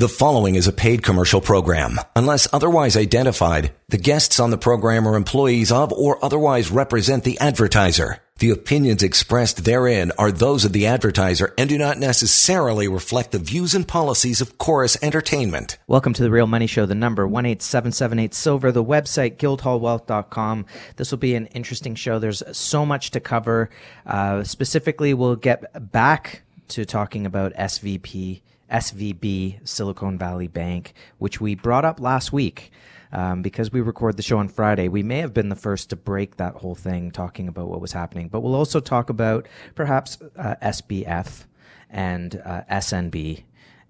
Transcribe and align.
The 0.00 0.08
following 0.08 0.54
is 0.54 0.66
a 0.66 0.72
paid 0.72 1.02
commercial 1.02 1.42
program. 1.42 2.00
Unless 2.16 2.48
otherwise 2.54 2.96
identified, 2.96 3.74
the 3.90 3.98
guests 3.98 4.40
on 4.40 4.48
the 4.48 4.56
program 4.56 5.06
are 5.06 5.14
employees 5.14 5.70
of 5.70 5.92
or 5.92 6.24
otherwise 6.24 6.70
represent 6.70 7.22
the 7.22 7.38
advertiser. 7.38 8.16
The 8.38 8.48
opinions 8.48 9.02
expressed 9.02 9.66
therein 9.66 10.10
are 10.16 10.32
those 10.32 10.64
of 10.64 10.72
the 10.72 10.86
advertiser 10.86 11.52
and 11.58 11.68
do 11.68 11.76
not 11.76 11.98
necessarily 11.98 12.88
reflect 12.88 13.32
the 13.32 13.38
views 13.38 13.74
and 13.74 13.86
policies 13.86 14.40
of 14.40 14.56
Chorus 14.56 14.96
Entertainment. 15.02 15.76
Welcome 15.86 16.14
to 16.14 16.22
the 16.22 16.30
Real 16.30 16.46
Money 16.46 16.66
Show, 16.66 16.86
the 16.86 16.94
number 16.94 17.24
18778 17.24 18.32
Silver, 18.32 18.72
the 18.72 18.82
website 18.82 19.36
guildhallwealth.com. 19.36 20.64
This 20.96 21.10
will 21.10 21.18
be 21.18 21.34
an 21.34 21.44
interesting 21.48 21.94
show. 21.94 22.18
There's 22.18 22.42
so 22.56 22.86
much 22.86 23.10
to 23.10 23.20
cover. 23.20 23.68
Uh, 24.06 24.44
specifically, 24.44 25.12
we'll 25.12 25.36
get 25.36 25.92
back 25.92 26.40
to 26.68 26.86
talking 26.86 27.26
about 27.26 27.52
SVP 27.52 28.40
SVB, 28.70 29.66
Silicon 29.66 30.18
Valley 30.18 30.48
Bank, 30.48 30.94
which 31.18 31.40
we 31.40 31.54
brought 31.54 31.84
up 31.84 32.00
last 32.00 32.32
week. 32.32 32.70
Um, 33.12 33.42
because 33.42 33.72
we 33.72 33.80
record 33.80 34.16
the 34.16 34.22
show 34.22 34.38
on 34.38 34.46
Friday, 34.46 34.86
we 34.86 35.02
may 35.02 35.18
have 35.18 35.34
been 35.34 35.48
the 35.48 35.56
first 35.56 35.90
to 35.90 35.96
break 35.96 36.36
that 36.36 36.54
whole 36.54 36.76
thing 36.76 37.10
talking 37.10 37.48
about 37.48 37.66
what 37.66 37.80
was 37.80 37.90
happening. 37.90 38.28
But 38.28 38.42
we'll 38.42 38.54
also 38.54 38.78
talk 38.78 39.10
about 39.10 39.48
perhaps 39.74 40.18
uh, 40.36 40.54
SBF 40.62 41.46
and 41.88 42.40
uh, 42.44 42.62
SNB 42.70 43.42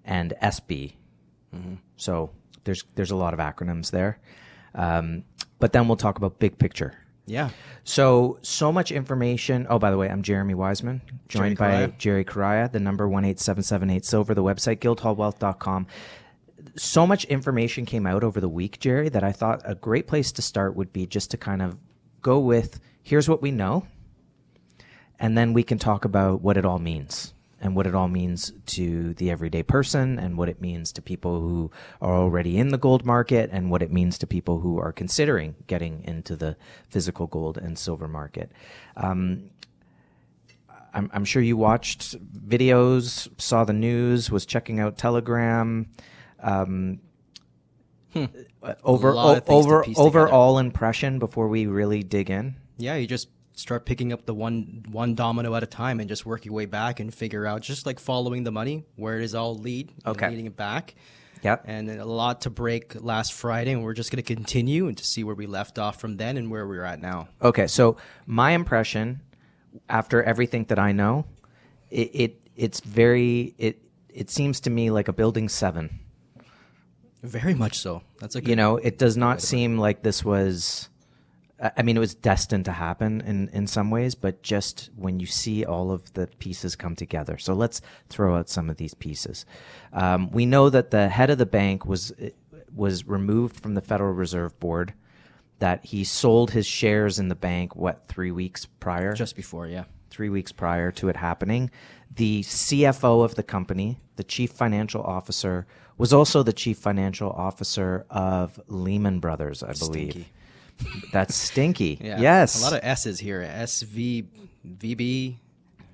and 0.03 0.33
SB. 0.41 0.93
Mm-hmm. 1.55 1.75
So 1.97 2.31
there's 2.63 2.83
there's 2.95 3.11
a 3.11 3.15
lot 3.15 3.35
of 3.35 3.39
acronyms 3.39 3.91
there. 3.91 4.19
Um, 4.73 5.23
but 5.59 5.73
then 5.73 5.87
we'll 5.87 5.97
talk 5.97 6.17
about 6.17 6.39
big 6.39 6.57
picture. 6.57 6.95
Yeah. 7.25 7.49
So, 7.83 8.39
so 8.41 8.71
much 8.71 8.91
information. 8.91 9.67
Oh, 9.69 9.79
by 9.79 9.91
the 9.91 9.97
way, 9.97 10.09
I'm 10.09 10.21
Jeremy 10.21 10.53
Wiseman, 10.53 11.01
joined 11.27 11.57
Jerry 11.57 11.87
by 11.87 11.93
Jerry 11.97 12.23
Correia, 12.23 12.69
the 12.69 12.79
number 12.79 13.05
18778 13.05 14.05
Silver, 14.05 14.33
the 14.33 14.43
website 14.43 14.79
guildhallwealth.com. 14.79 15.87
So 16.75 17.07
much 17.07 17.25
information 17.25 17.85
came 17.85 18.05
out 18.05 18.23
over 18.23 18.39
the 18.39 18.49
week, 18.49 18.79
Jerry, 18.79 19.09
that 19.09 19.23
I 19.23 19.31
thought 19.31 19.61
a 19.65 19.75
great 19.75 20.07
place 20.07 20.31
to 20.33 20.41
start 20.41 20.75
would 20.75 20.93
be 20.93 21.05
just 21.05 21.31
to 21.31 21.37
kind 21.37 21.61
of 21.61 21.77
go 22.21 22.39
with 22.39 22.79
here's 23.01 23.27
what 23.27 23.41
we 23.41 23.51
know, 23.51 23.87
and 25.19 25.37
then 25.37 25.53
we 25.53 25.63
can 25.63 25.79
talk 25.79 26.05
about 26.05 26.41
what 26.41 26.57
it 26.57 26.65
all 26.65 26.79
means 26.79 27.33
and 27.61 27.75
what 27.75 27.87
it 27.87 27.95
all 27.95 28.07
means 28.07 28.51
to 28.65 29.13
the 29.13 29.29
everyday 29.29 29.63
person 29.63 30.17
and 30.17 30.37
what 30.37 30.49
it 30.49 30.59
means 30.59 30.91
to 30.91 31.01
people 31.01 31.39
who 31.39 31.71
are 32.01 32.15
already 32.15 32.57
in 32.57 32.69
the 32.69 32.77
gold 32.77 33.05
market 33.05 33.49
and 33.53 33.69
what 33.69 33.83
it 33.83 33.91
means 33.91 34.17
to 34.17 34.27
people 34.27 34.59
who 34.59 34.79
are 34.79 34.91
considering 34.91 35.55
getting 35.67 36.03
into 36.03 36.35
the 36.35 36.57
physical 36.89 37.27
gold 37.27 37.57
and 37.57 37.77
silver 37.77 38.07
market. 38.07 38.51
Um, 38.97 39.51
I'm, 40.93 41.09
I'm, 41.13 41.23
sure 41.23 41.41
you 41.41 41.55
watched 41.55 42.17
videos, 42.35 43.29
saw 43.39 43.63
the 43.63 43.73
news, 43.73 44.29
was 44.29 44.45
checking 44.45 44.79
out 44.79 44.97
Telegram. 44.97 45.87
Um, 46.41 46.99
hmm. 48.11 48.25
Over 48.83 49.13
o- 49.15 49.41
over 49.47 49.85
overall 49.95 50.57
impression 50.57 51.17
before 51.17 51.47
we 51.47 51.65
really 51.67 52.03
dig 52.03 52.29
in. 52.29 52.55
Yeah, 52.77 52.95
you 52.95 53.07
just 53.07 53.29
start 53.55 53.85
picking 53.85 54.13
up 54.13 54.25
the 54.25 54.33
one 54.33 54.85
one 54.89 55.15
domino 55.15 55.55
at 55.55 55.63
a 55.63 55.67
time 55.67 55.99
and 55.99 56.09
just 56.09 56.25
work 56.25 56.45
your 56.45 56.53
way 56.53 56.65
back 56.65 56.99
and 56.99 57.13
figure 57.13 57.45
out 57.45 57.61
just 57.61 57.85
like 57.85 57.99
following 57.99 58.43
the 58.43 58.51
money 58.51 58.83
where 58.95 59.17
it 59.17 59.23
is 59.23 59.35
all 59.35 59.55
lead 59.55 59.91
okay. 60.05 60.29
leading 60.29 60.45
it 60.45 60.55
back. 60.55 60.95
Yep. 61.43 61.63
And 61.65 61.89
a 61.89 62.05
lot 62.05 62.41
to 62.41 62.49
break 62.51 63.01
last 63.01 63.33
friday 63.33 63.71
and 63.71 63.83
we're 63.83 63.93
just 63.93 64.11
going 64.11 64.23
to 64.23 64.35
continue 64.35 64.87
and 64.87 64.97
to 64.97 65.03
see 65.03 65.23
where 65.23 65.35
we 65.35 65.47
left 65.47 65.79
off 65.79 65.99
from 65.99 66.17
then 66.17 66.37
and 66.37 66.51
where 66.51 66.67
we're 66.67 66.83
at 66.83 67.01
now. 67.01 67.29
Okay 67.41 67.67
so 67.67 67.97
my 68.25 68.51
impression 68.51 69.21
after 69.89 70.21
everything 70.21 70.65
that 70.65 70.77
i 70.77 70.91
know 70.91 71.25
it, 71.89 72.11
it 72.13 72.41
it's 72.55 72.79
very 72.79 73.53
it 73.57 73.81
it 74.09 74.29
seems 74.29 74.59
to 74.61 74.69
me 74.69 74.91
like 74.91 75.07
a 75.07 75.13
building 75.13 75.49
seven. 75.49 75.99
Very 77.23 77.53
much 77.53 77.77
so. 77.77 78.01
That's 78.19 78.35
a 78.35 78.43
you 78.43 78.55
know 78.55 78.77
it 78.77 78.97
does 78.97 79.17
not 79.17 79.41
seem 79.41 79.77
like 79.77 80.01
this 80.01 80.25
was 80.25 80.89
I 81.61 81.83
mean, 81.83 81.95
it 81.95 81.99
was 81.99 82.15
destined 82.15 82.65
to 82.65 82.71
happen 82.71 83.21
in, 83.21 83.47
in 83.49 83.67
some 83.67 83.91
ways, 83.91 84.15
but 84.15 84.41
just 84.41 84.89
when 84.95 85.19
you 85.19 85.27
see 85.27 85.63
all 85.63 85.91
of 85.91 86.11
the 86.13 86.25
pieces 86.39 86.75
come 86.75 86.95
together. 86.95 87.37
So 87.37 87.53
let's 87.53 87.81
throw 88.09 88.35
out 88.35 88.49
some 88.49 88.69
of 88.69 88.77
these 88.77 88.95
pieces. 88.95 89.45
Um, 89.93 90.31
we 90.31 90.47
know 90.47 90.71
that 90.71 90.89
the 90.89 91.07
head 91.07 91.29
of 91.29 91.37
the 91.37 91.45
bank 91.45 91.85
was 91.85 92.13
was 92.73 93.05
removed 93.05 93.59
from 93.59 93.75
the 93.75 93.81
Federal 93.81 94.13
Reserve 94.13 94.59
Board. 94.59 94.93
That 95.59 95.85
he 95.85 96.03
sold 96.03 96.51
his 96.51 96.65
shares 96.65 97.19
in 97.19 97.27
the 97.27 97.35
bank 97.35 97.75
what 97.75 98.07
three 98.07 98.31
weeks 98.31 98.65
prior? 98.65 99.13
Just 99.13 99.35
before, 99.35 99.67
yeah, 99.67 99.83
three 100.09 100.29
weeks 100.29 100.51
prior 100.51 100.91
to 100.93 101.09
it 101.09 101.15
happening. 101.15 101.69
The 102.15 102.41
CFO 102.41 103.23
of 103.23 103.35
the 103.35 103.43
company, 103.43 103.99
the 104.15 104.23
chief 104.23 104.51
financial 104.51 105.03
officer, 105.03 105.67
was 105.99 106.11
also 106.11 106.41
the 106.41 106.53
chief 106.53 106.79
financial 106.79 107.29
officer 107.29 108.07
of 108.09 108.59
Lehman 108.67 109.19
Brothers, 109.19 109.61
I 109.61 109.73
believe. 109.73 110.11
Stinky. 110.13 110.31
That's 111.11 111.35
stinky. 111.35 111.97
yeah. 112.01 112.19
Yes. 112.19 112.59
A 112.59 112.63
lot 112.63 112.73
of 112.73 112.79
S's 112.83 113.19
here. 113.19 113.41
SVB 113.41 115.37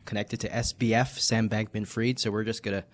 connected 0.06 0.40
to 0.42 0.50
SBF, 0.50 1.20
Sam 1.20 1.50
Bankman 1.50 1.88
Fried. 1.88 2.20
So 2.20 2.32
we're 2.32 2.44
just 2.44 2.64
going 2.64 2.82
to 2.82 2.88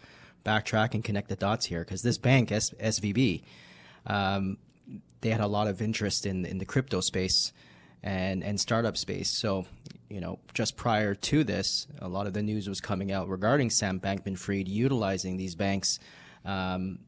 backtrack 0.43 0.93
and 0.93 1.03
connect 1.03 1.29
the 1.29 1.35
dots 1.35 1.65
here 1.65 1.79
because 1.79 2.01
this 2.01 2.17
bank, 2.17 2.51
S- 2.51 2.71
SVB, 2.71 3.43
um, 4.07 4.57
they 5.21 5.29
had 5.29 5.41
a 5.41 5.47
lot 5.47 5.67
of 5.67 5.81
interest 5.81 6.25
in, 6.25 6.45
in 6.45 6.57
the 6.57 6.65
crypto 6.65 6.99
space 6.99 7.53
and, 8.01 8.43
and 8.43 8.59
startup 8.59 8.97
space. 8.97 9.39
So, 9.39 9.65
you 10.09 10.19
know, 10.19 10.39
just 10.53 10.75
prior 10.75 11.15
to 11.15 11.43
this, 11.43 11.87
a 11.99 12.09
lot 12.09 12.27
of 12.27 12.33
the 12.33 12.43
news 12.43 12.67
was 12.67 12.81
coming 12.81 13.11
out 13.11 13.29
regarding 13.29 13.69
Sam 13.69 13.99
Bankman 13.99 14.37
Fried 14.37 14.67
utilizing 14.67 15.37
these 15.37 15.55
banks. 15.55 15.99
Um, 16.43 16.99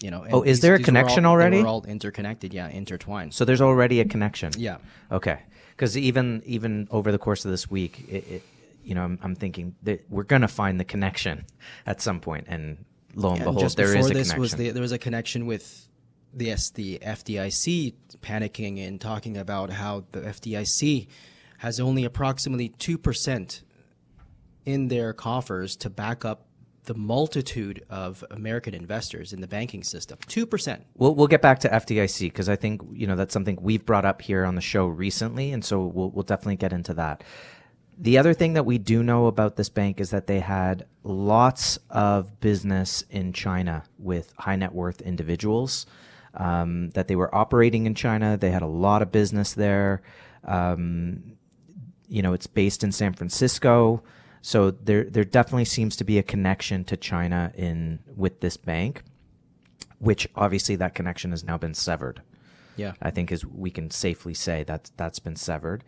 you 0.00 0.10
know. 0.10 0.26
oh, 0.30 0.42
is 0.42 0.58
these, 0.58 0.60
there 0.62 0.74
a 0.74 0.78
connection 0.78 1.24
all, 1.24 1.32
already? 1.32 1.62
Were 1.62 1.68
all 1.68 1.84
interconnected, 1.84 2.52
yeah, 2.52 2.68
intertwined. 2.68 3.34
So 3.34 3.44
there's 3.44 3.60
already 3.60 4.00
a 4.00 4.04
connection. 4.04 4.52
Yeah. 4.56 4.78
Okay. 5.10 5.40
Because 5.70 5.96
even 5.96 6.42
even 6.44 6.88
over 6.90 7.12
the 7.12 7.18
course 7.18 7.44
of 7.44 7.50
this 7.50 7.70
week, 7.70 8.04
it, 8.08 8.28
it, 8.30 8.42
you 8.84 8.94
know, 8.94 9.02
I'm, 9.02 9.18
I'm 9.22 9.34
thinking 9.34 9.74
that 9.82 10.04
we're 10.10 10.24
going 10.24 10.42
to 10.42 10.48
find 10.48 10.78
the 10.78 10.84
connection 10.84 11.46
at 11.86 12.00
some 12.00 12.20
point, 12.20 12.46
and 12.48 12.84
lo 13.14 13.30
and 13.30 13.38
yeah, 13.38 13.44
behold, 13.44 13.62
and 13.62 13.72
there 13.72 13.96
is 13.96 14.10
a 14.10 14.14
this 14.14 14.28
connection. 14.30 14.40
Was 14.40 14.52
the, 14.52 14.70
there 14.70 14.82
was 14.82 14.92
a 14.92 14.98
connection 14.98 15.46
with 15.46 15.88
the 16.34 16.48
FDIC 16.48 17.94
panicking 18.20 18.86
and 18.86 19.00
talking 19.00 19.36
about 19.36 19.70
how 19.70 20.04
the 20.12 20.20
FDIC 20.20 21.08
has 21.58 21.78
only 21.78 22.04
approximately 22.04 22.68
two 22.68 22.98
percent 22.98 23.62
in 24.64 24.88
their 24.88 25.12
coffers 25.12 25.76
to 25.76 25.90
back 25.90 26.24
up 26.24 26.46
the 26.84 26.94
multitude 26.94 27.84
of 27.90 28.24
American 28.30 28.74
investors 28.74 29.32
in 29.32 29.40
the 29.40 29.46
banking 29.46 29.84
system. 29.84 30.18
2%. 30.26 30.80
We'll, 30.96 31.14
we'll 31.14 31.28
get 31.28 31.40
back 31.40 31.60
to 31.60 31.68
FDIC 31.68 32.20
because 32.20 32.48
I 32.48 32.56
think, 32.56 32.82
you 32.92 33.06
know, 33.06 33.14
that's 33.14 33.32
something 33.32 33.56
we've 33.60 33.86
brought 33.86 34.04
up 34.04 34.20
here 34.20 34.44
on 34.44 34.56
the 34.56 34.60
show 34.60 34.86
recently. 34.86 35.52
And 35.52 35.64
so 35.64 35.86
we'll, 35.86 36.10
we'll 36.10 36.24
definitely 36.24 36.56
get 36.56 36.72
into 36.72 36.94
that. 36.94 37.22
The 37.98 38.18
other 38.18 38.34
thing 38.34 38.54
that 38.54 38.66
we 38.66 38.78
do 38.78 39.02
know 39.02 39.26
about 39.26 39.54
this 39.54 39.68
bank 39.68 40.00
is 40.00 40.10
that 40.10 40.26
they 40.26 40.40
had 40.40 40.86
lots 41.04 41.78
of 41.88 42.40
business 42.40 43.04
in 43.10 43.32
China 43.32 43.84
with 43.98 44.32
high 44.38 44.56
net 44.56 44.74
worth 44.74 45.00
individuals, 45.02 45.86
um, 46.34 46.90
that 46.90 47.06
they 47.06 47.14
were 47.14 47.32
operating 47.32 47.86
in 47.86 47.94
China. 47.94 48.36
They 48.36 48.50
had 48.50 48.62
a 48.62 48.66
lot 48.66 49.02
of 49.02 49.12
business 49.12 49.52
there. 49.52 50.02
Um, 50.44 51.34
you 52.08 52.22
know, 52.22 52.32
it's 52.32 52.48
based 52.48 52.82
in 52.82 52.90
San 52.90 53.12
Francisco. 53.12 54.02
So 54.42 54.72
there 54.72 55.04
there 55.04 55.24
definitely 55.24 55.64
seems 55.64 55.96
to 55.96 56.04
be 56.04 56.18
a 56.18 56.22
connection 56.22 56.84
to 56.84 56.96
China 56.96 57.52
in 57.54 58.00
with 58.16 58.40
this 58.40 58.56
bank, 58.56 59.02
which 59.98 60.28
obviously 60.34 60.76
that 60.76 60.94
connection 60.94 61.30
has 61.30 61.44
now 61.44 61.56
been 61.56 61.74
severed. 61.74 62.22
Yeah, 62.76 62.94
I 63.00 63.10
think 63.10 63.30
is 63.30 63.46
we 63.46 63.70
can 63.70 63.90
safely 63.90 64.34
say 64.34 64.64
that 64.64 64.90
that's 64.96 65.20
been 65.20 65.36
severed, 65.36 65.84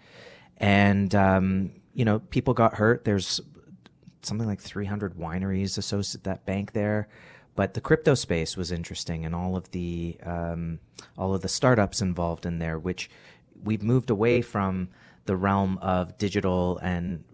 and 0.59 1.12
um, 1.16 1.72
you 1.94 2.04
know 2.04 2.20
people 2.20 2.54
got 2.54 2.75
hurt. 2.75 3.04
There's 3.04 3.41
something 4.22 4.47
like 4.47 4.60
300 4.60 5.16
wineries 5.16 5.76
associated 5.76 6.25
that 6.25 6.47
bank 6.47 6.72
there. 6.72 7.09
But 7.56 7.75
the 7.75 7.81
crypto 7.81 8.15
space 8.15 8.56
was 8.56 8.72
interesting, 8.72 9.25
and 9.25 9.34
all 9.34 9.56
of 9.56 9.71
the 9.72 10.16
um, 10.24 10.78
all 11.18 11.34
of 11.34 11.42
the 11.42 11.48
startups 11.48 12.01
involved 12.01 12.47
in 12.47 12.59
there, 12.59 12.78
which 12.78 13.10
we've 13.62 13.83
moved 13.83 14.10
away 14.10 14.42
from 14.42 14.89
the 15.27 15.36
realm 15.36 15.78
of 15.78 16.18
digital 16.18 16.78
and 16.78 17.24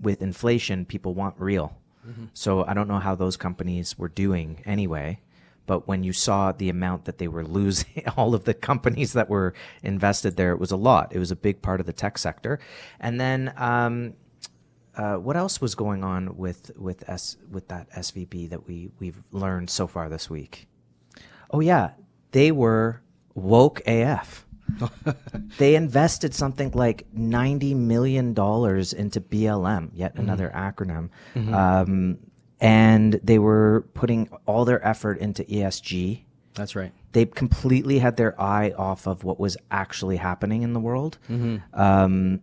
with 0.00 0.22
inflation, 0.22 0.84
people 0.84 1.14
want 1.14 1.34
real. 1.38 1.76
Mm-hmm. 2.06 2.26
So 2.34 2.64
I 2.64 2.74
don't 2.74 2.88
know 2.88 2.98
how 2.98 3.14
those 3.14 3.36
companies 3.36 3.98
were 3.98 4.08
doing 4.08 4.62
anyway. 4.64 5.20
But 5.66 5.86
when 5.86 6.02
you 6.02 6.14
saw 6.14 6.50
the 6.52 6.70
amount 6.70 7.04
that 7.04 7.18
they 7.18 7.28
were 7.28 7.44
losing, 7.44 8.04
all 8.16 8.34
of 8.34 8.44
the 8.44 8.54
companies 8.54 9.12
that 9.12 9.28
were 9.28 9.54
invested 9.82 10.36
there, 10.36 10.52
it 10.52 10.58
was 10.58 10.70
a 10.70 10.76
lot. 10.76 11.14
It 11.14 11.18
was 11.18 11.30
a 11.30 11.36
big 11.36 11.60
part 11.60 11.78
of 11.78 11.86
the 11.86 11.92
tech 11.92 12.16
sector. 12.16 12.58
And 12.98 13.20
then, 13.20 13.52
um, 13.56 14.14
uh, 14.96 15.14
what 15.14 15.36
else 15.36 15.60
was 15.60 15.76
going 15.76 16.02
on 16.02 16.36
with 16.36 16.72
with 16.76 17.08
S 17.08 17.36
with 17.52 17.68
that 17.68 17.88
SVB 17.92 18.50
that 18.50 18.66
we 18.66 18.90
we've 18.98 19.22
learned 19.30 19.70
so 19.70 19.86
far 19.86 20.08
this 20.08 20.28
week? 20.28 20.66
Oh 21.52 21.60
yeah, 21.60 21.90
they 22.32 22.50
were 22.50 23.00
woke 23.34 23.80
AF. 23.86 24.47
they 25.58 25.74
invested 25.74 26.34
something 26.34 26.70
like 26.72 27.06
ninety 27.12 27.74
million 27.74 28.34
dollars 28.34 28.92
into 28.92 29.20
BLM, 29.20 29.90
yet 29.94 30.12
mm-hmm. 30.12 30.22
another 30.22 30.50
acronym. 30.54 31.10
Mm-hmm. 31.34 31.54
Um, 31.54 32.18
and 32.60 33.20
they 33.22 33.38
were 33.38 33.86
putting 33.94 34.28
all 34.46 34.64
their 34.64 34.84
effort 34.86 35.18
into 35.18 35.44
ESG. 35.44 36.24
That's 36.54 36.74
right. 36.74 36.92
They 37.12 37.26
completely 37.26 37.98
had 38.00 38.16
their 38.16 38.40
eye 38.40 38.72
off 38.76 39.06
of 39.06 39.24
what 39.24 39.38
was 39.38 39.56
actually 39.70 40.16
happening 40.16 40.62
in 40.62 40.72
the 40.72 40.80
world, 40.80 41.18
um, 41.72 42.40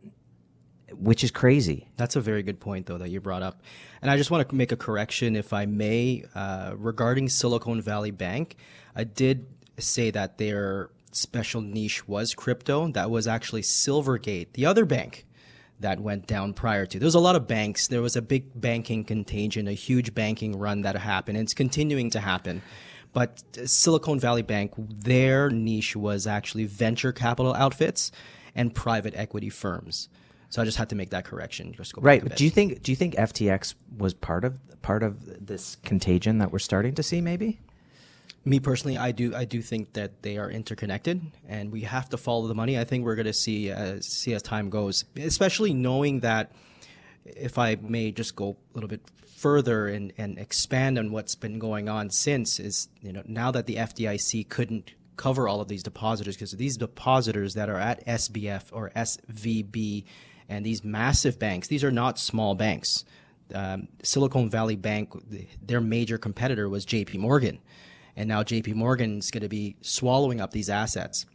which 0.94 1.24
is 1.24 1.32
crazy. 1.32 1.90
That's 1.98 2.16
a 2.16 2.22
very 2.22 2.44
good 2.44 2.60
point, 2.60 2.86
though, 2.86 2.98
that 2.98 3.10
you 3.10 3.20
brought 3.20 3.44
up. 3.44 3.62
And 4.02 4.10
I 4.10 4.18
just 4.18 4.32
want 4.32 4.48
to 4.48 4.56
make 4.56 4.72
a 4.72 4.78
correction, 4.78 5.36
if 5.36 5.52
I 5.52 5.66
may, 5.66 6.24
uh, 6.34 6.74
regarding 6.78 7.28
Silicon 7.28 7.82
Valley 7.82 8.12
Bank. 8.12 8.56
I 8.96 9.04
did 9.04 9.48
say 9.78 10.12
that 10.12 10.38
their 10.38 10.90
special 11.16 11.62
niche 11.62 12.08
was 12.08 12.34
crypto. 12.34 12.88
That 12.90 13.10
was 13.10 13.28
actually 13.28 13.62
Silvergate, 13.62 14.54
the 14.54 14.66
other 14.66 14.86
bank 14.86 15.26
that 15.80 16.00
went 16.00 16.28
down 16.28 16.54
prior 16.54 16.86
to. 16.86 17.00
There 17.00 17.06
was 17.06 17.16
a 17.16 17.20
lot 17.20 17.36
of 17.36 17.48
banks. 17.48 17.88
There 17.88 18.02
was 18.02 18.16
a 18.16 18.22
big 18.22 18.60
banking 18.60 19.04
contagion, 19.04 19.68
a 19.68 19.74
huge 19.74 20.14
banking 20.14 20.58
run 20.58 20.82
that 20.82 20.96
happened, 20.96 21.38
and 21.38 21.46
it's 21.46 21.54
continuing 21.54 22.10
to 22.12 22.20
happen. 22.20 22.62
But 23.14 23.44
uh, 23.58 23.66
Silicon 23.66 24.20
Valley 24.20 24.42
Bank, 24.42 24.74
their 24.78 25.50
niche 25.50 25.96
was 25.96 26.28
actually 26.28 26.66
venture 26.66 27.12
capital 27.12 27.54
outfits 27.54 28.12
and 28.56 28.74
private 28.74 29.14
equity 29.16 29.50
firms. 29.50 30.10
So 30.50 30.62
I 30.62 30.66
just 30.66 30.78
had 30.78 30.90
to 30.90 30.96
make 30.96 31.10
that 31.10 31.26
correction. 31.26 31.74
Just 31.74 31.94
go 31.94 32.02
Right. 32.02 32.36
Do 32.36 32.44
you 32.44 32.50
think 32.50 32.82
do 32.82 32.92
you 32.92 32.96
think 32.96 33.16
FTX 33.16 33.76
was 33.98 34.14
part 34.14 34.46
of 34.46 34.60
part 34.82 35.04
of 35.04 35.46
this 35.46 35.76
contagion 35.84 36.38
that 36.38 36.52
we're 36.52 36.60
starting 36.60 36.96
to 36.96 37.04
see 37.04 37.20
maybe? 37.20 37.60
Me 38.48 38.60
personally, 38.60 38.98
I 38.98 39.12
do 39.12 39.36
I 39.36 39.46
do 39.46 39.62
think 39.62 39.94
that 39.94 40.22
they 40.22 40.38
are 40.38 40.52
interconnected, 40.52 41.20
and 41.48 41.72
we 41.72 41.82
have 41.82 42.10
to 42.10 42.18
follow 42.18 42.48
the 42.48 42.54
money. 42.54 42.78
I 42.78 42.84
think 42.84 43.04
we're 43.04 43.16
going 43.16 43.26
to 43.26 43.34
see 43.34 43.72
uh, 43.72 43.98
see 44.02 44.34
as 44.34 44.44
time 44.44 44.70
goes, 44.70 45.06
especially 45.18 45.74
knowing 45.74 46.22
that. 46.22 46.52
If 47.26 47.58
I 47.58 47.76
may 47.82 48.12
just 48.12 48.36
go 48.36 48.50
a 48.50 48.76
little 48.76 48.88
bit 48.88 49.02
further 49.36 49.88
and, 49.88 50.14
and 50.18 50.40
expand 50.40 50.98
on 50.98 51.12
what's 51.12 51.36
been 51.36 51.60
going 51.60 51.90
on 51.90 52.10
since 52.10 52.60
is 52.60 52.88
you 53.02 53.12
know 53.12 53.22
now 53.26 53.52
that 53.52 53.66
the 53.66 53.76
FDIC 53.76 54.48
couldn't 54.50 54.94
cover 55.18 55.48
all 55.48 55.62
of 55.62 55.68
these 55.68 55.84
depositors 55.84 56.36
because 56.36 56.52
these 56.54 56.78
depositors 56.78 57.54
that 57.54 57.70
are 57.70 57.78
at 57.80 58.06
SBF 58.08 58.64
or 58.72 58.92
SVB 58.96 60.06
and 60.50 60.66
these 60.66 60.84
massive 60.84 61.38
banks 61.38 61.68
these 61.68 61.84
are 61.84 61.92
not 61.92 62.18
small 62.18 62.56
banks 62.56 63.06
um, 63.54 63.88
Silicon 64.04 64.50
Valley 64.50 64.76
Bank 64.76 65.12
their 65.62 65.82
major 65.82 66.18
competitor 66.18 66.70
was 66.70 66.86
JP 66.86 67.20
Morgan 67.20 67.60
and 68.16 68.28
now 68.28 68.44
JP 68.44 68.76
Morgan's 68.76 69.32
going 69.32 69.44
to 69.44 69.50
be 69.50 69.76
swallowing 69.82 70.42
up 70.42 70.52
these 70.52 70.70
assets 70.70 71.26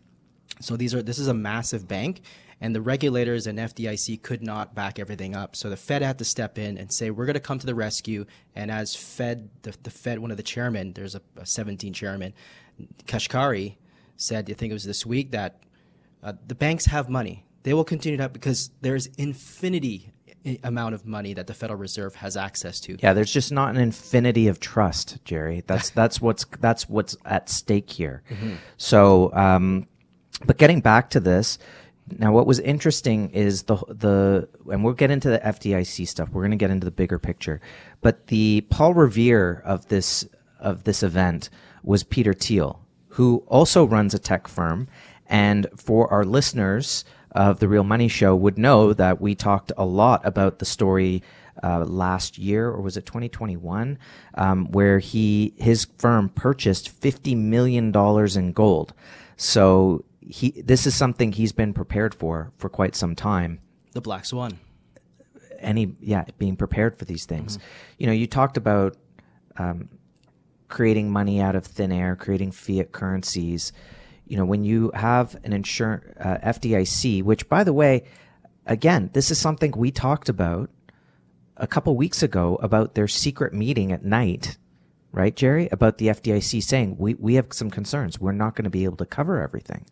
so 0.60 0.76
these 0.76 0.94
are 0.94 1.02
this 1.02 1.18
is 1.18 1.28
a 1.28 1.34
massive 1.34 1.86
bank, 1.86 2.22
and 2.60 2.74
the 2.74 2.80
regulators 2.80 3.46
and 3.46 3.58
FDIC 3.58 4.22
could 4.22 4.42
not 4.42 4.74
back 4.74 4.98
everything 4.98 5.34
up. 5.34 5.54
So 5.54 5.70
the 5.70 5.76
Fed 5.76 6.02
had 6.02 6.18
to 6.18 6.24
step 6.24 6.58
in 6.58 6.76
and 6.76 6.92
say, 6.92 7.10
"We're 7.10 7.26
going 7.26 7.34
to 7.34 7.40
come 7.40 7.58
to 7.58 7.66
the 7.66 7.74
rescue." 7.74 8.26
And 8.54 8.70
as 8.70 8.94
Fed, 8.94 9.48
the, 9.62 9.74
the 9.82 9.90
Fed, 9.90 10.18
one 10.18 10.30
of 10.30 10.36
the 10.36 10.42
chairmen, 10.42 10.92
there's 10.92 11.14
a, 11.14 11.22
a 11.36 11.46
17 11.46 11.92
chairman, 11.92 12.34
Kashkari, 13.06 13.76
said, 14.16 14.50
I 14.50 14.54
think 14.54 14.70
it 14.70 14.74
was 14.74 14.84
this 14.84 15.06
week, 15.06 15.30
that 15.30 15.62
uh, 16.22 16.34
the 16.46 16.54
banks 16.54 16.86
have 16.86 17.08
money. 17.08 17.44
They 17.62 17.74
will 17.74 17.84
continue 17.84 18.16
to 18.16 18.24
have 18.24 18.32
because 18.32 18.70
there's 18.80 19.06
infinity 19.18 20.10
amount 20.62 20.94
of 20.94 21.06
money 21.06 21.34
that 21.34 21.46
the 21.46 21.54
Federal 21.54 21.78
Reserve 21.78 22.14
has 22.16 22.36
access 22.36 22.80
to. 22.80 22.96
Yeah, 23.02 23.12
there's 23.12 23.32
just 23.32 23.52
not 23.52 23.74
an 23.74 23.80
infinity 23.80 24.48
of 24.48 24.60
trust, 24.60 25.18
Jerry. 25.24 25.62
That's 25.66 25.90
that's 26.00 26.20
what's 26.20 26.44
that's 26.60 26.88
what's 26.88 27.16
at 27.24 27.48
stake 27.48 27.90
here. 27.90 28.22
So, 28.76 29.32
um, 29.34 29.86
but 30.44 30.58
getting 30.58 30.80
back 30.80 31.10
to 31.10 31.20
this, 31.20 31.58
now 32.18 32.32
what 32.32 32.46
was 32.46 32.58
interesting 32.60 33.30
is 33.30 33.64
the 33.64 33.76
the 33.88 34.48
and 34.70 34.84
we'll 34.84 34.94
get 34.94 35.10
into 35.10 35.30
the 35.30 35.38
FDIC 35.38 36.06
stuff. 36.08 36.28
We're 36.30 36.42
going 36.42 36.52
to 36.52 36.56
get 36.56 36.70
into 36.70 36.84
the 36.84 36.90
bigger 36.90 37.18
picture, 37.18 37.60
but 38.00 38.28
the 38.28 38.62
Paul 38.70 38.94
Revere 38.94 39.62
of 39.64 39.88
this 39.88 40.26
of 40.58 40.84
this 40.84 41.02
event 41.02 41.50
was 41.82 42.02
Peter 42.04 42.32
Thiel, 42.32 42.80
who 43.08 43.44
also 43.46 43.84
runs 43.84 44.14
a 44.14 44.18
tech 44.18 44.48
firm. 44.48 44.88
And 45.26 45.68
for 45.76 46.12
our 46.12 46.24
listeners 46.24 47.04
of 47.32 47.60
the 47.60 47.68
Real 47.68 47.84
Money 47.84 48.08
Show, 48.08 48.34
would 48.34 48.58
know 48.58 48.92
that 48.92 49.20
we 49.20 49.34
talked 49.34 49.72
a 49.76 49.84
lot 49.84 50.24
about 50.24 50.58
the 50.58 50.64
story 50.64 51.22
uh, 51.62 51.84
last 51.84 52.38
year, 52.38 52.68
or 52.68 52.80
was 52.80 52.96
it 52.96 53.06
2021, 53.06 53.98
um, 54.34 54.66
where 54.72 54.98
he 54.98 55.54
his 55.58 55.86
firm 55.98 56.28
purchased 56.30 56.88
50 56.88 57.34
million 57.34 57.92
dollars 57.92 58.36
in 58.36 58.52
gold. 58.52 58.94
So 59.36 60.04
he 60.20 60.62
this 60.62 60.86
is 60.86 60.94
something 60.94 61.32
he's 61.32 61.52
been 61.52 61.72
prepared 61.72 62.14
for 62.14 62.52
for 62.58 62.68
quite 62.68 62.94
some 62.94 63.14
time. 63.14 63.60
The 63.92 64.00
Black 64.00 64.24
Swan. 64.24 64.58
any 65.58 65.94
yeah 66.00 66.24
being 66.38 66.56
prepared 66.56 66.98
for 66.98 67.04
these 67.04 67.26
things. 67.26 67.58
You 67.98 68.06
know 68.06 68.12
you 68.12 68.26
talked 68.26 68.56
about 68.56 68.96
um, 69.56 69.88
creating 70.68 71.10
money 71.10 71.40
out 71.40 71.56
of 71.56 71.66
thin 71.66 71.92
air 71.92 72.16
creating 72.16 72.52
fiat 72.52 72.92
currencies 72.92 73.72
you 74.30 74.36
know 74.36 74.44
when 74.44 74.64
you 74.64 74.90
have 74.94 75.36
an 75.44 75.52
insurance 75.52 76.04
uh, 76.20 76.38
fdic 76.52 77.22
which 77.22 77.48
by 77.48 77.64
the 77.64 77.72
way 77.72 78.04
again 78.66 79.10
this 79.12 79.30
is 79.30 79.38
something 79.38 79.72
we 79.76 79.90
talked 79.90 80.28
about 80.28 80.70
a 81.56 81.66
couple 81.66 81.94
weeks 81.96 82.22
ago 82.22 82.58
about 82.62 82.94
their 82.94 83.08
secret 83.08 83.52
meeting 83.52 83.92
at 83.92 84.04
night 84.04 84.56
right 85.12 85.34
jerry? 85.36 85.68
About 85.72 85.98
the 85.98 86.08
fdic 86.08 86.62
saying 86.62 86.96
we, 86.98 87.14
we 87.14 87.34
have 87.34 87.46
some 87.50 87.70
concerns. 87.70 88.20
We're 88.20 88.32
not 88.32 88.54
going 88.54 88.64
to 88.64 88.70
be 88.70 88.84
able 88.84 88.96
to 88.98 89.06
cover 89.06 89.42
everything. 89.42 89.86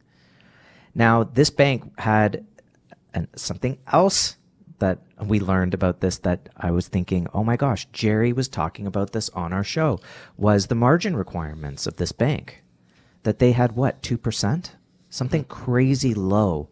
Now, 0.94 1.25
this 1.25 1.50
bank 1.50 1.99
had 1.99 2.46
and 3.14 3.29
something 3.37 3.79
else 3.93 4.37
that 4.79 5.00
we 5.20 5.40
learned 5.40 5.75
about 5.75 6.00
this 6.00 6.19
that 6.19 6.49
I 6.56 6.70
was 6.70 6.88
thinking, 6.88 7.26
oh 7.35 7.43
my 7.43 7.56
gosh, 7.56 7.87
Jerry 7.93 8.32
was 8.32 8.49
talking 8.49 8.87
about 8.87 9.12
this 9.12 9.29
on 9.31 9.52
our 9.52 9.64
show, 9.64 9.99
was 10.37 10.67
the 10.67 10.75
margin 10.75 11.17
requirements 11.17 11.87
of 11.87 11.96
this 11.96 12.12
bank. 12.12 12.62
That 13.25 13.38
they 13.38 13.53
had 13.53 13.73
what, 13.73 14.03
2%? 14.03 14.70
Something 15.11 15.44
crazy 15.44 16.15
low, 16.15 16.69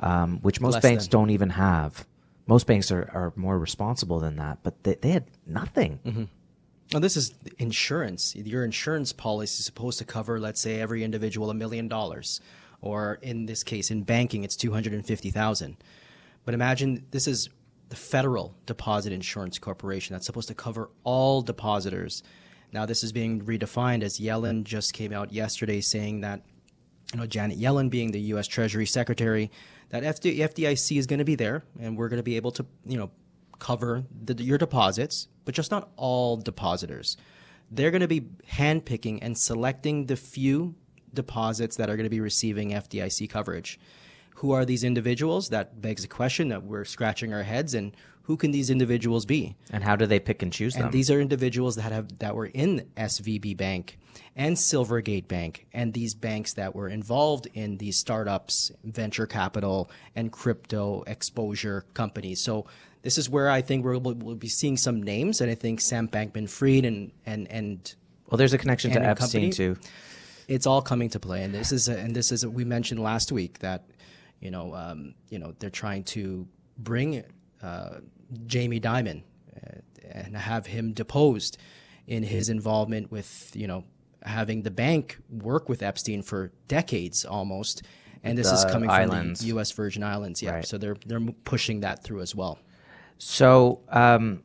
um, 0.00 0.38
which 0.42 0.60
most 0.60 0.74
Less 0.74 0.82
banks 0.82 1.04
than. 1.04 1.10
don't 1.10 1.30
even 1.30 1.50
have. 1.50 2.06
Most 2.46 2.66
banks 2.66 2.90
are, 2.90 3.10
are 3.12 3.32
more 3.36 3.58
responsible 3.58 4.20
than 4.20 4.36
that, 4.36 4.58
but 4.62 4.82
they, 4.84 4.94
they 4.94 5.10
had 5.10 5.24
nothing. 5.46 6.28
Well, 6.92 7.00
this 7.00 7.16
is 7.16 7.34
insurance. 7.58 8.36
Your 8.36 8.64
insurance 8.64 9.12
policy 9.12 9.58
is 9.60 9.64
supposed 9.64 9.98
to 9.98 10.04
cover, 10.04 10.38
let's 10.38 10.60
say, 10.60 10.80
every 10.80 11.02
individual 11.02 11.50
a 11.50 11.54
million 11.54 11.88
dollars, 11.88 12.40
or 12.80 13.18
in 13.22 13.46
this 13.46 13.64
case, 13.64 13.90
in 13.90 14.02
banking, 14.02 14.44
it's 14.44 14.54
two 14.56 14.72
hundred 14.72 14.92
and 14.92 15.04
fifty 15.04 15.30
thousand. 15.30 15.76
But 16.44 16.54
imagine 16.54 17.04
this 17.10 17.26
is 17.26 17.48
the 17.88 17.96
Federal 17.96 18.54
Deposit 18.66 19.12
Insurance 19.12 19.58
Corporation 19.58 20.14
that's 20.14 20.26
supposed 20.26 20.48
to 20.48 20.54
cover 20.54 20.90
all 21.02 21.42
depositors. 21.42 22.22
Now, 22.72 22.86
this 22.86 23.02
is 23.02 23.12
being 23.12 23.42
redefined 23.42 24.02
as 24.02 24.18
Yellen 24.18 24.64
just 24.64 24.92
came 24.92 25.12
out 25.12 25.32
yesterday 25.32 25.80
saying 25.80 26.20
that 26.20 26.42
you 27.12 27.20
know, 27.20 27.26
Janet 27.26 27.58
Yellen 27.58 27.88
being 27.88 28.12
the 28.12 28.20
U.S. 28.20 28.46
Treasury 28.46 28.86
Secretary, 28.86 29.50
that 29.90 30.02
FD, 30.02 30.38
FDIC 30.38 30.98
is 30.98 31.06
going 31.06 31.18
to 31.18 31.24
be 31.24 31.36
there, 31.36 31.62
and 31.80 31.96
we're 31.96 32.08
going 32.08 32.18
to 32.18 32.24
be 32.24 32.36
able 32.36 32.50
to, 32.52 32.66
you 32.84 32.98
know, 32.98 33.10
cover 33.58 34.04
the, 34.24 34.34
your 34.42 34.58
deposits, 34.58 35.28
but 35.44 35.54
just 35.54 35.70
not 35.70 35.90
all 35.96 36.36
depositors. 36.36 37.16
They're 37.70 37.90
going 37.90 38.00
to 38.00 38.08
be 38.08 38.22
handpicking 38.50 39.20
and 39.22 39.36
selecting 39.38 40.06
the 40.06 40.16
few 40.16 40.74
deposits 41.14 41.76
that 41.76 41.88
are 41.88 41.96
going 41.96 42.04
to 42.04 42.10
be 42.10 42.20
receiving 42.20 42.70
FDIC 42.70 43.30
coverage. 43.30 43.78
Who 44.36 44.52
are 44.52 44.64
these 44.64 44.84
individuals? 44.84 45.48
That 45.48 45.80
begs 45.80 46.04
a 46.04 46.08
question 46.08 46.48
that 46.48 46.62
we're 46.62 46.84
scratching 46.84 47.32
our 47.32 47.42
heads, 47.42 47.74
and 47.74 47.96
who 48.26 48.36
can 48.36 48.50
these 48.50 48.70
individuals 48.70 49.24
be? 49.24 49.54
And 49.72 49.84
how 49.84 49.94
do 49.94 50.04
they 50.04 50.18
pick 50.18 50.42
and 50.42 50.52
choose 50.52 50.74
them? 50.74 50.84
And 50.84 50.92
these 50.92 51.12
are 51.12 51.20
individuals 51.20 51.76
that 51.76 51.92
have 51.92 52.18
that 52.18 52.34
were 52.34 52.46
in 52.46 52.88
SVB 52.96 53.56
Bank 53.56 53.98
and 54.34 54.56
Silvergate 54.56 55.28
Bank 55.28 55.66
and 55.72 55.92
these 55.92 56.14
banks 56.14 56.54
that 56.54 56.74
were 56.74 56.88
involved 56.88 57.46
in 57.54 57.78
these 57.78 57.98
startups, 57.98 58.72
venture 58.82 59.26
capital, 59.26 59.90
and 60.16 60.32
crypto 60.32 61.04
exposure 61.06 61.84
companies. 61.94 62.42
So 62.42 62.66
this 63.02 63.16
is 63.16 63.30
where 63.30 63.48
I 63.48 63.62
think 63.62 63.84
we're, 63.84 63.98
we'll, 63.98 64.14
we'll 64.14 64.34
be 64.34 64.48
seeing 64.48 64.76
some 64.76 65.00
names, 65.00 65.40
and 65.40 65.48
I 65.48 65.54
think 65.54 65.80
Sam 65.80 66.08
Bankman-Fried 66.08 66.84
and 66.84 67.12
and 67.26 67.46
and 67.48 67.94
well, 68.28 68.38
there's 68.38 68.54
a 68.54 68.58
connection 68.58 68.90
to 68.90 69.00
Epstein, 69.00 69.52
company- 69.52 69.52
too. 69.52 69.76
it's 70.48 70.66
all 70.66 70.82
coming 70.82 71.10
to 71.10 71.20
play. 71.20 71.44
And 71.44 71.54
this 71.54 71.70
is 71.70 71.86
and 71.86 72.14
this 72.14 72.32
is 72.32 72.44
we 72.44 72.64
mentioned 72.64 73.00
last 73.00 73.30
week 73.30 73.60
that 73.60 73.84
you 74.40 74.50
know 74.50 74.74
um, 74.74 75.14
you 75.28 75.38
know 75.38 75.54
they're 75.60 75.70
trying 75.70 76.02
to 76.04 76.48
bring 76.76 77.22
uh, 77.62 78.00
Jamie 78.46 78.80
Dimon 78.80 79.22
uh, 79.56 79.80
and 80.10 80.36
have 80.36 80.66
him 80.66 80.92
deposed 80.92 81.58
in 82.06 82.22
his 82.22 82.48
involvement 82.48 83.10
with 83.10 83.52
you 83.54 83.66
know 83.66 83.84
having 84.22 84.62
the 84.62 84.70
bank 84.70 85.18
work 85.30 85.68
with 85.68 85.82
Epstein 85.82 86.22
for 86.22 86.52
decades 86.68 87.24
almost. 87.24 87.82
And 88.22 88.36
this 88.36 88.50
is 88.50 88.64
coming 88.64 88.90
islands. 88.90 89.38
from 89.38 89.46
the 89.46 89.54
U.S. 89.54 89.70
Virgin 89.70 90.02
Islands, 90.02 90.42
yeah. 90.42 90.56
Right. 90.56 90.66
So 90.66 90.78
they're 90.78 90.96
they're 91.06 91.20
pushing 91.44 91.80
that 91.80 92.02
through 92.02 92.22
as 92.22 92.34
well. 92.34 92.58
So, 93.18 93.80
um, 93.88 94.42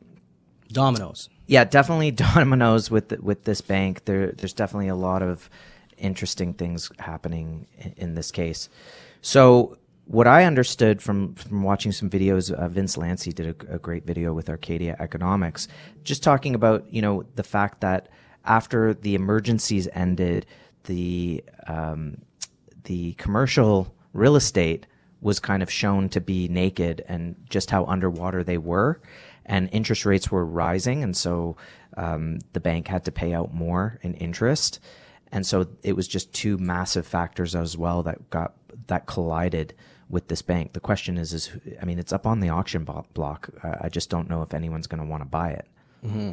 Dominoes. 0.70 1.28
yeah, 1.46 1.64
definitely 1.64 2.10
dominoes 2.36 2.90
with 2.90 3.08
the, 3.08 3.20
with 3.20 3.44
this 3.44 3.60
bank. 3.60 4.04
There, 4.04 4.32
there's 4.32 4.52
definitely 4.54 4.88
a 4.88 4.94
lot 4.94 5.22
of 5.22 5.50
interesting 5.98 6.54
things 6.54 6.90
happening 6.98 7.66
in, 7.78 7.92
in 7.96 8.14
this 8.14 8.30
case. 8.30 8.68
So 9.20 9.78
what 10.12 10.26
I 10.26 10.44
understood 10.44 11.00
from 11.00 11.34
from 11.36 11.62
watching 11.62 11.90
some 11.90 12.10
videos, 12.10 12.52
uh, 12.52 12.68
Vince 12.68 12.96
Lanci 12.96 13.34
did 13.34 13.46
a, 13.46 13.76
a, 13.76 13.78
great 13.78 14.04
video 14.04 14.34
with 14.34 14.50
Arcadia 14.50 14.94
Economics, 15.00 15.68
just 16.04 16.22
talking 16.22 16.54
about 16.54 16.84
you 16.92 17.00
know 17.00 17.24
the 17.34 17.42
fact 17.42 17.80
that 17.80 18.10
after 18.44 18.92
the 18.92 19.14
emergencies 19.14 19.88
ended, 19.94 20.44
the 20.84 21.42
um, 21.66 22.18
the 22.84 23.14
commercial 23.14 23.94
real 24.12 24.36
estate 24.36 24.86
was 25.22 25.40
kind 25.40 25.62
of 25.62 25.70
shown 25.70 26.10
to 26.10 26.20
be 26.20 26.46
naked 26.46 27.02
and 27.08 27.34
just 27.48 27.70
how 27.70 27.86
underwater 27.86 28.44
they 28.44 28.58
were, 28.58 29.00
and 29.46 29.70
interest 29.72 30.04
rates 30.04 30.30
were 30.30 30.44
rising, 30.44 31.02
and 31.02 31.16
so 31.16 31.56
um, 31.96 32.38
the 32.52 32.60
bank 32.60 32.86
had 32.86 33.02
to 33.06 33.10
pay 33.12 33.32
out 33.32 33.54
more 33.54 33.98
in 34.02 34.12
interest, 34.14 34.78
and 35.32 35.46
so 35.46 35.66
it 35.82 35.96
was 35.96 36.06
just 36.06 36.34
two 36.34 36.58
massive 36.58 37.06
factors 37.06 37.54
as 37.54 37.78
well 37.78 38.02
that 38.02 38.28
got 38.28 38.52
that 38.88 39.06
collided 39.06 39.72
with 40.12 40.28
this 40.28 40.42
bank. 40.42 40.74
The 40.74 40.80
question 40.80 41.18
is, 41.18 41.32
is 41.32 41.50
I 41.80 41.84
mean, 41.84 41.98
it's 41.98 42.12
up 42.12 42.26
on 42.26 42.38
the 42.38 42.50
auction 42.50 42.84
block. 42.84 43.48
Uh, 43.64 43.76
I 43.80 43.88
just 43.88 44.10
don't 44.10 44.30
know 44.30 44.42
if 44.42 44.54
anyone's 44.54 44.86
going 44.86 45.02
to 45.02 45.08
want 45.08 45.22
to 45.22 45.28
buy 45.28 45.50
it. 45.50 45.66
Mm-hmm. 46.06 46.30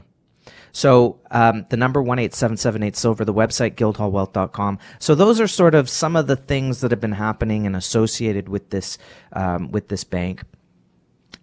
So 0.72 1.20
um, 1.32 1.66
the 1.70 1.78
number 1.78 2.02
one 2.02 2.20
eight 2.20 2.34
seven 2.36 2.58
seven 2.58 2.84
eight 2.84 2.96
silver, 2.96 3.24
the 3.24 3.34
website 3.34 3.76
guildhallwealth.com. 3.76 4.80
So 5.00 5.16
those 5.16 5.40
are 5.40 5.48
sort 5.48 5.76
of 5.76 5.90
some 5.90 6.16
of 6.16 6.28
the 6.28 6.36
things 6.36 6.82
that 6.82 6.92
have 6.92 7.00
been 7.00 7.14
happening 7.14 7.66
and 7.66 7.76
associated 7.76 8.50
with 8.50 8.70
this 8.70 8.98
um, 9.34 9.72
with 9.72 9.88
this 9.88 10.04
bank. 10.04 10.44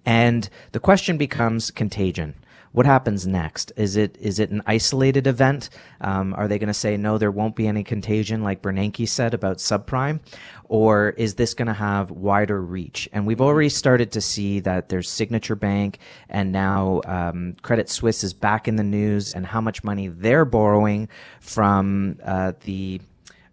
And 0.04 0.48
the 0.72 0.80
question 0.80 1.16
becomes 1.16 1.70
contagion 1.70 2.34
what 2.76 2.84
happens 2.84 3.26
next? 3.26 3.72
Is 3.74 3.96
it 3.96 4.18
is 4.20 4.38
it 4.38 4.50
an 4.50 4.60
isolated 4.66 5.26
event? 5.26 5.70
Um, 6.02 6.34
are 6.34 6.46
they 6.46 6.58
going 6.58 6.66
to 6.66 6.74
say 6.74 6.98
no? 6.98 7.16
There 7.16 7.30
won't 7.30 7.56
be 7.56 7.66
any 7.66 7.82
contagion, 7.82 8.42
like 8.42 8.60
Bernanke 8.60 9.08
said 9.08 9.32
about 9.32 9.56
subprime, 9.56 10.20
or 10.64 11.08
is 11.16 11.36
this 11.36 11.54
going 11.54 11.68
to 11.68 11.72
have 11.72 12.10
wider 12.10 12.60
reach? 12.60 13.08
And 13.14 13.26
we've 13.26 13.40
already 13.40 13.70
started 13.70 14.12
to 14.12 14.20
see 14.20 14.60
that 14.60 14.90
there's 14.90 15.08
Signature 15.08 15.56
Bank, 15.56 16.00
and 16.28 16.52
now 16.52 17.00
um, 17.06 17.54
Credit 17.62 17.88
Suisse 17.88 18.22
is 18.22 18.34
back 18.34 18.68
in 18.68 18.76
the 18.76 18.84
news, 18.84 19.32
and 19.32 19.46
how 19.46 19.62
much 19.62 19.82
money 19.82 20.08
they're 20.08 20.44
borrowing 20.44 21.08
from 21.40 22.18
uh, 22.22 22.52
the 22.64 23.00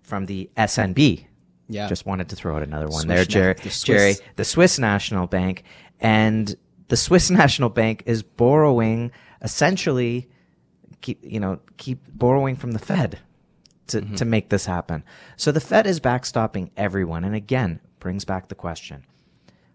from 0.02 0.26
the 0.26 0.50
SNB. 0.58 1.28
Yeah. 1.70 1.88
Just 1.88 2.06
wanted 2.06 2.28
to 2.28 2.36
throw 2.36 2.58
out 2.58 2.64
another 2.64 2.88
one 2.88 3.04
Swiss 3.04 3.16
there, 3.16 3.24
Jerry. 3.24 3.54
The 3.54 3.70
Jerry, 3.86 4.16
the 4.36 4.44
Swiss 4.44 4.80
National 4.80 5.28
Bank, 5.28 5.64
and 6.02 6.54
the 6.88 6.98
Swiss 6.98 7.30
National 7.42 7.70
Bank 7.70 8.04
is 8.06 8.24
borrowing 8.24 9.12
essentially 9.42 10.30
keep 11.02 11.20
you 11.24 11.40
know 11.40 11.60
keep 11.78 12.00
borrowing 12.08 12.56
from 12.56 12.72
the 12.72 12.80
Fed 12.80 13.20
to, 13.88 14.02
mm-hmm. 14.02 14.16
to 14.16 14.26
make 14.26 14.50
this 14.50 14.66
happen. 14.66 15.04
So 15.38 15.52
the 15.52 15.60
Fed 15.60 15.86
is 15.86 16.00
backstopping 16.00 16.72
everyone 16.76 17.24
and 17.24 17.36
again 17.36 17.80
brings 18.00 18.26
back 18.26 18.48
the 18.48 18.56
question. 18.56 19.06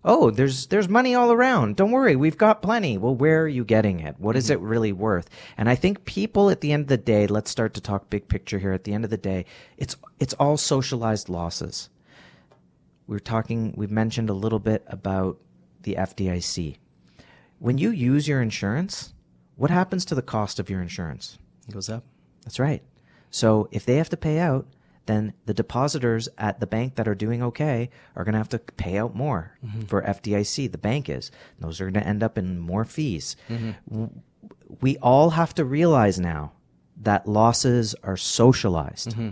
Oh, 0.05 0.31
there's 0.31 0.67
there's 0.67 0.89
money 0.89 1.15
all 1.15 1.33
around. 1.33 1.77
Don't 1.77 1.91
worry, 1.91 2.17
we've 2.17 2.39
got 2.39 2.63
plenty. 2.63 2.97
Well, 2.97 3.15
where 3.15 3.43
are 3.43 3.49
you 3.49 3.65
getting 3.65 4.01
it? 4.01 4.17
What 4.19 4.37
is 4.37 4.45
mm-hmm. 4.45 4.65
it 4.65 4.69
really 4.69 4.93
worth? 4.93 5.29
And 5.57 5.69
I 5.69 5.75
think 5.75 6.05
people 6.05 6.51
at 6.51 6.61
the 6.61 6.73
end 6.73 6.83
of 6.83 6.89
the 6.89 6.97
day, 6.97 7.27
let's 7.27 7.51
start 7.51 7.75
to 7.75 7.81
talk 7.81 8.09
big 8.09 8.29
picture 8.29 8.59
here. 8.59 8.73
At 8.73 8.85
the 8.85 8.95
end 8.95 9.05
of 9.05 9.11
the 9.11 9.17
day, 9.17 9.45
it's 9.77 9.97
it's 10.19 10.35
all 10.35 10.57
socialized 10.57 11.29
losses. 11.29 11.91
We're 13.07 13.19
talking 13.19 13.75
we've 13.77 13.91
mentioned 13.91 14.31
a 14.31 14.35
little 14.35 14.59
bit 14.61 14.85
about 14.87 15.39
the 15.83 15.97
FDIC 15.97 16.77
when 17.59 17.79
you 17.79 17.91
use 17.91 18.29
your 18.29 18.41
insurance, 18.41 19.15
what 19.57 19.71
happens 19.71 20.05
to 20.07 20.15
the 20.15 20.23
cost 20.23 20.59
of 20.59 20.71
your 20.71 20.81
insurance? 20.81 21.39
It 21.69 21.75
goes 21.75 21.89
up. 21.89 22.05
That's 22.45 22.59
right. 22.59 22.83
So 23.31 23.69
if 23.73 23.85
they 23.85 23.97
have 23.97 24.09
to 24.11 24.17
pay 24.17 24.39
out, 24.39 24.67
then 25.07 25.33
the 25.47 25.55
depositors 25.55 26.29
at 26.37 26.61
the 26.61 26.67
bank 26.67 26.97
that 26.97 27.09
are 27.09 27.15
doing 27.15 27.43
okay 27.43 27.91
are 28.15 28.25
going 28.25 28.35
to 28.35 28.39
have 28.39 28.51
to 28.51 28.59
pay 28.59 28.99
out 28.99 29.15
more 29.15 29.59
mm-hmm. 29.65 29.83
for 29.83 30.03
FDIC. 30.03 30.71
The 30.71 30.79
bank 30.79 31.09
is. 31.09 31.31
Those 31.59 31.81
are 31.81 31.85
going 31.91 32.03
to 32.03 32.07
end 32.07 32.23
up 32.23 32.37
in 32.37 32.59
more 32.59 32.85
fees. 32.85 33.37
Mm-hmm. 33.49 34.05
We 34.81 34.99
all 34.99 35.31
have 35.31 35.55
to 35.55 35.65
realize 35.65 36.21
now 36.21 36.53
that 37.01 37.27
losses 37.27 37.95
are 38.03 38.17
socialized. 38.17 39.11
Mm-hmm. 39.11 39.31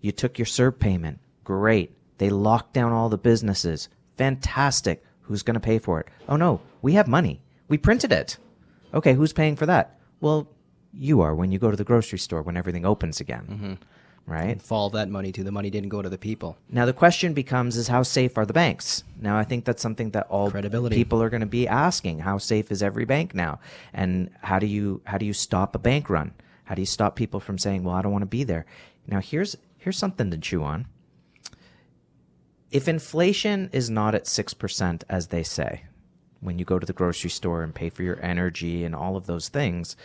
You 0.00 0.12
took 0.12 0.38
your 0.38 0.46
CERB 0.46 0.78
payment. 0.78 1.20
Great. 1.44 1.92
They 2.18 2.30
locked 2.30 2.72
down 2.72 2.92
all 2.92 3.10
the 3.10 3.18
businesses. 3.18 3.88
Fantastic. 4.16 5.04
Who's 5.30 5.44
going 5.44 5.54
to 5.54 5.60
pay 5.60 5.78
for 5.78 6.00
it? 6.00 6.08
Oh 6.28 6.34
no, 6.34 6.60
we 6.82 6.94
have 6.94 7.06
money. 7.06 7.40
We 7.68 7.78
printed 7.78 8.10
it. 8.10 8.36
Okay, 8.92 9.14
who's 9.14 9.32
paying 9.32 9.54
for 9.54 9.64
that? 9.64 9.96
Well, 10.20 10.48
you 10.92 11.20
are 11.20 11.36
when 11.36 11.52
you 11.52 11.58
go 11.60 11.70
to 11.70 11.76
the 11.76 11.84
grocery 11.84 12.18
store 12.18 12.42
when 12.42 12.56
everything 12.56 12.84
opens 12.84 13.20
again. 13.20 13.46
Mm-hmm. 13.48 13.72
Right? 14.26 14.50
And 14.50 14.60
fall 14.60 14.90
that 14.90 15.08
money 15.08 15.30
to 15.30 15.44
the 15.44 15.52
money 15.52 15.70
didn't 15.70 15.90
go 15.90 16.02
to 16.02 16.08
the 16.08 16.18
people. 16.18 16.58
Now 16.68 16.84
the 16.84 16.92
question 16.92 17.32
becomes 17.32 17.76
is 17.76 17.86
how 17.86 18.02
safe 18.02 18.36
are 18.38 18.44
the 18.44 18.52
banks? 18.52 19.04
Now 19.20 19.38
I 19.38 19.44
think 19.44 19.64
that's 19.64 19.80
something 19.80 20.10
that 20.10 20.26
all 20.28 20.50
Credibility. 20.50 20.96
people 20.96 21.22
are 21.22 21.30
going 21.30 21.42
to 21.42 21.46
be 21.46 21.68
asking. 21.68 22.18
How 22.18 22.38
safe 22.38 22.72
is 22.72 22.82
every 22.82 23.04
bank 23.04 23.32
now? 23.32 23.60
And 23.92 24.30
how 24.42 24.58
do 24.58 24.66
you 24.66 25.00
how 25.04 25.16
do 25.16 25.26
you 25.26 25.32
stop 25.32 25.76
a 25.76 25.78
bank 25.78 26.10
run? 26.10 26.34
How 26.64 26.74
do 26.74 26.82
you 26.82 26.86
stop 26.86 27.14
people 27.14 27.38
from 27.38 27.56
saying, 27.56 27.84
"Well, 27.84 27.94
I 27.94 28.02
don't 28.02 28.10
want 28.10 28.22
to 28.22 28.26
be 28.26 28.42
there." 28.42 28.66
Now 29.06 29.20
here's 29.20 29.54
here's 29.78 29.96
something 29.96 30.28
to 30.32 30.38
chew 30.38 30.64
on 30.64 30.86
if 32.70 32.86
inflation 32.88 33.68
is 33.72 33.90
not 33.90 34.14
at 34.14 34.24
6%, 34.24 35.02
as 35.08 35.26
they 35.28 35.42
say, 35.42 35.84
when 36.40 36.58
you 36.58 36.64
go 36.64 36.78
to 36.78 36.86
the 36.86 36.92
grocery 36.92 37.30
store 37.30 37.62
and 37.62 37.74
pay 37.74 37.90
for 37.90 38.02
your 38.02 38.22
energy 38.24 38.84
and 38.84 38.94
all 38.94 39.16
of 39.16 39.26
those 39.26 39.48
things, 39.48 39.96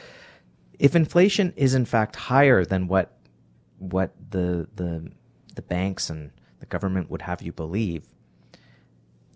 if 0.79 0.95
inflation 0.95 1.53
is 1.55 1.73
in 1.73 1.85
fact 1.85 2.15
higher 2.15 2.65
than 2.65 2.87
what 2.87 3.11
what 3.77 4.13
the 4.31 4.67
the 4.75 5.11
the 5.55 5.61
banks 5.61 6.09
and 6.09 6.31
the 6.59 6.65
government 6.65 7.09
would 7.09 7.21
have 7.21 7.41
you 7.41 7.51
believe, 7.51 8.03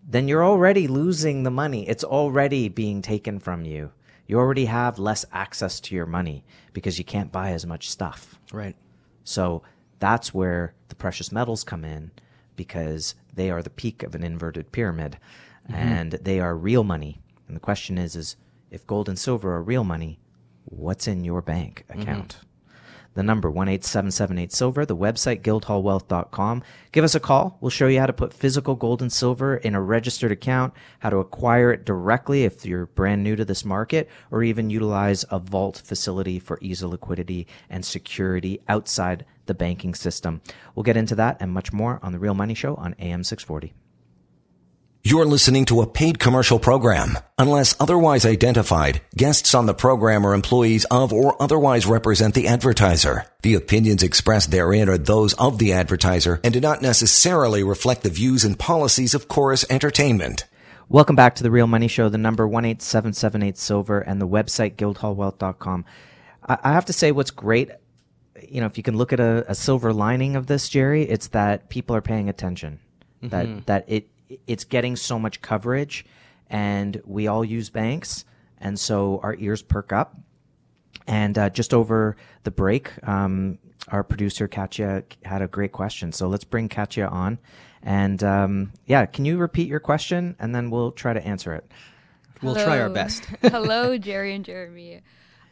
then 0.05 0.27
you're 0.27 0.43
already 0.43 0.87
losing 0.87 1.43
the 1.43 1.51
money. 1.51 1.87
It's 1.87 2.03
already 2.03 2.67
being 2.67 3.01
taken 3.01 3.39
from 3.39 3.63
you. 3.63 3.91
You 4.27 4.37
already 4.37 4.65
have 4.65 4.99
less 4.99 5.25
access 5.31 5.79
to 5.81 5.95
your 5.95 6.05
money 6.05 6.43
because 6.73 6.97
you 6.97 7.05
can't 7.05 7.31
buy 7.31 7.51
as 7.51 7.65
much 7.65 7.89
stuff. 7.89 8.39
Right. 8.51 8.75
So 9.23 9.63
that's 9.99 10.33
where 10.33 10.73
the 10.89 10.95
precious 10.95 11.31
metals 11.31 11.63
come 11.63 11.85
in 11.85 12.11
because 12.59 13.15
they 13.33 13.49
are 13.49 13.63
the 13.63 13.69
peak 13.69 14.03
of 14.03 14.13
an 14.15 14.21
inverted 14.21 14.73
pyramid 14.73 15.17
mm-hmm. 15.63 15.75
and 15.75 16.11
they 16.11 16.41
are 16.41 16.57
real 16.57 16.83
money. 16.83 17.21
And 17.47 17.55
the 17.55 17.61
question 17.61 17.97
is, 17.97 18.17
is 18.17 18.35
if 18.69 18.85
gold 18.85 19.07
and 19.07 19.17
silver 19.17 19.53
are 19.53 19.63
real 19.63 19.85
money, 19.85 20.19
what's 20.65 21.07
in 21.07 21.23
your 21.23 21.41
bank 21.41 21.85
account? 21.89 22.35
Mm-hmm. 22.35 22.48
The 23.19 23.23
number 23.23 23.49
18778 23.49 24.53
silver, 24.53 24.85
the 24.85 24.95
website 24.95 25.41
guildhallwealth.com. 25.41 26.63
Give 26.93 27.03
us 27.03 27.15
a 27.15 27.19
call. 27.19 27.57
We'll 27.59 27.69
show 27.69 27.87
you 27.87 27.99
how 27.99 28.05
to 28.05 28.13
put 28.13 28.33
physical 28.33 28.75
gold 28.75 29.01
and 29.01 29.11
silver 29.11 29.57
in 29.57 29.75
a 29.75 29.81
registered 29.81 30.31
account, 30.31 30.73
how 30.99 31.09
to 31.09 31.17
acquire 31.17 31.73
it 31.73 31.83
directly 31.83 32.45
if 32.45 32.65
you're 32.65 32.85
brand 32.85 33.21
new 33.21 33.35
to 33.35 33.43
this 33.43 33.65
market, 33.65 34.07
or 34.31 34.41
even 34.41 34.69
utilize 34.69 35.25
a 35.31 35.37
vault 35.37 35.81
facility 35.83 36.39
for 36.39 36.59
ease 36.61 36.81
of 36.81 36.91
liquidity 36.91 37.45
and 37.69 37.83
security 37.83 38.61
outside 38.69 39.25
the 39.47 39.53
banking 39.53 39.95
system. 39.95 40.39
We'll 40.73 40.83
get 40.83 40.95
into 40.95 41.15
that 41.15 41.35
and 41.41 41.51
much 41.51 41.73
more 41.73 41.99
on 42.01 42.13
The 42.13 42.19
Real 42.19 42.35
Money 42.35 42.53
Show 42.53 42.75
on 42.75 42.95
AM 42.99 43.25
640. 43.25 43.73
You're 45.09 45.25
listening 45.25 45.65
to 45.65 45.81
a 45.81 45.87
paid 45.87 46.19
commercial 46.19 46.59
program. 46.59 47.17
Unless 47.39 47.75
otherwise 47.79 48.27
identified, 48.27 49.01
guests 49.17 49.55
on 49.55 49.65
the 49.65 49.73
program 49.73 50.23
are 50.23 50.35
employees 50.35 50.85
of 50.91 51.11
or 51.11 51.35
otherwise 51.41 51.87
represent 51.87 52.35
the 52.35 52.47
advertiser. 52.47 53.25
The 53.41 53.55
opinions 53.55 54.03
expressed 54.03 54.51
therein 54.51 54.87
are 54.87 54.99
those 54.99 55.33
of 55.33 55.57
the 55.57 55.73
advertiser 55.73 56.39
and 56.43 56.53
do 56.53 56.61
not 56.61 56.83
necessarily 56.83 57.63
reflect 57.63 58.03
the 58.03 58.11
views 58.11 58.45
and 58.45 58.59
policies 58.59 59.15
of 59.15 59.27
Chorus 59.27 59.65
Entertainment. 59.67 60.45
Welcome 60.89 61.15
back 61.15 61.33
to 61.37 61.41
the 61.41 61.49
Real 61.49 61.65
Money 61.65 61.87
Show, 61.87 62.09
the 62.09 62.19
number 62.19 62.43
18778 62.43 63.57
Silver 63.57 64.01
and 64.01 64.21
the 64.21 64.27
website 64.27 64.75
guildhallwealth.com. 64.75 65.85
I 66.47 66.71
have 66.71 66.85
to 66.85 66.93
say 66.93 67.11
what's 67.11 67.31
great 67.31 67.71
you 68.47 68.61
know, 68.61 68.67
if 68.67 68.77
you 68.77 68.83
can 68.83 68.95
look 68.95 69.11
at 69.11 69.19
a, 69.19 69.43
a 69.49 69.55
silver 69.55 69.91
lining 69.91 70.35
of 70.35 70.45
this, 70.45 70.69
Jerry, 70.69 71.01
it's 71.01 71.29
that 71.29 71.67
people 71.69 71.95
are 71.95 72.01
paying 72.01 72.29
attention. 72.29 72.79
Mm-hmm. 73.23 73.29
That 73.29 73.65
that 73.65 73.85
it 73.87 74.07
it's 74.47 74.63
getting 74.63 74.95
so 74.95 75.19
much 75.19 75.41
coverage, 75.41 76.05
and 76.49 77.01
we 77.05 77.27
all 77.27 77.43
use 77.43 77.69
banks, 77.69 78.25
and 78.59 78.79
so 78.79 79.19
our 79.23 79.35
ears 79.35 79.61
perk 79.61 79.91
up. 79.93 80.15
And 81.07 81.37
uh, 81.37 81.49
just 81.49 81.73
over 81.73 82.17
the 82.43 82.51
break, 82.51 82.91
um, 83.07 83.57
our 83.87 84.03
producer 84.03 84.47
Katya 84.47 85.03
had 85.23 85.41
a 85.41 85.47
great 85.47 85.71
question. 85.71 86.11
So 86.11 86.27
let's 86.27 86.43
bring 86.43 86.69
Katya 86.69 87.07
on. 87.07 87.39
And 87.81 88.23
um, 88.23 88.73
yeah, 88.85 89.05
can 89.05 89.25
you 89.25 89.37
repeat 89.37 89.67
your 89.67 89.79
question, 89.79 90.35
and 90.39 90.53
then 90.53 90.69
we'll 90.69 90.91
try 90.91 91.13
to 91.13 91.25
answer 91.25 91.53
it. 91.53 91.71
We'll 92.41 92.55
try 92.55 92.79
our 92.79 92.89
best. 92.89 93.25
Hello, 93.41 93.97
Jerry 93.97 94.33
and 94.33 94.45
Jeremy. 94.45 95.01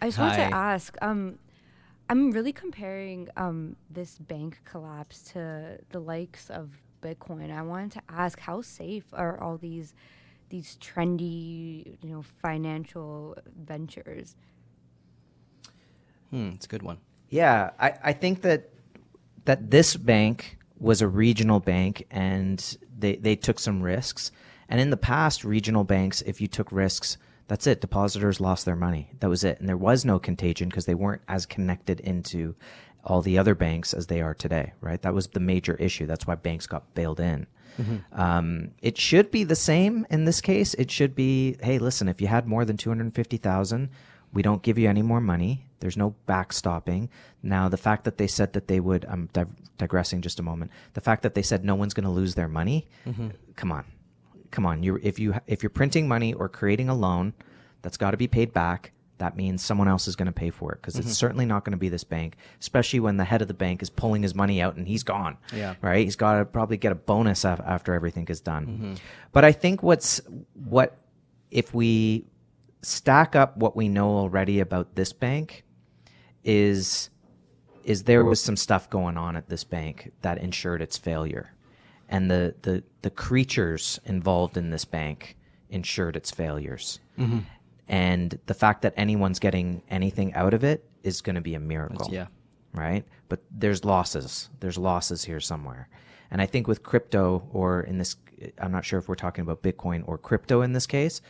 I 0.01 0.07
just 0.07 0.19
want 0.19 0.35
to 0.35 0.41
ask. 0.41 0.95
Um, 1.01 1.39
I'm 2.09 2.31
really 2.31 2.53
comparing 2.53 3.27
um, 3.35 3.75
this 3.89 4.17
bank 4.17 4.59
collapse 4.63 5.21
to 5.33 5.79
the 5.89 5.99
likes 5.99 6.49
of 6.49 6.69
Bitcoin. 7.01 7.51
I 7.51 7.61
wanted 7.61 7.93
to 7.93 8.01
ask 8.09 8.39
how 8.39 8.61
safe 8.61 9.05
are 9.13 9.39
all 9.39 9.57
these 9.57 9.93
these 10.49 10.77
trendy, 10.81 11.97
you 12.01 12.09
know, 12.09 12.21
financial 12.21 13.37
ventures? 13.57 14.35
Hmm, 16.29 16.51
it's 16.53 16.65
a 16.65 16.69
good 16.69 16.83
one. 16.83 16.99
Yeah, 17.29 17.71
I, 17.79 17.93
I 18.03 18.13
think 18.13 18.41
that 18.43 18.69
that 19.45 19.71
this 19.71 19.95
bank 19.95 20.57
was 20.79 21.01
a 21.01 21.07
regional 21.07 21.59
bank 21.59 22.05
and 22.11 22.77
they, 22.97 23.15
they 23.15 23.35
took 23.35 23.59
some 23.59 23.81
risks. 23.81 24.31
And 24.69 24.79
in 24.81 24.89
the 24.89 24.97
past, 24.97 25.43
regional 25.43 25.83
banks, 25.83 26.21
if 26.21 26.41
you 26.41 26.47
took 26.47 26.71
risks, 26.71 27.17
that's 27.47 27.65
it. 27.65 27.79
Depositors 27.79 28.41
lost 28.41 28.65
their 28.65 28.75
money. 28.75 29.11
That 29.21 29.29
was 29.29 29.43
it. 29.45 29.59
And 29.59 29.69
there 29.69 29.77
was 29.77 30.03
no 30.03 30.19
contagion 30.19 30.67
because 30.67 30.85
they 30.85 30.95
weren't 30.95 31.21
as 31.29 31.45
connected 31.45 32.01
into 32.01 32.55
all 33.07 33.21
the 33.21 33.37
other 33.37 33.55
banks 33.55 33.93
as 33.93 34.07
they 34.07 34.21
are 34.21 34.33
today, 34.33 34.73
right? 34.81 35.01
That 35.01 35.13
was 35.13 35.27
the 35.27 35.39
major 35.39 35.75
issue. 35.75 36.05
That's 36.05 36.27
why 36.27 36.35
banks 36.35 36.67
got 36.67 36.93
bailed 36.93 37.19
in. 37.19 37.47
Mm-hmm. 37.79 38.19
Um, 38.19 38.71
it 38.81 38.97
should 38.97 39.31
be 39.31 39.43
the 39.43 39.55
same 39.55 40.05
in 40.09 40.25
this 40.25 40.41
case. 40.41 40.73
It 40.75 40.91
should 40.91 41.15
be, 41.15 41.57
hey, 41.61 41.79
listen, 41.79 42.07
if 42.07 42.21
you 42.21 42.27
had 42.27 42.47
more 42.47 42.65
than 42.65 42.77
250,000, 42.77 43.89
we 44.33 44.41
don't 44.41 44.61
give 44.61 44.77
you 44.77 44.89
any 44.89 45.01
more 45.01 45.21
money. 45.21 45.65
There's 45.79 45.97
no 45.97 46.15
backstopping. 46.27 47.09
Now, 47.41 47.69
the 47.69 47.77
fact 47.77 48.03
that 48.03 48.17
they 48.17 48.27
said 48.27 48.53
that 48.53 48.67
they 48.67 48.79
would, 48.79 49.05
I'm 49.05 49.29
digressing 49.77 50.21
just 50.21 50.39
a 50.39 50.43
moment. 50.43 50.71
The 50.93 51.01
fact 51.01 51.23
that 51.23 51.33
they 51.33 51.43
said 51.43 51.63
no 51.63 51.75
one's 51.75 51.93
going 51.93 52.05
to 52.05 52.09
lose 52.11 52.35
their 52.35 52.47
money, 52.47 52.87
mm-hmm. 53.05 53.29
come 53.55 53.71
on 53.71 53.85
come 54.51 54.65
on, 54.65 54.83
you 54.83 54.99
if 55.03 55.19
you 55.19 55.35
if 55.47 55.63
you're 55.63 55.69
printing 55.69 56.07
money 56.07 56.33
or 56.33 56.49
creating 56.49 56.89
a 56.89 56.95
loan 56.95 57.33
that's 57.81 57.97
got 57.97 58.11
to 58.11 58.17
be 58.17 58.27
paid 58.27 58.53
back, 58.53 58.91
that 59.17 59.35
means 59.35 59.63
someone 59.63 59.87
else 59.87 60.07
is 60.07 60.15
going 60.15 60.27
to 60.27 60.31
pay 60.31 60.49
for 60.49 60.73
it 60.73 60.81
because 60.81 60.95
mm-hmm. 60.95 61.07
it's 61.07 61.17
certainly 61.17 61.45
not 61.45 61.63
going 61.63 61.71
to 61.71 61.77
be 61.77 61.89
this 61.89 62.03
bank, 62.03 62.35
especially 62.59 62.99
when 62.99 63.17
the 63.17 63.23
head 63.23 63.41
of 63.41 63.47
the 63.47 63.53
bank 63.53 63.81
is 63.81 63.89
pulling 63.89 64.23
his 64.23 64.35
money 64.35 64.61
out 64.61 64.75
and 64.75 64.87
he's 64.87 65.03
gone. 65.03 65.37
Yeah. 65.53 65.75
Right. 65.81 66.05
He's 66.05 66.15
got 66.15 66.39
to 66.39 66.45
probably 66.45 66.77
get 66.77 66.91
a 66.91 66.95
bonus 66.95 67.43
af- 67.43 67.61
after 67.65 67.93
everything 67.93 68.27
is 68.27 68.41
done. 68.41 68.67
Mm-hmm. 68.67 68.93
But 69.31 69.45
I 69.45 69.51
think 69.51 69.83
what's 69.83 70.21
what 70.53 70.97
if 71.51 71.73
we 71.73 72.25
stack 72.81 73.35
up 73.35 73.57
what 73.57 73.75
we 73.75 73.89
know 73.89 74.09
already 74.09 74.59
about 74.59 74.95
this 74.95 75.13
bank 75.13 75.63
is 76.43 77.09
is 77.83 78.03
there 78.03 78.23
was 78.25 78.41
some 78.41 78.57
stuff 78.57 78.89
going 78.89 79.17
on 79.17 79.37
at 79.37 79.47
this 79.47 79.63
bank 79.63 80.11
that 80.21 80.37
ensured 80.39 80.81
its 80.81 80.97
failure 80.97 81.53
and 82.09 82.31
the, 82.31 82.55
the, 82.61 82.83
the 83.01 83.09
creatures 83.09 83.99
involved 84.05 84.57
in 84.57 84.69
this 84.69 84.85
bank 84.85 85.37
ensured 85.69 86.15
its 86.15 86.31
failures. 86.31 86.99
Mm-hmm. 87.17 87.39
And 87.87 88.37
the 88.47 88.53
fact 88.53 88.81
that 88.81 88.93
anyone's 88.97 89.39
getting 89.39 89.81
anything 89.89 90.33
out 90.33 90.53
of 90.53 90.63
it 90.63 90.83
is 91.03 91.21
going 91.21 91.35
to 91.35 91.41
be 91.41 91.55
a 91.55 91.59
miracle. 91.59 91.97
That's, 91.99 92.09
yeah. 92.09 92.27
Right? 92.73 93.05
But 93.29 93.41
there's 93.51 93.85
losses. 93.85 94.49
There's 94.59 94.77
losses 94.77 95.23
here 95.23 95.39
somewhere. 95.39 95.87
And 96.29 96.41
I 96.41 96.45
think 96.45 96.67
with 96.67 96.83
crypto, 96.83 97.47
or 97.51 97.81
in 97.81 97.97
this, 97.97 98.17
I'm 98.59 98.71
not 98.71 98.83
sure 98.85 98.99
if 98.99 99.07
we're 99.07 99.15
talking 99.15 99.41
about 99.41 99.61
Bitcoin 99.63 100.03
or 100.05 100.17
crypto 100.17 100.61
in 100.61 100.73
this 100.73 100.85
case, 100.85 101.21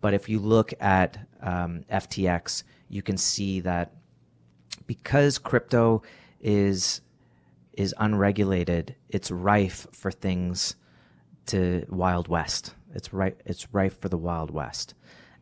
but 0.00 0.14
if 0.14 0.28
you 0.28 0.38
look 0.40 0.72
at 0.80 1.18
um, 1.40 1.84
FTX, 1.90 2.64
you 2.88 3.02
can 3.02 3.16
see 3.16 3.60
that 3.60 3.92
because 4.86 5.38
crypto 5.38 6.02
is 6.40 7.00
is 7.74 7.94
unregulated, 7.98 8.96
it's 9.08 9.30
rife 9.30 9.86
for 9.92 10.10
things 10.10 10.74
to 11.46 11.86
Wild 11.88 12.28
West. 12.28 12.74
It's 12.94 13.12
right. 13.12 13.40
It's 13.46 13.72
rife 13.72 14.00
for 14.00 14.08
the 14.08 14.18
Wild 14.18 14.50
West, 14.50 14.94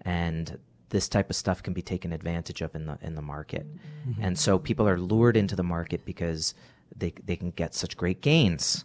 and 0.09 0.59
this 0.89 1.07
type 1.07 1.29
of 1.29 1.37
stuff 1.37 1.63
can 1.63 1.75
be 1.75 1.83
taken 1.83 2.13
advantage 2.13 2.63
of 2.63 2.75
in 2.75 2.87
the 2.87 2.99
in 3.03 3.15
the 3.15 3.23
market. 3.23 3.67
Mm-hmm. 4.09 4.23
And 4.23 4.39
so 4.39 4.59
people 4.59 4.89
are 4.89 4.99
lured 4.99 5.37
into 5.37 5.55
the 5.55 5.63
market 5.63 6.05
because 6.05 6.55
they 6.97 7.13
they 7.25 7.37
can 7.37 7.51
get 7.51 7.75
such 7.75 7.97
great 7.97 8.23
gains, 8.23 8.85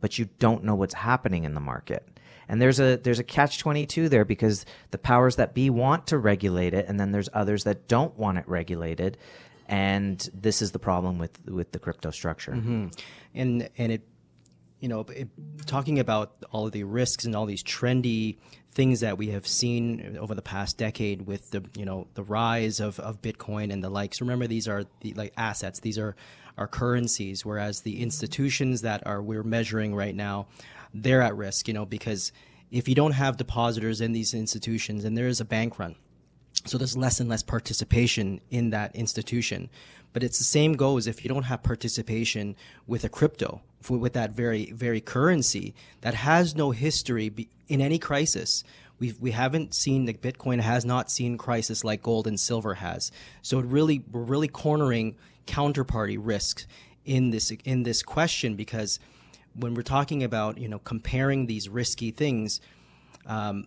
but 0.00 0.18
you 0.18 0.28
don't 0.38 0.64
know 0.64 0.74
what's 0.74 0.94
happening 0.94 1.44
in 1.44 1.54
the 1.54 1.60
market. 1.60 2.08
And 2.48 2.60
there's 2.60 2.80
a 2.80 2.96
there's 2.96 3.18
a 3.18 3.24
catch 3.24 3.58
22 3.58 4.08
there 4.08 4.24
because 4.24 4.64
the 4.90 4.98
powers 4.98 5.36
that 5.36 5.54
be 5.54 5.68
want 5.68 6.06
to 6.08 6.18
regulate 6.18 6.74
it 6.74 6.86
and 6.88 6.98
then 6.98 7.12
there's 7.12 7.28
others 7.34 7.64
that 7.64 7.86
don't 7.86 8.16
want 8.18 8.38
it 8.38 8.48
regulated 8.48 9.18
and 9.68 10.28
this 10.34 10.60
is 10.60 10.72
the 10.72 10.78
problem 10.78 11.18
with 11.18 11.38
with 11.46 11.72
the 11.72 11.78
crypto 11.78 12.10
structure. 12.10 12.52
Mm-hmm. 12.52 12.88
And 13.34 13.68
and 13.78 13.92
it, 13.92 14.02
you 14.82 14.88
know, 14.88 15.00
it, 15.08 15.28
talking 15.64 15.98
about 15.98 16.34
all 16.50 16.66
of 16.66 16.72
the 16.72 16.84
risks 16.84 17.24
and 17.24 17.34
all 17.34 17.46
these 17.46 17.62
trendy 17.62 18.36
things 18.72 19.00
that 19.00 19.16
we 19.16 19.28
have 19.28 19.46
seen 19.46 20.16
over 20.18 20.34
the 20.34 20.42
past 20.42 20.76
decade 20.76 21.22
with 21.22 21.50
the 21.50 21.62
you 21.76 21.84
know 21.84 22.08
the 22.14 22.22
rise 22.22 22.80
of, 22.80 22.98
of 23.00 23.22
Bitcoin 23.22 23.72
and 23.72 23.82
the 23.82 23.88
likes. 23.88 24.20
Remember, 24.20 24.46
these 24.46 24.66
are 24.66 24.84
the 25.00 25.14
like 25.14 25.32
assets. 25.36 25.80
These 25.80 25.98
are 25.98 26.16
our 26.58 26.66
currencies, 26.66 27.46
whereas 27.46 27.80
the 27.80 28.02
institutions 28.02 28.82
that 28.82 29.06
are 29.06 29.22
we're 29.22 29.44
measuring 29.44 29.94
right 29.94 30.14
now, 30.14 30.48
they're 30.92 31.22
at 31.22 31.36
risk. 31.36 31.68
You 31.68 31.74
know, 31.74 31.86
because 31.86 32.32
if 32.70 32.88
you 32.88 32.94
don't 32.94 33.12
have 33.12 33.36
depositors 33.36 34.00
in 34.00 34.12
these 34.12 34.34
institutions, 34.34 35.04
and 35.04 35.16
there 35.16 35.28
is 35.28 35.40
a 35.40 35.44
bank 35.44 35.78
run 35.78 35.94
so 36.64 36.78
there's 36.78 36.96
less 36.96 37.20
and 37.20 37.28
less 37.28 37.42
participation 37.42 38.40
in 38.50 38.70
that 38.70 38.94
institution. 38.94 39.68
But 40.12 40.22
it's 40.22 40.38
the 40.38 40.44
same 40.44 40.74
goes 40.74 41.06
if 41.06 41.24
you 41.24 41.28
don't 41.28 41.44
have 41.44 41.62
participation 41.62 42.56
with 42.86 43.04
a 43.04 43.08
crypto, 43.08 43.62
with 43.88 44.12
that 44.14 44.32
very, 44.32 44.72
very 44.72 45.00
currency 45.00 45.74
that 46.00 46.14
has 46.14 46.54
no 46.54 46.70
history 46.70 47.48
in 47.68 47.80
any 47.80 47.98
crisis. 47.98 48.64
We've, 48.98 49.18
we 49.20 49.32
haven't 49.32 49.74
seen 49.74 50.04
the 50.04 50.14
Bitcoin 50.14 50.60
has 50.60 50.84
not 50.84 51.10
seen 51.10 51.36
crisis 51.38 51.82
like 51.82 52.02
gold 52.02 52.26
and 52.26 52.38
silver 52.38 52.74
has. 52.74 53.10
So 53.42 53.58
it 53.58 53.66
really, 53.66 54.04
we're 54.10 54.22
really 54.22 54.48
cornering 54.48 55.16
counterparty 55.46 56.18
risks 56.20 56.66
in 57.04 57.30
this, 57.30 57.50
in 57.64 57.82
this 57.82 58.02
question 58.02 58.54
because 58.54 59.00
when 59.54 59.74
we're 59.74 59.82
talking 59.82 60.22
about, 60.22 60.58
you 60.58 60.68
know, 60.68 60.78
comparing 60.78 61.46
these 61.46 61.68
risky 61.68 62.10
things, 62.10 62.60
um, 63.26 63.66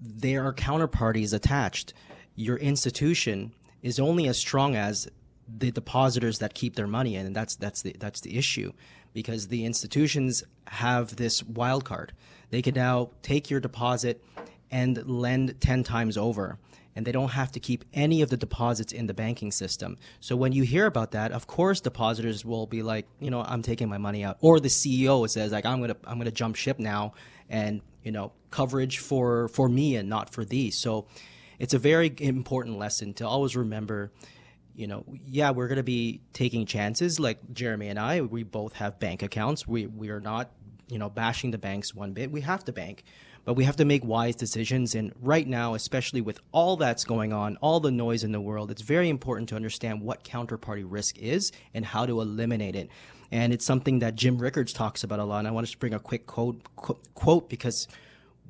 there 0.00 0.44
are 0.44 0.52
counterparties 0.52 1.32
attached. 1.32 1.94
Your 2.34 2.56
institution 2.56 3.52
is 3.82 4.00
only 4.00 4.26
as 4.26 4.38
strong 4.38 4.74
as 4.74 5.08
the 5.48 5.70
depositors 5.70 6.38
that 6.38 6.54
keep 6.54 6.76
their 6.76 6.86
money 6.86 7.16
in, 7.16 7.26
and 7.26 7.36
that's 7.36 7.56
that's 7.56 7.82
the 7.82 7.94
that's 7.98 8.20
the 8.20 8.36
issue, 8.36 8.72
because 9.12 9.48
the 9.48 9.64
institutions 9.64 10.44
have 10.66 11.16
this 11.16 11.42
wild 11.42 11.84
card. 11.84 12.12
They 12.50 12.62
can 12.62 12.74
now 12.74 13.10
take 13.22 13.50
your 13.50 13.60
deposit 13.60 14.22
and 14.70 15.06
lend 15.06 15.60
ten 15.60 15.84
times 15.84 16.16
over, 16.16 16.58
and 16.96 17.06
they 17.06 17.12
don't 17.12 17.30
have 17.30 17.52
to 17.52 17.60
keep 17.60 17.84
any 17.92 18.22
of 18.22 18.30
the 18.30 18.36
deposits 18.36 18.92
in 18.92 19.06
the 19.06 19.14
banking 19.14 19.52
system. 19.52 19.96
So 20.20 20.36
when 20.36 20.52
you 20.52 20.62
hear 20.62 20.86
about 20.86 21.12
that, 21.12 21.32
of 21.32 21.46
course, 21.46 21.80
depositors 21.80 22.44
will 22.44 22.66
be 22.66 22.82
like, 22.82 23.06
you 23.20 23.30
know, 23.30 23.42
I'm 23.42 23.62
taking 23.62 23.88
my 23.88 23.98
money 23.98 24.24
out, 24.24 24.38
or 24.40 24.60
the 24.60 24.68
CEO 24.68 25.28
says 25.28 25.52
like, 25.52 25.66
I'm 25.66 25.80
gonna 25.80 25.96
I'm 26.04 26.18
gonna 26.18 26.30
jump 26.30 26.56
ship 26.56 26.78
now 26.78 27.12
and 27.52 27.82
you 28.02 28.10
know 28.10 28.32
coverage 28.50 28.98
for 28.98 29.48
for 29.48 29.68
me 29.68 29.96
and 29.96 30.08
not 30.08 30.32
for 30.32 30.44
thee 30.44 30.70
so 30.70 31.06
it's 31.58 31.74
a 31.74 31.78
very 31.78 32.12
important 32.18 32.78
lesson 32.78 33.14
to 33.14 33.26
always 33.26 33.54
remember 33.54 34.10
you 34.74 34.86
know 34.86 35.04
yeah 35.26 35.50
we're 35.50 35.68
going 35.68 35.76
to 35.76 35.82
be 35.82 36.20
taking 36.32 36.66
chances. 36.66 37.20
Like 37.20 37.38
jeremy 37.52 37.88
and 37.88 37.98
i 37.98 38.20
we 38.20 38.42
both 38.42 38.74
have 38.74 38.98
bank 38.98 39.22
accounts. 39.22 39.66
We 39.66 39.86
we 39.86 40.10
are 40.10 40.20
not 40.20 40.50
you 40.88 40.98
know 40.98 41.10
bashing 41.10 41.50
the 41.50 41.58
banks 41.58 41.94
one 41.94 42.12
bit. 42.12 42.30
We 42.30 42.40
have 42.42 42.64
to 42.64 42.72
bank 42.72 43.04
but 43.44 43.54
we 43.54 43.64
have 43.64 43.74
to 43.74 43.84
make 43.84 44.04
wise 44.04 44.36
decisions. 44.36 44.94
And 44.94 45.12
right 45.20 45.46
now 45.46 45.74
especially 45.74 46.20
with 46.20 46.38
all 46.52 46.76
that's 46.76 47.04
going 47.04 47.32
on 47.32 47.56
all 47.60 47.80
the 47.80 47.90
noise 47.90 48.24
in 48.24 48.32
the 48.32 48.40
world 48.40 48.70
it's 48.70 48.82
very 48.82 49.08
important 49.08 49.48
to 49.50 49.56
understand 49.56 50.00
what 50.00 50.24
counterparty 50.24 50.84
risk 50.86 51.18
is 51.18 51.52
and 51.74 51.84
how 51.84 52.06
to 52.06 52.20
eliminate 52.20 52.76
it. 52.76 52.88
And 53.32 53.54
it's 53.54 53.64
something 53.64 54.00
that 54.00 54.14
Jim 54.14 54.36
Rickards 54.36 54.74
talks 54.74 55.04
about 55.04 55.18
a 55.18 55.24
lot. 55.24 55.38
And 55.38 55.48
I 55.48 55.52
want 55.52 55.66
to 55.66 55.78
bring 55.78 55.94
a 55.94 55.98
quick 55.98 56.26
quote, 56.26 56.62
quote 56.76 57.48
because 57.48 57.88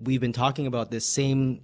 we've 0.03 0.21
been 0.21 0.33
talking 0.33 0.67
about 0.67 0.91
this 0.91 1.07
same 1.07 1.61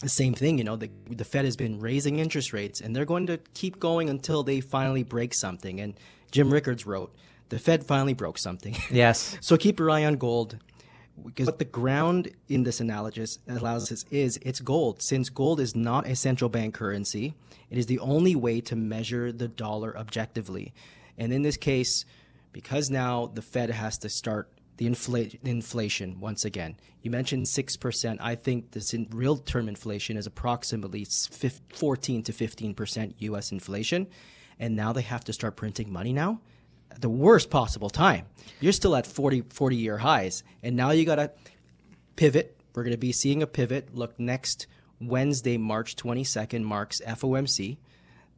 the 0.00 0.08
same 0.08 0.34
thing. 0.34 0.58
You 0.58 0.64
know, 0.64 0.76
the 0.76 0.90
the 1.08 1.24
Fed 1.24 1.44
has 1.44 1.56
been 1.56 1.78
raising 1.78 2.18
interest 2.18 2.52
rates, 2.52 2.80
and 2.80 2.94
they're 2.94 3.04
going 3.04 3.26
to 3.26 3.38
keep 3.54 3.78
going 3.78 4.08
until 4.10 4.42
they 4.42 4.60
finally 4.60 5.02
break 5.02 5.34
something. 5.34 5.80
And 5.80 5.94
Jim 6.30 6.52
Rickards 6.52 6.86
wrote, 6.86 7.14
"The 7.50 7.58
Fed 7.58 7.84
finally 7.84 8.14
broke 8.14 8.38
something." 8.38 8.76
Yes. 8.90 9.36
so 9.40 9.56
keep 9.56 9.78
your 9.78 9.90
eye 9.90 10.04
on 10.04 10.16
gold. 10.16 10.58
Because 11.22 11.46
what 11.46 11.58
the 11.58 11.66
ground 11.66 12.30
in 12.48 12.62
this 12.62 12.80
analysis 12.80 13.40
allows 13.46 13.92
us 13.92 14.06
is 14.10 14.38
it's 14.40 14.60
gold. 14.60 15.02
Since 15.02 15.28
gold 15.28 15.60
is 15.60 15.76
not 15.76 16.06
a 16.06 16.16
central 16.16 16.48
bank 16.48 16.74
currency, 16.74 17.34
it 17.68 17.76
is 17.76 17.86
the 17.86 17.98
only 17.98 18.34
way 18.34 18.62
to 18.62 18.74
measure 18.74 19.30
the 19.30 19.46
dollar 19.48 19.94
objectively. 19.98 20.72
And 21.18 21.30
in 21.30 21.42
this 21.42 21.58
case, 21.58 22.06
because 22.52 22.88
now 22.88 23.26
the 23.34 23.42
Fed 23.42 23.68
has 23.68 23.98
to 23.98 24.08
start 24.08 24.48
the 24.80 24.86
infl- 24.86 25.38
inflation 25.44 26.18
once 26.20 26.46
again. 26.46 26.74
You 27.02 27.10
mentioned 27.10 27.44
6%. 27.44 28.16
I 28.18 28.34
think 28.34 28.70
this 28.70 28.94
in 28.94 29.08
real 29.10 29.36
term 29.36 29.68
inflation 29.68 30.16
is 30.16 30.26
approximately 30.26 31.06
14 31.74 32.22
to 32.22 32.32
15% 32.32 33.14
US 33.18 33.52
inflation. 33.52 34.06
And 34.58 34.74
now 34.74 34.94
they 34.94 35.02
have 35.02 35.22
to 35.24 35.34
start 35.34 35.56
printing 35.56 35.92
money 35.92 36.14
now. 36.14 36.40
The 36.98 37.10
worst 37.10 37.50
possible 37.50 37.90
time. 37.90 38.24
You're 38.58 38.72
still 38.72 38.96
at 38.96 39.06
40, 39.06 39.42
40 39.50 39.76
year 39.76 39.98
highs. 39.98 40.44
And 40.62 40.76
now 40.76 40.92
you 40.92 41.04
got 41.04 41.16
to 41.16 41.30
pivot. 42.16 42.58
We're 42.74 42.84
going 42.84 42.94
to 42.94 42.98
be 42.98 43.12
seeing 43.12 43.42
a 43.42 43.46
pivot. 43.46 43.94
Look, 43.94 44.18
next 44.18 44.66
Wednesday, 44.98 45.58
March 45.58 45.94
22nd, 45.94 46.62
marks 46.62 47.02
FOMC. 47.06 47.76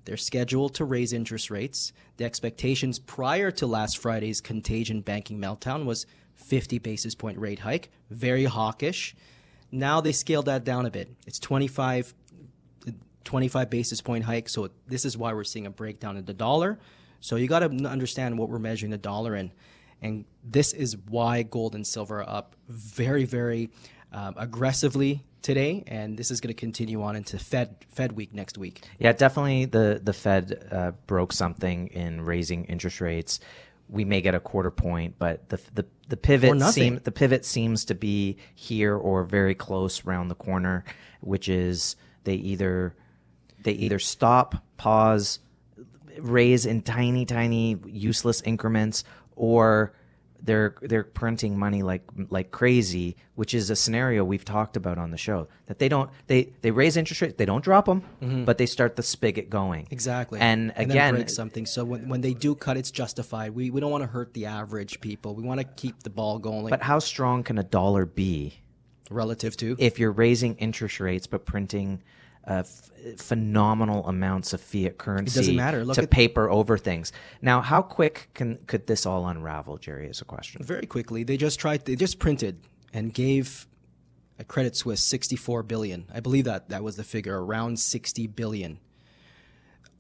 They're 0.07 0.17
scheduled 0.17 0.75
to 0.75 0.85
raise 0.85 1.13
interest 1.13 1.51
rates. 1.51 1.93
The 2.17 2.25
expectations 2.25 2.99
prior 2.99 3.53
to 3.53 3.67
last 3.69 3.99
Friday's 3.99 4.41
contagion 4.41 5.03
banking 5.03 5.39
meltdown 5.39 5.85
was 5.85 6.05
50 6.37 6.79
basis 6.79 7.15
point 7.15 7.39
rate 7.39 7.61
hike, 7.61 7.91
very 8.11 8.45
hawkish. 8.45 9.15
Now 9.71 10.01
they 10.01 10.13
scaled 10.13 10.47
that 10.47 10.65
down 10.65 10.87
a 10.87 10.91
bit. 10.91 11.15
It's 11.27 11.39
25 11.39 12.15
25 13.25 13.71
basis 13.71 14.01
point 14.01 14.25
hike. 14.25 14.49
So 14.49 14.71
this 14.87 15.05
is 15.05 15.17
why 15.17 15.33
we're 15.33 15.45
seeing 15.45 15.67
a 15.67 15.71
breakdown 15.71 16.17
in 16.17 16.25
the 16.25 16.35
dollar. 16.35 16.79
So 17.21 17.37
you 17.37 17.47
got 17.47 17.61
to 17.61 17.71
understand 17.89 18.37
what 18.37 18.49
we're 18.49 18.59
measuring 18.59 18.91
the 18.91 18.99
dollar 18.99 19.37
in. 19.37 19.53
And 20.01 20.25
this 20.43 20.73
is 20.73 20.97
why 21.09 21.45
gold 21.45 21.77
and 21.77 21.87
silver 21.87 22.21
are 22.23 22.29
up 22.29 22.57
very, 22.69 23.25
very 23.25 23.71
um, 24.13 24.35
aggressively 24.37 25.23
today, 25.43 25.85
and 25.87 26.17
this 26.17 26.31
is 26.31 26.41
going 26.41 26.55
to 26.55 26.59
continue 26.59 27.03
on 27.03 27.17
into 27.17 27.39
Fed 27.39 27.77
Fed 27.89 28.13
week 28.13 28.35
next 28.35 28.59
week. 28.59 28.85
Yeah, 28.99 29.13
definitely. 29.13 29.67
The 29.67 30.01
the 30.03 30.13
Fed 30.13 30.69
uh, 30.71 30.93
broke 31.07 31.33
something 31.33 31.89
in 31.89 32.21
raising 32.23 32.65
interest 32.65 33.01
rates. 33.01 33.41
We 33.93 34.07
may 34.07 34.23
get 34.23 34.35
a 34.35 34.41
quarter 34.41 34.71
point, 34.71 35.17
but 35.19 35.51
the 35.51 35.61
the 35.75 35.87
the 36.09 36.17
pivot 36.17 36.61
seem, 36.73 36.99
the 37.05 37.13
pivot 37.13 37.45
seems 37.45 37.85
to 37.85 37.95
be 37.95 38.39
here 38.55 38.97
or 38.97 39.23
very 39.25 39.55
close 39.55 40.05
around 40.07 40.29
the 40.29 40.35
corner, 40.35 40.85
which 41.21 41.49
is 41.49 41.97
they 42.25 42.35
either 42.35 42.97
they 43.63 43.73
either 43.73 43.99
stop, 43.99 44.57
pause, 44.79 45.41
raise 46.19 46.65
in 46.65 46.81
tiny, 46.81 47.27
tiny, 47.27 47.77
useless 47.87 48.41
increments, 48.41 49.05
or 49.37 49.93
they're 50.45 50.75
they're 50.83 51.05
printing 51.05 51.59
money 51.59 51.83
like 51.83 52.03
like 52.31 52.51
crazy, 52.51 53.17
which 53.35 53.55
is 53.55 53.71
a 53.71 53.77
scenario 53.77 54.25
we've 54.25 54.45
talked 54.45 54.77
about 54.77 54.99
on 54.99 55.11
the 55.11 55.17
show. 55.17 55.49
That 55.67 55.79
they 55.79 55.89
don't 55.89 56.11
they 56.27 56.53
they 56.63 56.71
raise 56.71 56.97
interest 56.97 57.23
rates, 57.23 57.35
they 57.37 57.45
don't 57.45 57.63
drop 57.63 57.87
them, 57.87 58.03
mm-hmm. 58.21 58.45
but 58.45 58.59
they 58.59 58.67
start 58.67 58.97
the 58.97 59.03
spigot 59.03 59.49
going. 59.51 59.87
Exactly. 59.91 60.41
And, 60.41 60.73
and 60.77 60.91
again, 60.91 61.29
something. 61.29 61.67
So 61.67 61.85
when, 61.85 62.09
when 62.09 62.21
they 62.21 62.35
do 62.35 62.55
cut, 62.55 62.77
it's 62.77 62.91
justified. 62.91 63.55
We 63.55 63.71
we 63.71 63.81
don't 63.81 63.91
want 63.91 64.03
to 64.03 64.09
hurt 64.09 64.35
the 64.35 64.47
average 64.47 65.01
people. 65.01 65.35
We 65.35 65.43
want 65.43 65.61
to 65.61 65.65
keep 65.65 66.03
the 66.03 66.11
ball 66.11 66.39
going. 66.39 66.69
But 66.71 66.83
how 66.83 66.99
strong 66.99 67.43
can 67.43 67.59
a 67.59 67.65
dollar 67.65 68.05
be 68.05 68.59
relative 69.11 69.57
to 69.59 69.77
if 69.79 69.99
you're 69.99 70.13
raising 70.13 70.57
interest 70.57 70.99
rates 70.99 71.27
but 71.27 71.45
printing 71.45 72.03
uh, 72.47 72.55
f- 72.55 72.91
phenomenal 73.19 74.07
amounts 74.09 74.53
of 74.53 74.61
fiat 74.61 74.99
currency 74.99 75.39
it 75.39 75.43
doesn't 75.43 75.57
matter. 75.57 75.85
Look 75.85 75.97
to 75.97 76.07
paper 76.07 76.51
over 76.51 76.77
things. 76.77 77.13
Now, 77.41 77.61
how 77.61 77.83
quick 77.83 78.31
can 78.35 78.59
could 78.67 78.87
this 78.87 79.07
all 79.07 79.27
unravel, 79.29 79.79
Jerry? 79.79 80.09
Is 80.09 80.21
a 80.21 80.25
question. 80.25 80.63
Very 80.63 80.87
quickly. 80.87 81.23
They 81.23 81.37
just 81.37 81.61
tried. 81.61 81.85
They 81.85 81.97
just 81.97 82.19
printed 82.19 82.61
and 82.93 83.15
gave 83.15 83.67
a 84.39 84.45
Credit 84.45 84.75
Suisse 84.75 85.03
64 85.03 85.63
billion. 85.63 86.07
I 86.13 86.21
believe 86.21 86.45
that 86.45 86.69
that 86.71 86.83
was 86.83 86.97
the 86.97 87.05
figure, 87.05 87.43
around 87.43 87.79
60 87.79 88.27
billion 88.29 88.81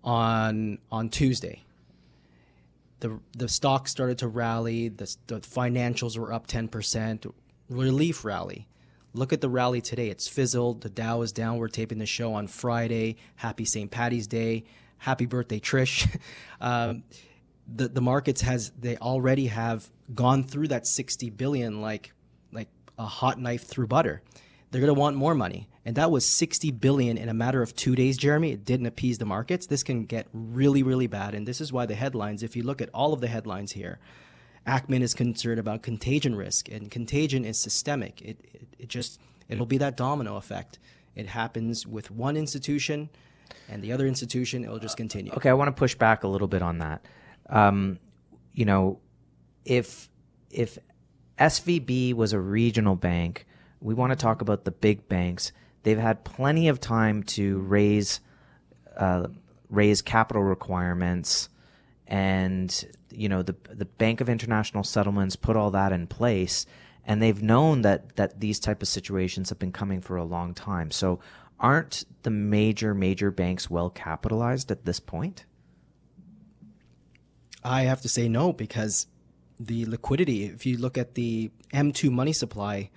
on 0.03 0.79
on 0.91 1.09
Tuesday. 1.09 1.65
The 3.01 3.21
the 3.37 3.49
stock 3.49 3.89
started 3.89 4.19
to 4.19 4.29
rally. 4.29 4.89
The, 4.89 5.17
the 5.29 5.41
financials 5.41 6.19
were 6.19 6.33
up 6.33 6.47
10 6.47 6.69
percent. 6.69 7.27
Relief 7.69 8.25
rally. 8.25 8.67
Look 9.15 9.33
at 9.33 9.41
the 9.43 9.49
rally 9.49 9.81
today. 9.81 10.09
It's 10.09 10.27
fizzled. 10.27 10.81
The 10.81 10.89
Dow 10.89 11.21
is 11.23 11.33
down. 11.33 11.59
We're 11.59 11.69
taping 11.69 11.99
the 11.99 12.07
show 12.07 12.33
on 12.35 12.47
Friday. 12.47 13.17
Happy 13.37 13.65
St. 13.65 13.91
Patty's 13.91 14.27
Day. 14.27 14.65
Happy 14.99 15.27
birthday, 15.27 15.61
Trish. 15.61 16.09
um, 16.61 17.05
the 17.73 17.89
the 17.89 18.01
markets 18.01 18.41
has 18.41 18.73
they 18.79 18.97
already 18.97 19.47
have 19.47 19.91
gone 20.15 20.45
through 20.45 20.69
that 20.69 20.87
60 20.87 21.31
billion 21.31 21.81
like 21.81 22.13
like 22.53 22.69
a 22.99 23.07
hot 23.07 23.39
knife 23.39 23.65
through 23.65 23.87
butter. 23.87 24.23
They're 24.71 24.81
going 24.81 24.95
to 24.95 24.99
want 24.99 25.17
more 25.17 25.35
money. 25.35 25.69
And 25.85 25.97
that 25.97 26.11
was 26.11 26.25
60 26.25 26.71
billion 26.71 27.19
in 27.19 27.29
a 27.29 27.35
matter 27.35 27.61
of 27.61 27.75
2 27.75 27.97
days, 27.97 28.17
Jeremy. 28.17 28.53
It 28.53 28.65
didn't 28.65 28.87
appease 28.87 29.19
the 29.19 29.27
markets. 29.27 29.67
This 29.67 29.83
can 29.83 30.07
get 30.07 30.27
really 30.33 30.83
really 30.83 31.07
bad 31.07 31.35
and 31.35 31.47
this 31.47 31.61
is 31.61 31.73
why 31.73 31.85
the 31.85 31.95
headlines 31.95 32.43
if 32.43 32.57
you 32.57 32.63
look 32.63 32.81
at 32.81 32.89
all 32.95 33.13
of 33.13 33.21
the 33.21 33.29
headlines 33.29 33.73
here 33.73 33.99
Ackman 34.67 35.03
is 35.03 35.15
concerned 35.15 35.59
about 35.59 35.83
contagion 35.83 36.35
risk, 36.35 36.69
and 36.71 36.91
contagion 36.91 37.45
is 37.45 37.61
systemic. 37.61 38.23
It, 38.23 38.39
it, 38.53 38.69
it 38.79 38.89
just 38.89 39.21
it'll 39.49 39.67
be 39.67 39.79
that 39.79 39.97
domino 39.97 40.37
effect. 40.37 40.79
It 41.15 41.27
happens 41.27 41.87
with 41.87 42.11
one 42.11 42.37
institution, 42.37 43.11
and 43.69 43.83
the 43.83 43.93
other 43.93 44.07
institution 44.07 44.65
it'll 44.65 44.79
just 44.79 44.97
continue. 44.97 45.33
Okay, 45.33 45.51
I 45.51 45.55
want 45.55 45.69
to 45.69 45.79
push 45.79 45.95
back 45.95 46.23
a 46.23 46.29
little 46.29 46.49
bit 46.49 46.63
on 46.63 46.79
that. 46.79 47.05
Um, 47.49 47.99
you 48.53 48.65
know, 48.65 49.01
if 49.65 50.09
if 50.51 50.79
SVB 51.39 52.15
was 52.15 52.33
a 52.33 52.41
regional 52.41 52.95
bank, 52.95 53.47
we 53.81 53.95
want 53.95 54.13
to 54.13 54.17
talk 54.17 54.43
about 54.43 54.65
the 54.65 54.71
big 54.71 55.09
banks. 55.09 55.53
They've 55.83 55.99
had 55.99 56.25
plenty 56.25 56.69
of 56.69 56.79
time 56.79 57.25
to 57.25 57.59
raise 57.59 58.21
uh, 58.97 59.27
raise 59.69 60.03
capital 60.03 60.43
requirements 60.43 61.49
and 62.07 62.85
you 63.15 63.29
know 63.29 63.43
the 63.43 63.57
the 63.71 63.85
Bank 63.85 64.21
of 64.21 64.29
International 64.29 64.85
Settlements 64.85 65.37
put 65.37 65.57
all 65.57 65.71
that 65.71 65.93
in 65.93 66.07
place, 66.07 66.67
and 67.05 67.23
they've 67.23 67.43
known 67.43 67.83
that 67.83 68.17
that 68.17 68.41
these 68.41 68.59
type 68.59 68.83
of 68.83 68.89
situations 68.89 69.49
have 69.49 69.59
been 69.59 69.73
coming 69.73 70.01
for 70.01 70.17
a 70.17 70.25
long 70.25 70.55
time. 70.55 70.91
So, 70.91 71.21
aren't 71.59 72.05
the 72.23 72.31
major 72.31 72.95
major 72.95 73.31
banks 73.31 73.71
well 73.71 73.91
capitalized 73.91 74.71
at 74.71 74.85
this 74.85 75.01
point? 75.01 75.45
I 77.65 77.83
have 77.83 78.01
to 78.03 78.09
say 78.09 78.29
no 78.29 78.53
because 78.53 79.07
the 79.59 79.87
liquidity. 79.87 80.45
If 80.45 80.67
you 80.67 80.77
look 80.79 80.99
at 80.99 81.15
the 81.15 81.51
M2 81.73 82.11
money 82.11 82.33
supply. 82.33 82.91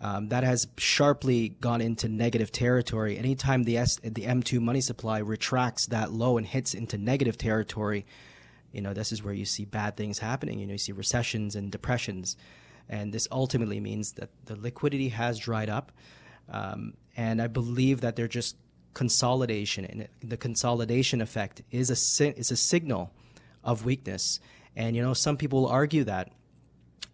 Um, 0.00 0.28
that 0.28 0.44
has 0.44 0.68
sharply 0.76 1.48
gone 1.60 1.80
into 1.80 2.08
negative 2.08 2.52
territory. 2.52 3.18
Anytime 3.18 3.64
the 3.64 3.78
S, 3.78 3.96
the 3.96 4.26
M2 4.26 4.60
money 4.60 4.80
supply 4.80 5.18
retracts 5.18 5.86
that 5.86 6.12
low 6.12 6.38
and 6.38 6.46
hits 6.46 6.72
into 6.72 6.96
negative 6.96 7.36
territory, 7.36 8.06
you 8.78 8.82
know, 8.82 8.94
this 8.94 9.10
is 9.10 9.24
where 9.24 9.34
you 9.34 9.44
see 9.44 9.64
bad 9.64 9.96
things 9.96 10.20
happening. 10.20 10.60
You 10.60 10.66
know, 10.68 10.74
you 10.74 10.78
see 10.78 10.92
recessions 10.92 11.56
and 11.56 11.68
depressions, 11.68 12.36
and 12.88 13.12
this 13.12 13.26
ultimately 13.32 13.80
means 13.80 14.12
that 14.12 14.30
the 14.44 14.54
liquidity 14.54 15.08
has 15.08 15.36
dried 15.36 15.68
up. 15.68 15.90
Um, 16.48 16.94
and 17.16 17.42
I 17.42 17.48
believe 17.48 18.02
that 18.02 18.14
they're 18.14 18.28
just 18.28 18.54
consolidation, 18.94 19.84
and 19.84 20.08
the 20.22 20.36
consolidation 20.36 21.20
effect 21.20 21.62
is 21.72 21.90
a 21.90 22.38
is 22.38 22.52
a 22.52 22.56
signal 22.56 23.10
of 23.64 23.84
weakness. 23.84 24.38
And 24.76 24.94
you 24.94 25.02
know, 25.02 25.12
some 25.12 25.36
people 25.36 25.66
argue 25.66 26.04
that. 26.04 26.30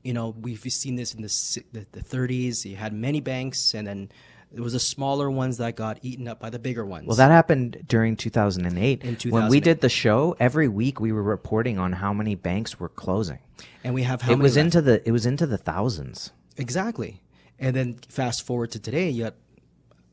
You 0.03 0.13
know, 0.13 0.35
we've 0.39 0.61
seen 0.61 0.97
this 0.97 1.15
in 1.15 1.23
the, 1.23 1.63
the, 1.73 1.87
the 1.93 2.01
30s. 2.03 2.67
You 2.67 2.77
had 2.77 2.93
many 2.93 3.21
banks, 3.21 3.73
and 3.73 3.87
then 3.87 4.11
it 4.55 4.61
was 4.61 4.73
the 4.73 4.81
smaller 4.81 5.31
ones 5.31 5.59
that 5.59 5.75
got 5.75 5.99
eaten 6.03 6.29
up 6.29 6.39
by 6.39 6.49
the 6.49 6.59
bigger 6.59 6.87
ones. 6.87 7.07
Well, 7.07 7.17
that 7.17 7.31
happened 7.31 7.85
during 7.89 8.17
2008. 8.17 9.03
In 9.03 9.17
2008. 9.17 9.33
When 9.33 9.51
we 9.51 9.61
did 9.61 9.81
the 9.81 9.89
show, 9.89 10.37
every 10.39 10.69
week 10.69 11.01
we 11.01 11.13
were 11.13 11.23
reporting 11.23 11.79
on 11.79 11.93
how 11.93 12.13
many 12.13 12.35
banks 12.35 12.79
were 12.79 12.89
closing. 12.89 13.41
And 13.83 13.95
we 13.95 14.05
have 14.05 14.23
how 14.23 14.33
it 14.33 14.39
was 14.39 14.57
left? 14.57 14.65
into 14.65 14.83
the 14.83 15.09
it 15.09 15.13
was 15.13 15.27
into 15.27 15.47
the 15.47 15.59
thousands. 15.59 16.31
Exactly. 16.57 17.21
And 17.59 17.75
then 17.75 17.99
fast 18.09 18.47
forward 18.47 18.71
to 18.73 18.79
today, 18.79 19.11
you 19.11 19.25
got 19.25 19.35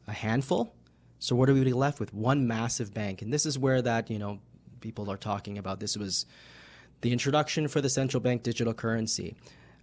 a 0.07 0.13
handful. 0.13 0.73
So 1.19 1.35
what 1.35 1.49
are 1.49 1.53
we 1.53 1.63
left 1.71 1.99
with? 1.99 2.13
One 2.13 2.47
massive 2.47 2.93
bank. 2.93 3.21
And 3.21 3.31
this 3.31 3.45
is 3.45 3.59
where 3.59 3.81
that, 3.81 4.09
you 4.09 4.17
know, 4.17 4.39
people 4.79 5.11
are 5.11 5.17
talking 5.17 5.57
about 5.59 5.79
this 5.79 5.95
was 5.95 6.25
the 7.01 7.11
introduction 7.11 7.67
for 7.67 7.79
the 7.79 7.89
central 7.89 8.21
bank 8.21 8.41
digital 8.41 8.73
currency. 8.73 9.35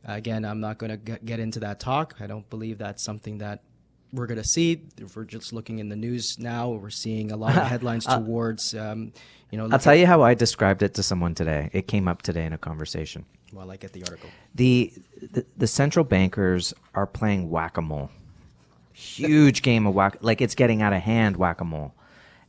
Again, 0.04 0.44
I'm 0.44 0.60
not 0.60 0.78
going 0.78 0.90
to 0.90 1.18
get 1.18 1.38
into 1.38 1.60
that 1.60 1.80
talk. 1.80 2.16
I 2.20 2.26
don't 2.26 2.48
believe 2.50 2.78
that's 2.78 3.02
something 3.02 3.38
that 3.38 3.62
we're 4.12 4.26
going 4.26 4.40
to 4.40 4.48
see. 4.48 4.82
If 4.96 5.16
we're 5.16 5.24
just 5.24 5.52
looking 5.52 5.78
in 5.78 5.88
the 5.88 5.96
news 5.96 6.38
now, 6.38 6.70
we're 6.70 6.90
seeing 6.90 7.32
a 7.32 7.36
lot 7.36 7.56
of 7.56 7.62
headlines 7.68 8.06
uh, 8.06 8.18
towards, 8.18 8.74
um, 8.74 9.12
you 9.50 9.58
know. 9.58 9.68
I'll 9.70 9.78
tell 9.78 9.94
you 9.94 10.06
how 10.06 10.22
I 10.22 10.34
described 10.34 10.82
it 10.82 10.94
to 10.94 11.02
someone 11.02 11.34
today. 11.34 11.70
It 11.72 11.88
came 11.88 12.08
up 12.08 12.22
today 12.22 12.44
in 12.44 12.52
a 12.52 12.58
conversation. 12.58 13.24
Well, 13.52 13.70
I 13.70 13.76
get 13.76 13.92
the 13.92 14.02
article. 14.02 14.30
The 14.54 14.92
the, 15.32 15.44
the 15.56 15.66
central 15.66 16.04
bankers 16.04 16.74
are 16.94 17.06
playing 17.06 17.50
whack 17.50 17.76
a 17.76 17.82
mole. 17.82 18.10
Huge 18.92 19.62
game 19.62 19.86
of 19.86 19.94
whack, 19.94 20.16
like 20.20 20.40
it's 20.40 20.54
getting 20.54 20.82
out 20.82 20.92
of 20.92 21.02
hand 21.02 21.36
whack 21.36 21.60
a 21.60 21.64
mole. 21.64 21.94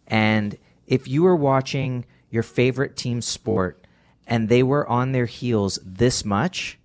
And 0.07 0.57
if 0.87 1.07
you 1.07 1.23
were 1.23 1.35
watching 1.35 2.05
your 2.31 2.43
favorite 2.43 2.97
team 2.97 3.21
sport 3.21 3.85
and 4.25 4.49
they 4.49 4.63
were 4.63 4.87
on 4.87 5.11
their 5.11 5.27
heels 5.27 5.77
this 5.85 6.25
much, 6.25 6.79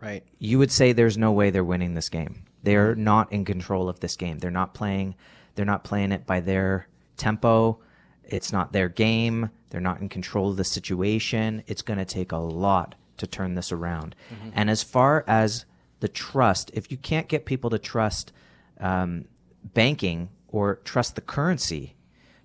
right, 0.00 0.24
you 0.38 0.58
would 0.58 0.72
say 0.72 0.92
there's 0.92 1.18
no 1.18 1.32
way 1.32 1.50
they're 1.50 1.62
winning 1.62 1.94
this 1.94 2.08
game 2.08 2.44
they're 2.62 2.94
not 2.94 3.32
in 3.32 3.44
control 3.44 3.88
of 3.88 4.00
this 4.00 4.16
game. 4.16 4.38
They're 4.38 4.50
not 4.50 4.74
playing. 4.74 5.16
They're 5.54 5.64
not 5.64 5.84
playing 5.84 6.12
it 6.12 6.26
by 6.26 6.40
their 6.40 6.86
tempo. 7.16 7.80
It's 8.24 8.52
not 8.52 8.72
their 8.72 8.88
game. 8.88 9.50
They're 9.70 9.80
not 9.80 10.00
in 10.00 10.08
control 10.08 10.50
of 10.50 10.56
the 10.56 10.64
situation. 10.64 11.62
It's 11.66 11.82
going 11.82 11.98
to 11.98 12.04
take 12.04 12.32
a 12.32 12.36
lot 12.36 12.94
to 13.18 13.26
turn 13.26 13.54
this 13.54 13.72
around. 13.72 14.14
Mm-hmm. 14.32 14.50
And 14.54 14.70
as 14.70 14.82
far 14.82 15.24
as 15.26 15.64
the 16.00 16.08
trust, 16.08 16.70
if 16.74 16.90
you 16.90 16.96
can't 16.96 17.28
get 17.28 17.46
people 17.46 17.70
to 17.70 17.78
trust 17.78 18.32
um, 18.80 19.26
banking 19.74 20.30
or 20.48 20.76
trust 20.84 21.14
the 21.14 21.20
currency, 21.20 21.94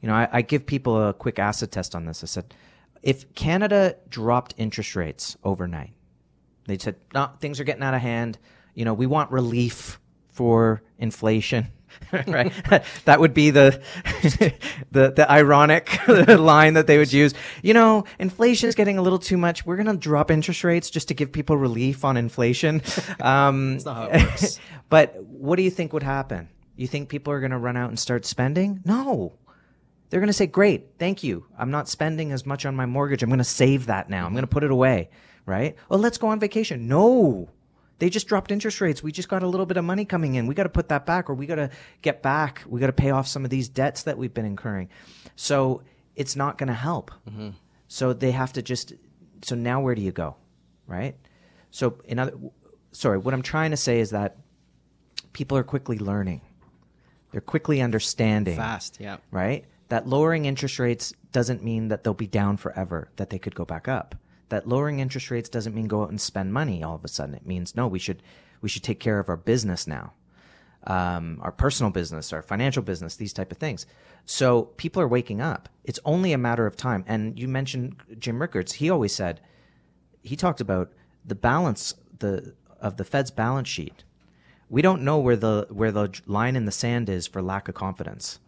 you 0.01 0.07
know, 0.07 0.15
I, 0.15 0.27
I 0.31 0.41
give 0.41 0.65
people 0.65 1.09
a 1.09 1.13
quick 1.13 1.39
acid 1.39 1.71
test 1.71 1.95
on 1.95 2.05
this. 2.05 2.23
I 2.23 2.27
said, 2.27 2.53
if 3.01 3.33
Canada 3.35 3.95
dropped 4.09 4.53
interest 4.57 4.95
rates 4.95 5.37
overnight, 5.43 5.93
they 6.67 6.77
said, 6.77 6.95
no, 7.13 7.29
things 7.39 7.59
are 7.59 7.63
getting 7.63 7.83
out 7.83 7.93
of 7.93 8.01
hand. 8.01 8.37
You 8.73 8.85
know, 8.85 8.93
we 8.93 9.05
want 9.05 9.31
relief 9.31 9.99
for 10.37 10.83
inflation. 10.99 11.67
right, 12.27 12.53
that 13.05 13.19
would 13.19 13.33
be 13.33 13.49
the 13.49 13.81
the 14.91 15.11
the 15.11 15.25
ironic 15.29 16.07
line 16.07 16.75
that 16.75 16.85
they 16.85 16.99
would 16.99 17.11
use. 17.11 17.33
You 17.63 17.73
know, 17.73 18.05
inflation 18.19 18.69
is 18.69 18.75
getting 18.75 18.99
a 18.99 19.01
little 19.01 19.17
too 19.17 19.35
much. 19.35 19.65
We're 19.65 19.77
going 19.77 19.87
to 19.87 19.97
drop 19.97 20.29
interest 20.29 20.63
rates 20.63 20.91
just 20.91 21.07
to 21.07 21.15
give 21.15 21.31
people 21.31 21.57
relief 21.57 22.05
on 22.05 22.15
inflation. 22.15 22.83
Um, 23.19 23.79
but 24.89 25.23
what 25.23 25.55
do 25.55 25.63
you 25.63 25.71
think 25.71 25.91
would 25.91 26.03
happen? 26.03 26.49
You 26.75 26.87
think 26.87 27.09
people 27.09 27.33
are 27.33 27.39
going 27.39 27.51
to 27.51 27.57
run 27.57 27.75
out 27.75 27.89
and 27.89 27.97
start 27.97 28.25
spending? 28.25 28.81
No. 28.85 29.33
They're 30.09 30.21
going 30.21 30.27
to 30.27 30.33
say, 30.33 30.45
"Great, 30.45 30.99
thank 30.99 31.23
you. 31.23 31.45
I'm 31.57 31.71
not 31.71 31.89
spending 31.89 32.31
as 32.31 32.45
much 32.45 32.65
on 32.65 32.75
my 32.75 32.85
mortgage. 32.85 33.23
I'm 33.23 33.29
going 33.29 33.39
to 33.39 33.43
save 33.43 33.87
that 33.87 34.07
now. 34.07 34.25
I'm 34.27 34.33
going 34.33 34.43
to 34.43 34.47
put 34.47 34.63
it 34.63 34.71
away." 34.71 35.09
right? 35.47 35.75
Oh, 35.89 35.97
let's 35.97 36.19
go 36.19 36.27
on 36.27 36.39
vacation. 36.39 36.87
No, 36.87 37.49
they 37.99 38.09
just 38.09 38.27
dropped 38.27 38.51
interest 38.51 38.79
rates. 38.81 39.01
We 39.01 39.11
just 39.11 39.29
got 39.29 39.43
a 39.43 39.47
little 39.47 39.65
bit 39.65 39.77
of 39.77 39.85
money 39.85 40.05
coming 40.05 40.35
in. 40.35 40.47
We 40.47 40.55
got 40.55 40.63
to 40.63 40.69
put 40.69 40.89
that 40.89 41.05
back, 41.05 41.29
or 41.29 41.33
we 41.33 41.45
got 41.45 41.55
to 41.55 41.69
get 42.01 42.21
back. 42.21 42.63
We 42.67 42.79
got 42.79 42.87
to 42.87 42.93
pay 42.93 43.11
off 43.11 43.27
some 43.27 43.43
of 43.43 43.49
these 43.49 43.69
debts 43.69 44.03
that 44.03 44.17
we've 44.17 44.33
been 44.33 44.45
incurring. 44.45 44.89
So 45.35 45.81
it's 46.15 46.35
not 46.35 46.57
going 46.57 46.67
to 46.67 46.73
help. 46.73 47.11
Mm-hmm. 47.29 47.49
So 47.87 48.13
they 48.13 48.31
have 48.31 48.53
to 48.53 48.61
just. 48.61 48.93
So 49.43 49.55
now 49.55 49.81
where 49.81 49.95
do 49.95 50.01
you 50.01 50.11
go, 50.11 50.35
right? 50.87 51.15
So 51.71 51.99
in 52.05 52.19
other, 52.19 52.33
sorry, 52.91 53.17
what 53.17 53.33
I'm 53.33 53.43
trying 53.43 53.71
to 53.71 53.77
say 53.77 53.99
is 53.99 54.09
that 54.11 54.37
people 55.33 55.57
are 55.57 55.63
quickly 55.63 55.99
learning. 55.99 56.41
They're 57.31 57.41
quickly 57.41 57.81
understanding. 57.81 58.55
Fast, 58.55 58.97
yeah. 58.99 59.17
Right? 59.31 59.65
That 59.89 60.07
lowering 60.07 60.45
interest 60.45 60.79
rates 60.79 61.13
doesn't 61.31 61.63
mean 61.63 61.89
that 61.89 62.03
they'll 62.03 62.13
be 62.13 62.27
down 62.27 62.57
forever, 62.57 63.09
that 63.17 63.29
they 63.29 63.37
could 63.37 63.53
go 63.53 63.65
back 63.65 63.87
up. 63.87 64.15
That 64.49 64.67
lowering 64.67 64.99
interest 64.99 65.29
rates 65.29 65.49
doesn't 65.49 65.75
mean 65.75 65.87
go 65.87 66.03
out 66.03 66.09
and 66.09 66.19
spend 66.19 66.53
money 66.53 66.83
all 66.83 66.95
of 66.95 67.03
a 67.03 67.07
sudden. 67.07 67.35
It 67.35 67.45
means 67.45 67.75
no, 67.75 67.87
we 67.87 67.99
should 67.99 68.23
we 68.61 68.69
should 68.69 68.83
take 68.83 68.99
care 68.99 69.19
of 69.19 69.29
our 69.29 69.37
business 69.37 69.87
now. 69.87 70.13
Um, 70.85 71.39
our 71.41 71.51
personal 71.51 71.91
business, 71.91 72.31
our 72.31 72.41
financial 72.41 72.81
business, 72.81 73.15
these 73.17 73.33
type 73.33 73.51
of 73.51 73.57
things. 73.57 73.85
So 74.25 74.63
people 74.77 75.01
are 75.01 75.07
waking 75.07 75.41
up. 75.41 75.67
It's 75.83 75.99
only 76.05 76.31
a 76.31 76.37
matter 76.37 76.65
of 76.65 76.77
time. 76.77 77.03
And 77.07 77.37
you 77.37 77.47
mentioned 77.47 77.97
Jim 78.19 78.39
Rickards. 78.39 78.73
He 78.73 78.89
always 78.89 79.13
said, 79.13 79.41
he 80.23 80.37
talked 80.37 80.61
about 80.61 80.93
the 81.25 81.35
balance 81.35 81.93
the 82.19 82.53
of 82.79 82.97
the 82.97 83.03
Fed's 83.03 83.31
balance 83.31 83.67
sheet 83.67 84.03
we 84.69 84.81
don't 84.81 85.01
know 85.01 85.17
where 85.17 85.35
the 85.35 85.67
where 85.69 85.91
the 85.91 86.09
line 86.25 86.55
in 86.55 86.65
the 86.65 86.71
sand 86.71 87.09
is 87.09 87.27
for 87.27 87.41
lack 87.41 87.67
of 87.67 87.75
confidence. 87.75 88.39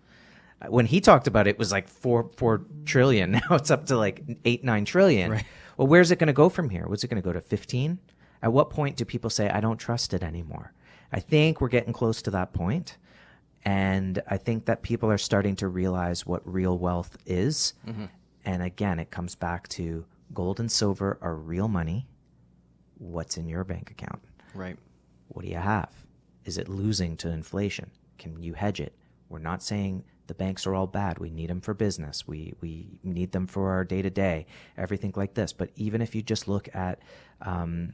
When 0.67 0.85
he 0.85 0.99
talked 0.99 1.27
about 1.27 1.47
it, 1.47 1.51
it 1.51 1.59
was 1.59 1.71
like 1.71 1.87
four 1.87 2.29
four 2.35 2.65
trillion. 2.85 3.31
Now 3.49 3.55
it's 3.55 3.71
up 3.71 3.85
to 3.87 3.97
like 3.97 4.21
eight 4.45 4.63
nine 4.63 4.85
trillion. 4.85 5.31
Right. 5.31 5.45
Well, 5.79 5.87
where's 5.87 6.11
it 6.11 6.19
going 6.19 6.27
to 6.27 6.33
go 6.33 6.49
from 6.49 6.69
here? 6.69 6.85
Was 6.89 7.05
it 7.05 7.07
going 7.07 7.21
to 7.21 7.25
go 7.25 7.31
to 7.31 7.39
fifteen? 7.39 7.99
At 8.41 8.51
what 8.51 8.69
point 8.69 8.97
do 8.97 9.05
people 9.05 9.29
say 9.29 9.49
I 9.49 9.61
don't 9.61 9.77
trust 9.77 10.13
it 10.13 10.23
anymore? 10.23 10.73
I 11.13 11.21
think 11.21 11.61
we're 11.61 11.69
getting 11.69 11.93
close 11.93 12.21
to 12.23 12.31
that 12.31 12.51
point, 12.51 12.97
and 13.63 14.21
I 14.27 14.35
think 14.35 14.65
that 14.65 14.81
people 14.81 15.09
are 15.09 15.17
starting 15.17 15.55
to 15.55 15.69
realize 15.69 16.25
what 16.25 16.41
real 16.45 16.77
wealth 16.77 17.17
is. 17.25 17.75
Mm-hmm. 17.87 18.07
And 18.43 18.61
again, 18.61 18.99
it 18.99 19.09
comes 19.09 19.35
back 19.35 19.69
to 19.69 20.03
gold 20.33 20.59
and 20.59 20.69
silver 20.69 21.17
are 21.21 21.35
real 21.35 21.69
money. 21.69 22.05
What's 22.97 23.37
in 23.37 23.47
your 23.47 23.63
bank 23.63 23.89
account? 23.89 24.21
Right. 24.53 24.75
What 25.29 25.45
do 25.45 25.47
you 25.49 25.59
have? 25.59 25.93
Is 26.43 26.57
it 26.57 26.67
losing 26.67 27.15
to 27.17 27.29
inflation? 27.29 27.89
Can 28.17 28.43
you 28.43 28.53
hedge 28.53 28.81
it? 28.81 28.93
We're 29.29 29.39
not 29.39 29.63
saying 29.63 30.03
the 30.29 30.35
banks 30.35 30.67
are 30.67 30.75
all 30.75 30.87
bad. 30.87 31.17
We 31.17 31.31
need 31.31 31.49
them 31.49 31.59
for 31.59 31.73
business. 31.73 32.27
We 32.27 32.53
we 32.61 32.87
need 33.03 33.31
them 33.31 33.47
for 33.47 33.71
our 33.71 33.83
day 33.83 34.01
to 34.03 34.11
day, 34.11 34.45
everything 34.77 35.11
like 35.15 35.33
this. 35.33 35.51
But 35.51 35.71
even 35.75 36.01
if 36.01 36.13
you 36.13 36.21
just 36.21 36.47
look 36.47 36.69
at 36.73 36.99
um, 37.41 37.93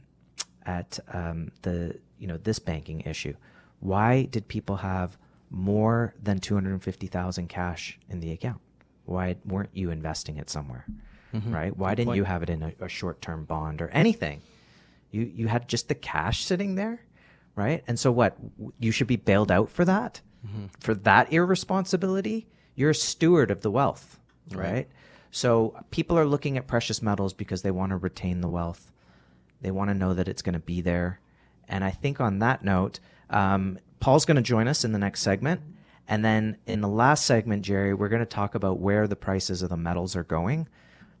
at 0.66 1.00
um, 1.12 1.50
the 1.62 1.98
you 2.18 2.26
know 2.28 2.36
this 2.36 2.58
banking 2.58 3.00
issue, 3.00 3.34
why 3.80 4.24
did 4.24 4.46
people 4.48 4.76
have 4.76 5.16
more 5.50 6.14
than 6.22 6.38
two 6.38 6.54
hundred 6.54 6.72
and 6.72 6.82
fifty 6.82 7.06
thousand 7.06 7.48
cash 7.48 7.98
in 8.10 8.20
the 8.20 8.32
account? 8.32 8.60
Why 9.06 9.36
weren't 9.46 9.70
you 9.72 9.90
investing 9.90 10.36
it 10.36 10.50
somewhere? 10.50 10.84
Mm-hmm. 11.34 11.52
Right? 11.52 11.76
Why 11.76 11.92
Good 11.92 11.96
didn't 11.96 12.06
point. 12.08 12.16
you 12.18 12.24
have 12.24 12.42
it 12.42 12.50
in 12.50 12.62
a, 12.62 12.72
a 12.80 12.88
short 12.88 13.22
term 13.22 13.46
bond 13.46 13.80
or 13.80 13.88
anything? 13.88 14.42
You 15.10 15.22
you 15.22 15.48
had 15.48 15.68
just 15.68 15.88
the 15.88 15.94
cash 15.94 16.44
sitting 16.44 16.74
there 16.74 17.00
right? 17.56 17.82
And 17.88 17.98
so 17.98 18.12
what? 18.12 18.36
You 18.78 18.92
should 18.92 19.06
be 19.06 19.16
bailed 19.16 19.50
out 19.50 19.70
for 19.70 19.84
that, 19.86 20.20
mm-hmm. 20.46 20.66
for 20.80 20.94
that 20.94 21.32
irresponsibility. 21.32 22.46
You're 22.74 22.90
a 22.90 22.94
steward 22.94 23.50
of 23.50 23.62
the 23.62 23.70
wealth, 23.70 24.18
right? 24.50 24.72
right? 24.72 24.88
So 25.30 25.78
people 25.90 26.18
are 26.18 26.26
looking 26.26 26.56
at 26.56 26.66
precious 26.66 27.02
metals 27.02 27.32
because 27.32 27.62
they 27.62 27.70
want 27.70 27.90
to 27.90 27.96
retain 27.96 28.40
the 28.40 28.48
wealth. 28.48 28.92
They 29.60 29.70
want 29.70 29.90
to 29.90 29.94
know 29.94 30.14
that 30.14 30.28
it's 30.28 30.42
going 30.42 30.54
to 30.54 30.58
be 30.58 30.80
there. 30.80 31.20
And 31.68 31.82
I 31.82 31.90
think 31.90 32.20
on 32.20 32.38
that 32.40 32.64
note, 32.64 33.00
um, 33.30 33.78
Paul's 34.00 34.24
going 34.24 34.36
to 34.36 34.42
join 34.42 34.68
us 34.68 34.84
in 34.84 34.92
the 34.92 34.98
next 34.98 35.22
segment. 35.22 35.60
And 36.08 36.24
then 36.24 36.58
in 36.66 36.80
the 36.80 36.88
last 36.88 37.26
segment, 37.26 37.62
Jerry, 37.62 37.92
we're 37.92 38.08
going 38.08 38.20
to 38.20 38.26
talk 38.26 38.54
about 38.54 38.78
where 38.78 39.08
the 39.08 39.16
prices 39.16 39.62
of 39.62 39.70
the 39.70 39.76
metals 39.76 40.14
are 40.14 40.22
going. 40.22 40.68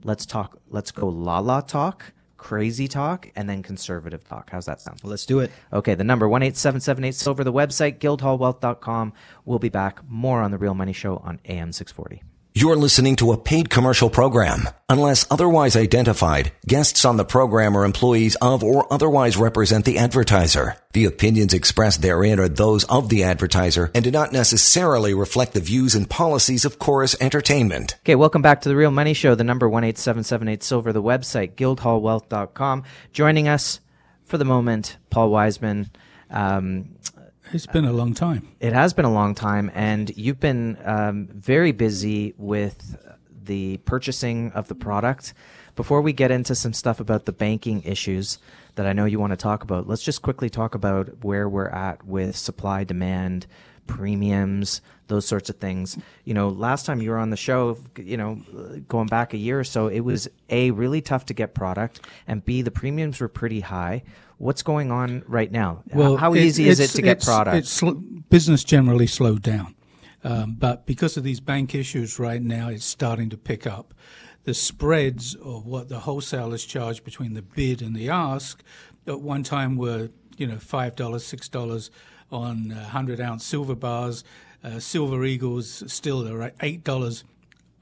Let's 0.04 0.24
talk, 0.24 0.60
let's 0.70 0.92
go 0.92 1.08
la 1.08 1.40
la 1.40 1.60
talk 1.60 2.12
crazy 2.46 2.86
talk 2.86 3.28
and 3.34 3.50
then 3.50 3.60
conservative 3.60 4.22
talk. 4.22 4.50
How's 4.50 4.66
that 4.66 4.80
sound? 4.80 5.00
Let's 5.02 5.26
do 5.26 5.40
it. 5.40 5.50
Okay, 5.72 5.96
the 5.96 6.04
number 6.04 6.26
18778 6.26 7.12
Silver, 7.12 7.42
the 7.42 7.52
website, 7.52 7.98
guildhallwealth.com. 7.98 9.12
We'll 9.44 9.58
be 9.58 9.68
back. 9.68 9.98
More 10.08 10.42
on 10.42 10.52
The 10.52 10.58
Real 10.58 10.74
Money 10.74 10.92
Show 10.92 11.16
on 11.16 11.40
AM 11.46 11.72
640. 11.72 12.22
You're 12.56 12.76
listening 12.76 13.16
to 13.16 13.32
a 13.32 13.36
paid 13.36 13.68
commercial 13.68 14.08
program. 14.08 14.66
Unless 14.88 15.30
otherwise 15.30 15.76
identified, 15.76 16.52
guests 16.66 17.04
on 17.04 17.18
the 17.18 17.24
program 17.26 17.76
are 17.76 17.84
employees 17.84 18.34
of 18.36 18.64
or 18.64 18.90
otherwise 18.90 19.36
represent 19.36 19.84
the 19.84 19.98
advertiser. 19.98 20.78
The 20.94 21.04
opinions 21.04 21.52
expressed 21.52 22.00
therein 22.00 22.40
are 22.40 22.48
those 22.48 22.84
of 22.84 23.10
the 23.10 23.24
advertiser 23.24 23.90
and 23.94 24.02
do 24.02 24.10
not 24.10 24.32
necessarily 24.32 25.12
reflect 25.12 25.52
the 25.52 25.60
views 25.60 25.94
and 25.94 26.08
policies 26.08 26.64
of 26.64 26.78
Chorus 26.78 27.14
Entertainment. 27.20 27.96
Okay, 28.06 28.14
welcome 28.14 28.40
back 28.40 28.62
to 28.62 28.70
the 28.70 28.76
Real 28.76 28.90
Money 28.90 29.12
Show. 29.12 29.34
The 29.34 29.44
number 29.44 29.66
18778 29.66 30.62
Silver, 30.62 30.94
the 30.94 31.02
website, 31.02 31.56
guildhallwealth.com. 31.56 32.84
Joining 33.12 33.48
us 33.48 33.80
for 34.24 34.38
the 34.38 34.46
moment, 34.46 34.96
Paul 35.10 35.28
Wiseman. 35.28 35.90
Um, 36.30 36.96
it's 37.52 37.66
been 37.66 37.84
a 37.84 37.92
long 37.92 38.14
time. 38.14 38.48
It 38.60 38.72
has 38.72 38.92
been 38.92 39.04
a 39.04 39.12
long 39.12 39.34
time, 39.34 39.70
and 39.74 40.14
you've 40.16 40.40
been 40.40 40.78
um, 40.84 41.28
very 41.32 41.72
busy 41.72 42.34
with 42.36 42.96
the 43.44 43.78
purchasing 43.78 44.52
of 44.52 44.68
the 44.68 44.74
product. 44.74 45.34
Before 45.74 46.00
we 46.00 46.12
get 46.12 46.30
into 46.30 46.54
some 46.54 46.72
stuff 46.72 47.00
about 47.00 47.26
the 47.26 47.32
banking 47.32 47.82
issues 47.82 48.38
that 48.76 48.86
I 48.86 48.92
know 48.92 49.04
you 49.04 49.18
want 49.20 49.32
to 49.32 49.36
talk 49.36 49.62
about, 49.62 49.86
let's 49.86 50.02
just 50.02 50.22
quickly 50.22 50.50
talk 50.50 50.74
about 50.74 51.24
where 51.24 51.48
we're 51.48 51.68
at 51.68 52.04
with 52.04 52.36
supply 52.36 52.84
demand, 52.84 53.46
premiums, 53.86 54.80
those 55.08 55.26
sorts 55.26 55.48
of 55.50 55.56
things. 55.56 55.98
You 56.24 56.34
know, 56.34 56.48
last 56.48 56.86
time 56.86 57.00
you 57.00 57.10
were 57.10 57.18
on 57.18 57.30
the 57.30 57.36
show, 57.36 57.78
you 57.96 58.16
know, 58.16 58.40
going 58.88 59.06
back 59.06 59.34
a 59.34 59.36
year 59.36 59.58
or 59.58 59.64
so, 59.64 59.88
it 59.88 60.00
was 60.00 60.28
A, 60.50 60.70
really 60.72 61.00
tough 61.00 61.26
to 61.26 61.34
get 61.34 61.54
product, 61.54 62.00
and 62.26 62.44
B, 62.44 62.62
the 62.62 62.70
premiums 62.70 63.20
were 63.20 63.28
pretty 63.28 63.60
high. 63.60 64.02
What's 64.38 64.62
going 64.62 64.90
on 64.90 65.22
right 65.26 65.50
now? 65.50 65.82
Well, 65.94 66.16
how, 66.16 66.34
easy 66.34 66.68
is 66.68 66.78
it 66.80 66.90
to 66.90 67.02
get 67.02 67.22
product? 67.22 67.56
It's 67.56 67.82
business 68.28 68.64
generally 68.64 69.06
slowed 69.06 69.42
down, 69.42 69.74
um, 70.24 70.56
but 70.58 70.86
because 70.86 71.16
of 71.16 71.24
these 71.24 71.40
bank 71.40 71.74
issues 71.74 72.18
right 72.18 72.42
now, 72.42 72.68
it's 72.68 72.84
starting 72.84 73.30
to 73.30 73.36
pick 73.36 73.66
up. 73.66 73.94
The 74.44 74.54
spreads 74.54 75.34
of 75.34 75.66
what 75.66 75.88
the 75.88 76.00
wholesalers 76.00 76.64
charge 76.64 77.02
between 77.02 77.34
the 77.34 77.42
bid 77.42 77.82
and 77.82 77.96
the 77.96 78.10
ask 78.10 78.62
at 79.06 79.20
one 79.20 79.42
time 79.42 79.76
were, 79.76 80.10
you 80.36 80.46
know, 80.46 80.58
five 80.58 80.94
dollars, 80.96 81.24
six 81.24 81.48
dollars 81.48 81.90
on 82.30 82.70
hundred 82.70 83.20
ounce 83.20 83.44
silver 83.44 83.74
bars. 83.74 84.24
Uh, 84.64 84.78
silver 84.78 85.24
Eagles 85.24 85.84
still 85.86 86.28
are 86.28 86.42
at 86.42 86.54
eight 86.60 86.82
dollars 86.82 87.24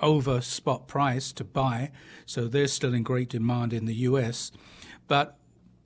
over 0.00 0.40
spot 0.40 0.86
price 0.86 1.32
to 1.32 1.44
buy, 1.44 1.90
so 2.26 2.46
they're 2.46 2.66
still 2.66 2.92
in 2.94 3.02
great 3.02 3.30
demand 3.30 3.72
in 3.72 3.86
the 3.86 3.94
U.S. 3.94 4.52
But 5.08 5.36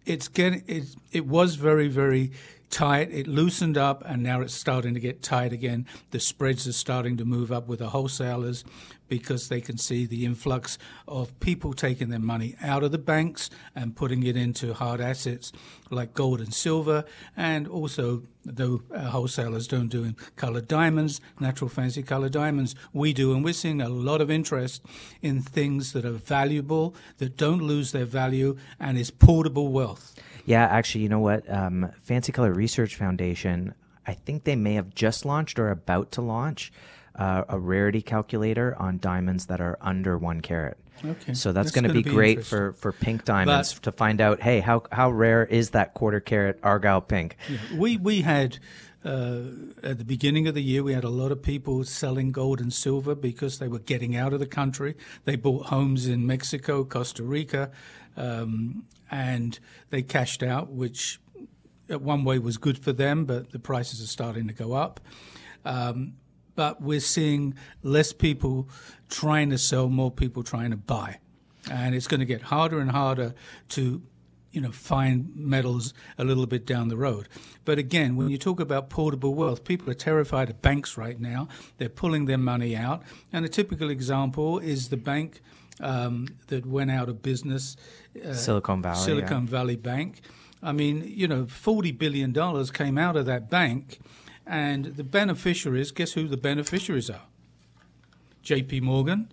it's 0.06 0.28
getting 0.28 0.64
it, 0.66 0.84
it 1.12 1.26
was 1.26 1.56
very 1.56 1.88
very 1.88 2.32
tight. 2.70 3.10
It 3.10 3.26
loosened 3.26 3.78
up, 3.78 4.02
and 4.06 4.22
now 4.22 4.40
it's 4.40 4.54
starting 4.54 4.94
to 4.94 5.00
get 5.00 5.22
tight 5.22 5.52
again. 5.52 5.86
The 6.10 6.20
spreads 6.20 6.66
are 6.66 6.72
starting 6.72 7.16
to 7.18 7.24
move 7.24 7.52
up 7.52 7.66
with 7.66 7.78
the 7.78 7.90
wholesalers 7.90 8.64
because 9.08 9.48
they 9.48 9.60
can 9.60 9.78
see 9.78 10.06
the 10.06 10.24
influx 10.24 10.78
of 11.06 11.38
people 11.40 11.72
taking 11.72 12.08
their 12.08 12.18
money 12.18 12.54
out 12.62 12.82
of 12.82 12.92
the 12.92 12.98
banks 12.98 13.50
and 13.74 13.96
putting 13.96 14.22
it 14.22 14.36
into 14.36 14.74
hard 14.74 15.00
assets 15.00 15.52
like 15.90 16.14
gold 16.14 16.40
and 16.40 16.52
silver, 16.52 17.04
and 17.36 17.66
also 17.66 18.22
though 18.44 18.82
uh, 18.94 19.00
wholesalers 19.10 19.66
don't 19.66 19.88
do 19.88 20.14
colored 20.36 20.68
diamonds, 20.68 21.20
natural 21.40 21.68
fancy 21.68 22.02
colored 22.02 22.32
diamonds, 22.32 22.74
we 22.92 23.12
do, 23.12 23.34
and 23.34 23.44
we're 23.44 23.52
seeing 23.52 23.80
a 23.80 23.88
lot 23.88 24.20
of 24.20 24.30
interest 24.30 24.82
in 25.22 25.42
things 25.42 25.92
that 25.92 26.04
are 26.04 26.12
valuable, 26.12 26.94
that 27.18 27.36
don't 27.36 27.62
lose 27.62 27.92
their 27.92 28.04
value, 28.04 28.56
and 28.80 28.98
is 28.98 29.10
portable 29.10 29.68
wealth. 29.68 30.14
Yeah, 30.44 30.64
actually, 30.64 31.02
you 31.02 31.08
know 31.10 31.18
what? 31.18 31.50
Um, 31.52 31.90
Fancy 32.02 32.32
Color 32.32 32.52
Research 32.52 32.96
Foundation, 32.96 33.74
I 34.06 34.14
think 34.14 34.44
they 34.44 34.56
may 34.56 34.74
have 34.74 34.94
just 34.94 35.26
launched 35.26 35.58
or 35.58 35.70
about 35.70 36.10
to 36.12 36.22
launch 36.22 36.72
uh, 37.18 37.44
a 37.48 37.58
rarity 37.58 38.00
calculator 38.00 38.76
on 38.78 38.98
diamonds 38.98 39.46
that 39.46 39.60
are 39.60 39.76
under 39.80 40.16
one 40.16 40.40
carat. 40.40 40.78
Okay. 41.04 41.34
So 41.34 41.52
that's, 41.52 41.66
that's 41.66 41.70
going 41.72 41.84
to 41.84 41.92
be, 41.92 42.02
be 42.02 42.10
great 42.10 42.44
for, 42.44 42.72
for 42.72 42.92
pink 42.92 43.24
diamonds 43.24 43.74
but, 43.74 43.82
to 43.84 43.92
find 43.92 44.20
out, 44.20 44.40
hey, 44.40 44.60
how 44.60 44.82
how 44.90 45.10
rare 45.10 45.44
is 45.44 45.70
that 45.70 45.94
quarter 45.94 46.20
carat 46.20 46.58
argyle 46.62 47.00
pink? 47.00 47.36
Yeah, 47.48 47.78
we 47.78 47.96
we 47.96 48.22
had 48.22 48.58
uh, 49.04 49.42
at 49.82 49.98
the 49.98 50.04
beginning 50.04 50.48
of 50.48 50.54
the 50.54 50.62
year, 50.62 50.82
we 50.82 50.92
had 50.92 51.04
a 51.04 51.08
lot 51.08 51.30
of 51.30 51.42
people 51.42 51.84
selling 51.84 52.32
gold 52.32 52.60
and 52.60 52.72
silver 52.72 53.14
because 53.14 53.58
they 53.58 53.68
were 53.68 53.78
getting 53.78 54.16
out 54.16 54.32
of 54.32 54.40
the 54.40 54.46
country. 54.46 54.96
They 55.24 55.36
bought 55.36 55.66
homes 55.66 56.06
in 56.06 56.26
Mexico, 56.26 56.84
Costa 56.84 57.22
Rica, 57.22 57.70
um, 58.16 58.84
and 59.10 59.58
they 59.90 60.02
cashed 60.02 60.42
out, 60.42 60.70
which 60.70 61.20
one 61.86 62.24
way 62.24 62.38
was 62.38 62.58
good 62.58 62.78
for 62.78 62.92
them, 62.92 63.24
but 63.24 63.52
the 63.52 63.58
prices 63.58 64.02
are 64.02 64.08
starting 64.08 64.48
to 64.48 64.52
go 64.52 64.72
up. 64.72 65.00
Um, 65.64 66.14
but 66.58 66.82
we're 66.82 66.98
seeing 66.98 67.54
less 67.84 68.12
people 68.12 68.68
trying 69.08 69.48
to 69.48 69.56
sell, 69.56 69.88
more 69.88 70.10
people 70.10 70.42
trying 70.42 70.72
to 70.72 70.76
buy. 70.76 71.20
and 71.70 71.94
it's 71.94 72.08
going 72.08 72.18
to 72.18 72.26
get 72.26 72.42
harder 72.42 72.80
and 72.80 72.90
harder 72.90 73.32
to 73.68 74.02
you 74.50 74.60
know, 74.60 74.72
find 74.72 75.30
metals 75.36 75.94
a 76.16 76.24
little 76.24 76.46
bit 76.46 76.66
down 76.66 76.88
the 76.88 76.96
road. 76.96 77.28
But 77.64 77.78
again, 77.78 78.16
when 78.16 78.28
you 78.28 78.38
talk 78.38 78.58
about 78.58 78.90
portable 78.90 79.36
wealth, 79.36 79.62
people 79.62 79.88
are 79.88 79.94
terrified 79.94 80.50
of 80.50 80.60
banks 80.60 80.96
right 80.96 81.20
now. 81.20 81.46
They're 81.76 81.88
pulling 81.88 82.24
their 82.24 82.38
money 82.38 82.74
out. 82.74 83.04
And 83.32 83.44
a 83.44 83.48
typical 83.48 83.88
example 83.88 84.58
is 84.58 84.88
the 84.88 84.96
bank 84.96 85.40
um, 85.80 86.26
that 86.48 86.66
went 86.66 86.90
out 86.90 87.08
of 87.08 87.22
business 87.22 87.76
uh, 88.24 88.32
Silicon 88.32 88.82
Valley. 88.82 89.04
Silicon 89.04 89.44
yeah. 89.44 89.50
Valley 89.50 89.76
Bank. 89.76 90.22
I 90.60 90.72
mean, 90.72 91.04
you 91.06 91.28
know, 91.28 91.44
$40 91.44 91.96
billion 91.96 92.32
came 92.72 92.98
out 92.98 93.14
of 93.14 93.26
that 93.26 93.48
bank. 93.48 94.00
And 94.48 94.96
the 94.96 95.04
beneficiaries, 95.04 95.92
guess 95.92 96.12
who 96.12 96.26
the 96.26 96.38
beneficiaries 96.38 97.10
are? 97.10 97.26
JP 98.42 98.80
Morgan, 98.80 99.30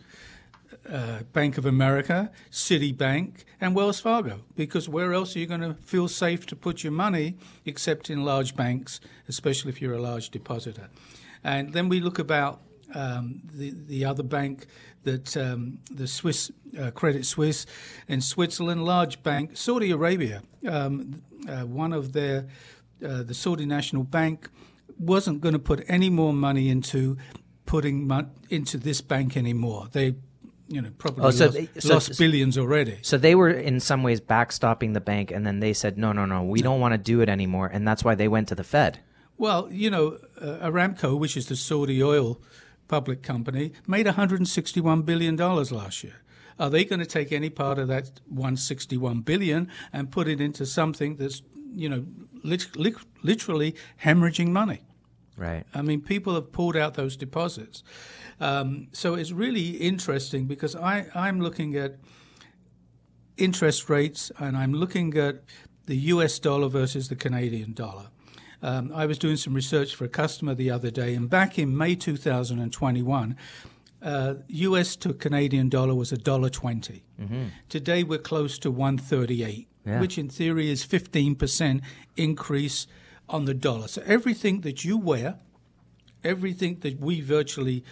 uh, 0.89 1.23
Bank 1.31 1.57
of 1.57 1.65
America, 1.65 2.31
Citibank, 2.51 3.45
and 3.61 3.73
Wells 3.73 4.01
Fargo. 4.01 4.41
Because 4.57 4.89
where 4.89 5.13
else 5.13 5.35
are 5.35 5.39
you 5.39 5.45
going 5.45 5.61
to 5.61 5.75
feel 5.75 6.09
safe 6.09 6.45
to 6.47 6.55
put 6.55 6.83
your 6.83 6.91
money 6.91 7.37
except 7.65 8.09
in 8.09 8.25
large 8.25 8.57
banks, 8.57 8.99
especially 9.29 9.69
if 9.69 9.81
you're 9.81 9.93
a 9.93 10.01
large 10.01 10.31
depositor? 10.31 10.89
And 11.45 11.71
then 11.71 11.87
we 11.87 12.01
look 12.01 12.19
about 12.19 12.61
um, 12.93 13.41
the 13.53 13.73
the 13.87 14.05
other 14.05 14.23
bank 14.23 14.67
that 15.03 15.37
um, 15.37 15.79
the 15.91 16.07
Swiss 16.07 16.51
uh, 16.79 16.91
Credit 16.91 17.25
Suisse 17.25 17.65
in 18.07 18.19
Switzerland, 18.19 18.83
large 18.83 19.23
bank, 19.23 19.55
Saudi 19.55 19.91
Arabia, 19.91 20.41
um, 20.67 21.21
uh, 21.47 21.61
one 21.61 21.93
of 21.93 22.13
their 22.13 22.47
uh, 23.05 23.23
the 23.23 23.33
Saudi 23.33 23.65
National 23.65 24.03
Bank 24.03 24.49
wasn't 24.97 25.41
going 25.41 25.53
to 25.53 25.59
put 25.59 25.83
any 25.87 26.09
more 26.09 26.33
money 26.33 26.69
into 26.69 27.17
putting 27.65 28.09
into 28.49 28.77
this 28.77 29.01
bank 29.01 29.35
anymore. 29.35 29.87
They 29.91 30.15
you 30.67 30.81
know, 30.81 30.89
probably 30.97 31.25
oh, 31.25 31.31
so 31.31 31.45
lost, 31.45 31.57
they, 31.57 31.69
so, 31.79 31.93
lost 31.93 32.17
billions 32.17 32.57
already. 32.57 32.97
So 33.01 33.17
they 33.17 33.35
were 33.35 33.51
in 33.51 33.79
some 33.79 34.03
ways 34.03 34.19
backstopping 34.19 34.93
the 34.93 35.01
bank, 35.01 35.31
and 35.31 35.45
then 35.45 35.59
they 35.59 35.73
said, 35.73 35.97
no, 35.97 36.11
no, 36.11 36.25
no, 36.25 36.43
we 36.43 36.61
don't 36.61 36.79
want 36.79 36.93
to 36.93 36.97
do 36.97 37.21
it 37.21 37.29
anymore, 37.29 37.69
and 37.71 37.87
that's 37.87 38.03
why 38.03 38.15
they 38.15 38.27
went 38.27 38.47
to 38.47 38.55
the 38.55 38.63
Fed. 38.63 38.99
Well, 39.37 39.67
you 39.71 39.89
know, 39.89 40.17
uh, 40.41 40.67
Aramco, 40.67 41.19
which 41.19 41.37
is 41.37 41.47
the 41.47 41.55
Saudi 41.55 42.01
oil 42.01 42.41
public 42.87 43.21
company, 43.21 43.73
made 43.87 44.05
161 44.05 45.01
billion 45.03 45.35
dollars 45.35 45.71
last 45.71 46.03
year. 46.03 46.21
Are 46.57 46.69
they 46.69 46.85
going 46.85 46.99
to 46.99 47.05
take 47.05 47.31
any 47.33 47.49
part 47.49 47.77
of 47.77 47.89
that 47.89 48.21
161 48.27 49.21
billion 49.21 49.69
and 49.91 50.09
put 50.09 50.27
it 50.27 50.39
into 50.39 50.65
something 50.65 51.17
that's, 51.17 51.41
you 51.73 51.89
know, 51.89 52.05
literally 52.45 53.75
hemorrhaging 54.03 54.49
money? 54.49 54.81
Right. 55.37 55.63
I 55.73 55.81
mean, 55.81 56.01
people 56.01 56.35
have 56.35 56.51
pulled 56.51 56.77
out 56.77 56.93
those 56.93 57.17
deposits. 57.17 57.83
Um, 58.39 58.87
so 58.93 59.15
it's 59.15 59.31
really 59.31 59.71
interesting 59.71 60.45
because 60.45 60.75
I, 60.75 61.07
I'm 61.13 61.41
looking 61.41 61.75
at 61.75 61.97
interest 63.37 63.89
rates 63.89 64.31
and 64.39 64.55
I'm 64.55 64.73
looking 64.73 65.17
at 65.17 65.43
the 65.87 65.95
US 65.95 66.39
dollar 66.39 66.69
versus 66.69 67.09
the 67.09 67.15
Canadian 67.15 67.73
dollar. 67.73 68.07
Um, 68.61 68.91
I 68.95 69.05
was 69.05 69.19
doing 69.19 69.37
some 69.37 69.53
research 69.53 69.93
for 69.95 70.05
a 70.05 70.09
customer 70.09 70.55
the 70.55 70.71
other 70.71 70.89
day, 70.89 71.13
and 71.13 71.29
back 71.29 71.59
in 71.59 71.77
May 71.77 71.95
2021, 71.95 73.35
uh, 74.01 74.35
US 74.47 74.95
to 74.97 75.13
Canadian 75.13 75.69
dollar 75.69 75.93
was 75.93 76.11
a 76.11 76.17
dollar 76.17 76.49
20. 76.49 77.03
Mm-hmm. 77.21 77.43
Today 77.69 78.03
we're 78.03 78.17
close 78.17 78.57
to 78.59 78.71
138, 78.71 79.67
yeah. 79.85 79.99
which 79.99 80.17
in 80.17 80.29
theory 80.29 80.69
is 80.69 80.85
15% 80.85 81.81
increase 82.17 82.87
on 83.29 83.45
the 83.45 83.53
dollar. 83.53 83.87
So 83.87 84.01
everything 84.05 84.61
that 84.61 84.83
you 84.85 84.97
wear, 84.97 85.39
everything 86.23 86.79
that 86.81 86.99
we 86.99 87.21
virtually 87.21 87.83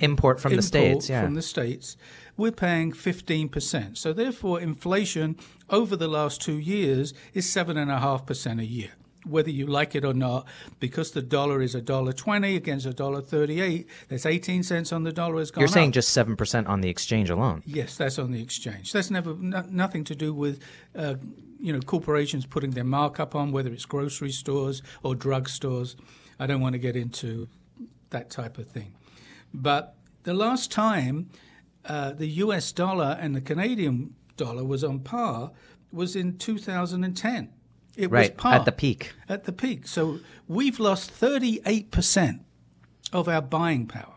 import 0.00 0.40
from 0.40 0.52
import 0.52 0.62
the 0.62 0.62
states, 0.62 1.08
yeah. 1.08 1.22
from 1.22 1.34
the 1.34 1.42
states, 1.42 1.96
we're 2.36 2.52
paying 2.52 2.92
15%. 2.92 3.96
So 3.96 4.12
therefore, 4.12 4.60
inflation 4.60 5.36
over 5.70 5.96
the 5.96 6.08
last 6.08 6.40
two 6.40 6.58
years 6.58 7.14
is 7.34 7.46
7.5% 7.46 8.60
a 8.60 8.64
year. 8.64 8.90
Whether 9.28 9.50
you 9.50 9.66
like 9.66 9.94
it 9.94 10.04
or 10.04 10.14
not, 10.14 10.46
because 10.80 11.10
the 11.12 11.22
dollar 11.22 11.60
is 11.60 11.74
a 11.74 11.80
dollar 11.80 12.12
twenty 12.12 12.56
against 12.56 12.86
a 12.86 12.92
dollar 12.92 13.20
thirty-eight, 13.20 13.86
that's 14.08 14.26
eighteen 14.26 14.62
cents 14.62 14.92
on 14.92 15.04
the 15.04 15.12
dollar 15.12 15.38
has 15.38 15.50
gone. 15.50 15.62
You're 15.62 15.68
saying 15.68 15.88
up. 15.88 15.94
just 15.94 16.10
seven 16.10 16.36
percent 16.36 16.66
on 16.66 16.80
the 16.80 16.88
exchange 16.88 17.30
alone. 17.30 17.62
Yes, 17.66 17.96
that's 17.96 18.18
on 18.18 18.32
the 18.32 18.42
exchange. 18.42 18.92
That's 18.92 19.10
never 19.10 19.34
no, 19.34 19.64
nothing 19.70 20.04
to 20.04 20.14
do 20.14 20.32
with 20.32 20.60
uh, 20.96 21.14
you 21.60 21.72
know 21.72 21.80
corporations 21.80 22.46
putting 22.46 22.70
their 22.70 22.84
markup 22.84 23.34
on, 23.34 23.52
whether 23.52 23.72
it's 23.72 23.84
grocery 23.84 24.32
stores 24.32 24.82
or 25.02 25.14
drug 25.14 25.48
stores. 25.48 25.96
I 26.38 26.46
don't 26.46 26.60
want 26.60 26.74
to 26.74 26.78
get 26.78 26.96
into 26.96 27.48
that 28.10 28.30
type 28.30 28.58
of 28.58 28.68
thing. 28.68 28.94
But 29.52 29.94
the 30.22 30.34
last 30.34 30.70
time 30.70 31.30
uh, 31.84 32.12
the 32.12 32.26
US 32.26 32.70
dollar 32.72 33.16
and 33.20 33.34
the 33.34 33.40
Canadian 33.40 34.14
dollar 34.36 34.64
was 34.64 34.84
on 34.84 35.00
par 35.00 35.52
was 35.90 36.14
in 36.14 36.36
2010. 36.36 37.48
It 37.98 38.12
right, 38.12 38.30
was 38.30 38.40
par. 38.40 38.54
At 38.54 38.64
the 38.64 38.72
peak. 38.72 39.12
At 39.28 39.44
the 39.44 39.52
peak. 39.52 39.88
So 39.88 40.20
we've 40.46 40.78
lost 40.78 41.12
38% 41.12 42.40
of 43.12 43.28
our 43.28 43.42
buying 43.42 43.86
power. 43.86 44.14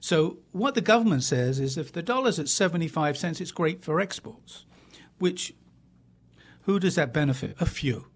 So 0.00 0.38
what 0.50 0.74
the 0.74 0.80
government 0.80 1.22
says 1.22 1.60
is 1.60 1.78
if 1.78 1.92
the 1.92 2.02
dollar's 2.02 2.40
at 2.40 2.48
75 2.48 3.16
cents, 3.16 3.40
it's 3.40 3.52
great 3.52 3.84
for 3.84 4.00
exports, 4.00 4.66
which 5.18 5.54
who 6.62 6.80
does 6.80 6.96
that 6.96 7.12
benefit? 7.12 7.56
A 7.60 7.66
few. 7.66 8.06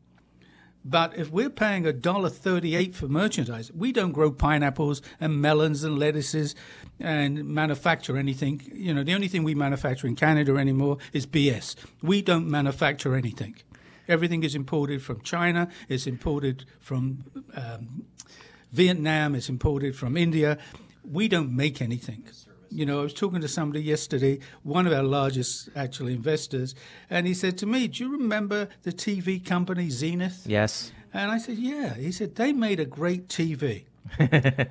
But 0.85 1.17
if 1.17 1.31
we're 1.31 1.51
paying 1.51 1.87
a 1.87 1.93
dollar 1.93 2.31
thirty-eight 2.31 2.95
for 2.95 3.09
merchandise, 3.09 3.71
we 3.73 3.93
don't 3.93 4.13
grow 4.13 4.31
pineapples 4.31 5.03
and 5.21 5.41
melons 5.41 5.85
and 5.85 5.99
lettuces 5.99 6.55
and 6.99 7.45
manufacture 7.45 8.17
anything. 8.17 8.63
You 8.73 8.95
know, 8.95 9.03
the 9.03 9.15
only 9.15 9.29
thing 9.29 9.45
we 9.45 9.55
manufacture 9.55 10.07
in 10.07 10.17
Canada 10.17 10.57
anymore 10.57 10.97
is 11.13 11.27
BS. 11.27 11.75
We 12.03 12.23
don't 12.23 12.49
manufacture 12.49 13.15
anything. 13.15 13.57
Everything 14.09 14.43
is 14.43 14.55
imported 14.55 15.03
from 15.03 15.21
China. 15.21 15.69
It's 15.89 16.07
imported 16.07 16.65
from 16.81 17.25
um, 17.55 18.05
Vietnam. 18.73 19.35
It's 19.35 19.49
imported 19.49 19.95
from 19.95 20.17
India. 20.17 20.59
We 21.05 21.29
don't 21.29 21.55
make 21.55 21.83
anything. 21.83 22.25
You 22.71 22.85
know, 22.85 23.01
I 23.01 23.03
was 23.03 23.15
talking 23.15 23.41
to 23.41 23.49
somebody 23.49 23.83
yesterday, 23.83 24.41
one 24.63 24.87
of 24.87 24.93
our 24.93 25.03
largest 25.03 25.71
actual 25.75 26.09
investors, 26.09 26.75
and 27.09 27.27
he 27.27 27.33
said 27.33 27.57
to 27.59 27.67
me, 27.67 27.89
"Do 27.89 28.05
you 28.05 28.13
remember 28.13 28.69
the 28.83 28.93
TV 28.93 29.43
company 29.43 29.89
Zenith?" 29.89 30.43
Yes. 30.47 30.93
And 31.15 31.31
I 31.31 31.39
said, 31.39 31.57
"Yeah." 31.57 31.95
He 31.95 32.13
said 32.13 32.35
they 32.35 32.53
made 32.53 32.79
a 32.79 32.85
great 32.85 33.29
TV. 33.29 33.85
said, 34.19 34.71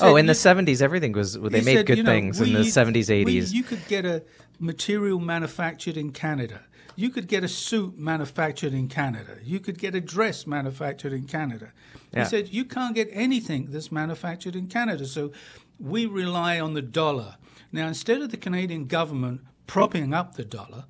oh, 0.00 0.16
in 0.16 0.26
the 0.26 0.34
seventies, 0.34 0.82
everything 0.82 1.12
was 1.12 1.34
they 1.34 1.60
made 1.60 1.76
said, 1.76 1.86
good 1.86 1.98
you 1.98 2.04
know, 2.04 2.10
things 2.10 2.40
in 2.40 2.52
the 2.52 2.64
seventies, 2.64 3.10
eighties. 3.10 3.52
You 3.52 3.62
could 3.62 3.86
get 3.88 4.04
a 4.04 4.22
material 4.58 5.18
manufactured 5.18 5.96
in 5.96 6.12
Canada. 6.12 6.62
You 6.96 7.10
could 7.10 7.28
get 7.28 7.44
a 7.44 7.48
suit 7.48 7.98
manufactured 7.98 8.72
in 8.72 8.88
Canada. 8.88 9.36
You 9.42 9.60
could 9.60 9.78
get 9.78 9.94
a 9.94 10.00
dress 10.00 10.46
manufactured 10.46 11.12
in 11.12 11.24
Canada. 11.24 11.72
Yeah. 12.12 12.24
He 12.24 12.30
said 12.30 12.48
you 12.48 12.64
can't 12.64 12.94
get 12.94 13.08
anything 13.12 13.70
that's 13.70 13.92
manufactured 13.92 14.56
in 14.56 14.66
Canada. 14.66 15.06
So 15.06 15.32
we 15.78 16.06
rely 16.06 16.58
on 16.58 16.74
the 16.74 16.82
dollar. 16.82 17.36
Now, 17.70 17.86
instead 17.88 18.22
of 18.22 18.30
the 18.30 18.36
Canadian 18.36 18.86
government 18.86 19.42
propping 19.66 20.14
up 20.14 20.36
the 20.36 20.44
dollar, 20.44 20.84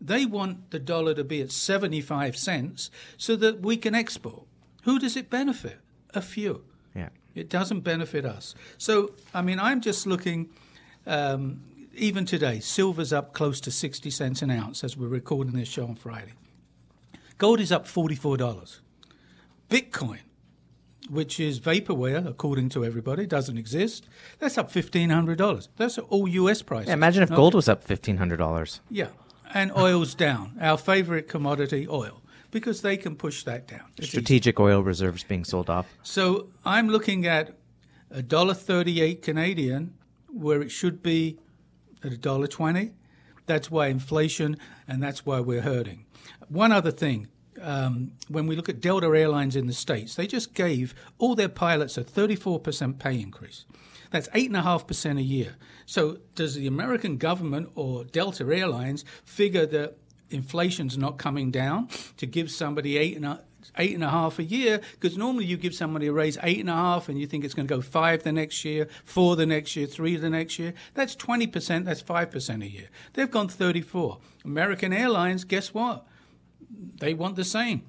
they 0.00 0.24
want 0.24 0.70
the 0.70 0.78
dollar 0.78 1.14
to 1.14 1.24
be 1.24 1.42
at 1.42 1.52
75 1.52 2.36
cents 2.36 2.90
so 3.18 3.36
that 3.36 3.60
we 3.60 3.76
can 3.76 3.94
export. 3.94 4.44
Who 4.84 4.98
does 4.98 5.16
it 5.16 5.28
benefit? 5.28 5.78
A 6.14 6.22
few. 6.22 6.64
Yeah. 6.94 7.10
It 7.34 7.50
doesn't 7.50 7.80
benefit 7.80 8.24
us. 8.24 8.54
So, 8.78 9.12
I 9.34 9.42
mean, 9.42 9.60
I'm 9.60 9.80
just 9.80 10.06
looking, 10.06 10.48
um, 11.06 11.62
even 11.94 12.24
today, 12.24 12.60
silver's 12.60 13.12
up 13.12 13.32
close 13.32 13.60
to 13.62 13.70
60 13.70 14.10
cents 14.10 14.42
an 14.42 14.50
ounce 14.50 14.84
as 14.84 14.96
we're 14.96 15.08
recording 15.08 15.54
this 15.54 15.68
show 15.68 15.86
on 15.86 15.94
Friday. 15.94 16.32
Gold 17.38 17.60
is 17.60 17.72
up 17.72 17.86
$44. 17.86 18.80
Bitcoin 19.68 20.18
which 21.10 21.40
is 21.40 21.58
vaporware, 21.58 22.24
according 22.26 22.68
to 22.70 22.84
everybody, 22.84 23.26
doesn't 23.26 23.58
exist. 23.58 24.06
That's 24.38 24.56
up 24.56 24.70
fifteen 24.70 25.10
hundred 25.10 25.38
dollars. 25.38 25.68
That's 25.76 25.98
all 25.98 26.28
U.S. 26.28 26.62
prices. 26.62 26.88
Yeah, 26.88 26.94
imagine 26.94 27.22
if 27.22 27.30
gold 27.30 27.54
was 27.54 27.68
up 27.68 27.82
fifteen 27.82 28.16
hundred 28.18 28.36
dollars. 28.36 28.80
Yeah, 28.88 29.08
and 29.52 29.72
oil's 29.76 30.14
down. 30.14 30.56
Our 30.60 30.78
favorite 30.78 31.26
commodity, 31.28 31.86
oil, 31.88 32.22
because 32.50 32.82
they 32.82 32.96
can 32.96 33.16
push 33.16 33.42
that 33.42 33.66
down. 33.66 33.86
It's 33.98 34.08
Strategic 34.08 34.56
easy. 34.56 34.62
oil 34.62 34.82
reserves 34.82 35.24
being 35.24 35.44
sold 35.44 35.68
off. 35.68 35.86
So 36.02 36.48
I'm 36.64 36.88
looking 36.88 37.26
at 37.26 37.56
a 38.10 38.22
dollar 38.22 38.54
thirty-eight 38.54 39.22
Canadian, 39.22 39.94
where 40.28 40.62
it 40.62 40.70
should 40.70 41.02
be 41.02 41.38
at 42.04 42.12
a 42.12 42.18
dollar 42.18 42.46
twenty. 42.46 42.92
That's 43.46 43.70
why 43.70 43.88
inflation, 43.88 44.56
and 44.86 45.02
that's 45.02 45.26
why 45.26 45.40
we're 45.40 45.62
hurting. 45.62 46.06
One 46.48 46.72
other 46.72 46.92
thing 46.92 47.28
um, 47.60 48.12
when 48.28 48.46
we 48.46 48.56
look 48.56 48.68
at 48.68 48.80
Delta 48.80 49.06
Airlines 49.06 49.56
in 49.56 49.66
the 49.66 49.72
States, 49.72 50.14
they 50.14 50.26
just 50.26 50.54
gave 50.54 50.94
all 51.18 51.34
their 51.34 51.48
pilots 51.48 51.98
a 51.98 52.04
34% 52.04 52.98
pay 52.98 53.20
increase. 53.20 53.64
That's 54.10 54.28
8.5% 54.28 55.18
a 55.18 55.22
year. 55.22 55.56
So, 55.86 56.18
does 56.34 56.54
the 56.54 56.66
American 56.66 57.16
government 57.16 57.70
or 57.74 58.04
Delta 58.04 58.44
Airlines 58.44 59.04
figure 59.24 59.66
that 59.66 59.96
inflation's 60.30 60.96
not 60.96 61.18
coming 61.18 61.50
down 61.50 61.88
to 62.16 62.26
give 62.26 62.50
somebody 62.50 62.96
eight 62.96 63.16
and 63.16 63.24
a, 63.24 63.44
eight 63.78 63.94
and 63.94 64.04
a 64.04 64.10
half 64.10 64.38
a 64.38 64.44
year 64.44 64.80
because 64.92 65.16
normally 65.16 65.44
you 65.44 65.56
give 65.56 65.74
somebody 65.74 66.06
a 66.06 66.12
raise 66.12 66.38
eight 66.42 66.60
and 66.60 66.70
a 66.70 66.74
half 66.74 67.08
and 67.08 67.18
you 67.18 67.26
think 67.26 67.44
it's 67.44 67.54
going 67.54 67.66
to 67.66 67.74
go 67.74 67.80
five 67.80 68.22
the 68.22 68.32
next 68.32 68.64
year, 68.64 68.88
four 69.04 69.36
the 69.36 69.46
next 69.46 69.76
year, 69.76 69.86
three 69.86 70.16
the 70.16 70.30
next 70.30 70.58
year. 70.58 70.74
That's 70.94 71.16
20%, 71.16 71.84
that's 71.84 72.02
5% 72.02 72.62
a 72.64 72.68
year. 72.68 72.88
They've 73.14 73.30
gone 73.30 73.48
34. 73.48 74.18
American 74.44 74.92
Airlines, 74.92 75.44
guess 75.44 75.74
what? 75.74 76.06
They 76.98 77.14
want 77.14 77.36
the 77.36 77.44
same. 77.44 77.82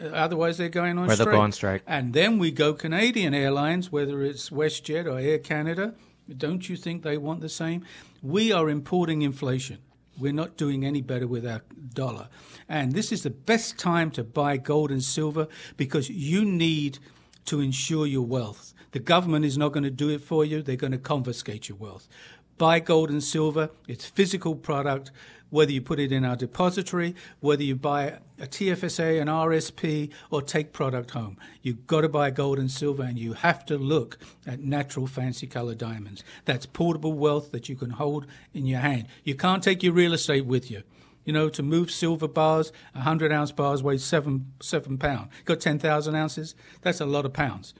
Uh, 0.00 0.06
otherwise, 0.08 0.58
they're 0.58 0.68
going 0.68 0.98
on 0.98 1.06
Where 1.06 1.16
strike. 1.16 1.26
they'll 1.26 1.34
go 1.36 1.40
on 1.40 1.52
strike. 1.52 1.82
And 1.86 2.12
then 2.12 2.38
we 2.38 2.50
go 2.50 2.72
Canadian 2.72 3.34
Airlines, 3.34 3.90
whether 3.90 4.22
it's 4.22 4.50
WestJet 4.50 5.06
or 5.06 5.18
Air 5.18 5.38
Canada. 5.38 5.94
Don't 6.36 6.68
you 6.68 6.76
think 6.76 7.02
they 7.02 7.16
want 7.16 7.40
the 7.40 7.48
same? 7.48 7.84
We 8.22 8.52
are 8.52 8.68
importing 8.68 9.22
inflation. 9.22 9.78
We're 10.18 10.32
not 10.32 10.56
doing 10.56 10.84
any 10.84 11.00
better 11.00 11.26
with 11.26 11.46
our 11.46 11.62
dollar. 11.94 12.28
And 12.68 12.92
this 12.92 13.12
is 13.12 13.22
the 13.22 13.30
best 13.30 13.78
time 13.78 14.10
to 14.12 14.24
buy 14.24 14.56
gold 14.56 14.90
and 14.90 15.02
silver 15.02 15.48
because 15.76 16.10
you 16.10 16.44
need 16.44 16.98
to 17.46 17.60
ensure 17.60 18.06
your 18.06 18.26
wealth. 18.26 18.74
The 18.92 18.98
government 18.98 19.44
is 19.44 19.56
not 19.56 19.72
going 19.72 19.84
to 19.84 19.90
do 19.90 20.08
it 20.10 20.20
for 20.20 20.44
you, 20.44 20.62
they're 20.62 20.76
going 20.76 20.92
to 20.92 20.98
confiscate 20.98 21.68
your 21.68 21.78
wealth. 21.78 22.08
Buy 22.56 22.80
gold 22.80 23.10
and 23.10 23.22
silver, 23.22 23.70
it's 23.86 24.04
physical 24.04 24.54
product 24.54 25.12
whether 25.50 25.72
you 25.72 25.80
put 25.80 25.98
it 25.98 26.12
in 26.12 26.24
our 26.24 26.36
depository, 26.36 27.14
whether 27.40 27.62
you 27.62 27.74
buy 27.74 28.18
a 28.38 28.46
TFSA, 28.46 29.20
an 29.20 29.28
RSP, 29.28 30.10
or 30.30 30.42
take 30.42 30.72
product 30.72 31.10
home. 31.12 31.36
You've 31.62 31.86
got 31.86 32.02
to 32.02 32.08
buy 32.08 32.30
gold 32.30 32.58
and 32.58 32.70
silver, 32.70 33.02
and 33.02 33.18
you 33.18 33.32
have 33.32 33.64
to 33.66 33.78
look 33.78 34.18
at 34.46 34.60
natural 34.60 35.06
fancy 35.06 35.46
color 35.46 35.74
diamonds. 35.74 36.22
That's 36.44 36.66
portable 36.66 37.12
wealth 37.12 37.50
that 37.52 37.68
you 37.68 37.76
can 37.76 37.90
hold 37.90 38.26
in 38.54 38.66
your 38.66 38.80
hand. 38.80 39.06
You 39.24 39.34
can't 39.34 39.62
take 39.62 39.82
your 39.82 39.92
real 39.92 40.12
estate 40.12 40.46
with 40.46 40.70
you. 40.70 40.82
You 41.24 41.32
know, 41.34 41.50
to 41.50 41.62
move 41.62 41.90
silver 41.90 42.28
bars, 42.28 42.72
100 42.92 43.32
ounce 43.32 43.52
bars 43.52 43.82
weigh 43.82 43.98
seven, 43.98 44.52
seven 44.60 44.96
pounds. 44.96 45.28
Got 45.44 45.60
10,000 45.60 46.14
ounces? 46.14 46.54
That's 46.80 47.00
a 47.00 47.06
lot 47.06 47.26
of 47.26 47.34
pounds. 47.34 47.74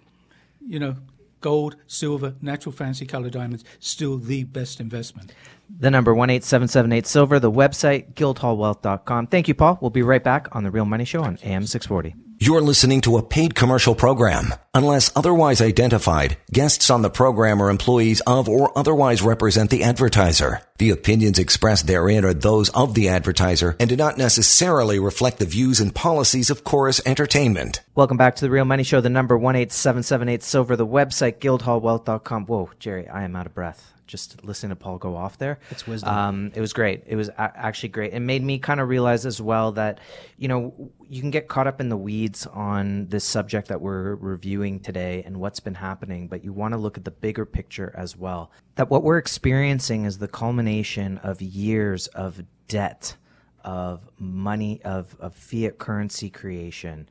You 0.61 0.79
know, 0.79 0.97
gold, 1.41 1.76
silver, 1.86 2.34
natural 2.41 2.72
fancy 2.72 3.07
color 3.07 3.30
diamonds, 3.30 3.64
still 3.78 4.18
the 4.18 4.45
best 4.45 4.80
investment. 4.80 5.32
The 5.78 5.91
number 5.91 6.12
18778 6.12 7.07
Silver, 7.07 7.39
the 7.39 7.53
website, 7.53 8.14
guildhallwealth.com. 8.14 9.26
Thank 9.26 9.49
you, 9.49 9.55
Paul. 9.55 9.78
We'll 9.80 9.91
be 9.91 10.03
right 10.03 10.24
back 10.24 10.49
on 10.53 10.64
The 10.64 10.70
Real 10.70 10.86
Money 10.86 11.05
Show 11.05 11.22
on 11.22 11.39
AM 11.43 11.66
640. 11.66 12.28
You're 12.41 12.62
listening 12.62 13.01
to 13.01 13.16
a 13.16 13.22
paid 13.24 13.57
commercial 13.57 13.97
program. 13.97 14.55
Unless 14.72 15.11
otherwise 15.16 15.61
identified, 15.61 16.36
guests 16.53 16.89
on 16.89 17.03
the 17.03 17.11
program 17.11 17.61
are 17.61 17.68
employees 17.68 18.22
of 18.28 18.49
or 18.49 18.70
otherwise 18.78 19.22
represent 19.22 19.70
the 19.70 19.82
advertiser. 19.82 20.62
The 20.78 20.91
opinions 20.91 21.41
expressed 21.41 21.89
therein 21.89 22.24
are 22.24 22.32
those 22.32 22.68
of 22.68 22.95
the 22.95 23.09
advertiser 23.09 23.74
and 23.80 23.91
do 23.91 23.97
not 23.97 24.18
necessarily 24.18 25.01
reflect 25.01 25.41
the 25.41 25.47
views 25.47 25.80
and 25.80 25.93
policies 25.93 26.49
of 26.49 26.62
Corus 26.62 27.01
Entertainment. 27.05 27.80
Welcome 27.97 28.16
back 28.16 28.36
to 28.36 28.43
The 28.43 28.51
Real 28.51 28.64
Money 28.64 28.84
Show, 28.84 29.01
the 29.01 29.11
number 29.11 29.34
18778 29.34 30.45
Silver, 30.45 30.76
the 30.76 30.86
website, 30.86 31.39
guildhallwealth.com. 31.41 32.47
Whoa, 32.47 32.70
Jerry, 32.78 33.09
I 33.09 33.24
am 33.24 33.34
out 33.34 33.47
of 33.47 33.55
breath 33.57 33.98
just 34.09 34.43
listening 34.45 34.71
to 34.71 34.77
Paul 34.77 34.99
go 34.99 35.15
off 35.15 35.39
there. 35.39 35.61
It's 35.71 35.87
wisdom. 35.87 36.13
Um, 36.13 36.53
it 36.55 36.61
was 36.61 36.73
great. 36.73 37.05
It 37.07 37.15
was 37.15 37.29
a- 37.29 37.53
actually 37.57 37.91
great. 37.91 38.13
It 38.13 38.21
made 38.21 38.43
me 38.43 38.59
kind 38.59 38.81
of 38.81 38.89
realize 38.89 39.25
as 39.25 39.41
well 39.41 39.71
that, 39.73 40.01
you 40.37 40.49
know, 40.49 40.91
you 41.09 41.21
can 41.21 41.31
get 41.31 41.47
caught 41.47 41.69
up 41.69 41.81
in 41.81 41.89
the 41.89 41.97
weeds 41.97 42.47
on 42.47 43.07
this 43.07 43.25
subject 43.25 43.69
that 43.69 43.81
we're 43.81 44.17
reviewing 44.17 44.81
today 44.81 45.23
and 45.25 45.37
what's 45.37 45.61
been 45.61 45.75
happening, 45.75 46.27
but 46.27 46.43
you 46.43 46.53
want 46.53 46.73
to 46.73 46.79
look 46.79 46.99
at 46.99 47.05
the 47.05 47.13
bigger 47.13 47.47
picture 47.47 47.95
as 47.97 48.17
well. 48.17 48.51
That 48.75 48.91
what 48.91 49.05
we're 49.05 49.19
experiencing 49.19 50.05
is 50.05 50.19
the 50.19 50.29
culmination 50.29 51.19
of 51.19 51.41
years 51.41 52.09
of 52.09 52.43
debt, 52.67 53.17
of 53.63 54.09
money, 54.19 54.81
of, 54.85 55.15
of 55.21 55.35
fiat 55.35 55.79
currency 55.79 56.31
creation, 56.31 57.09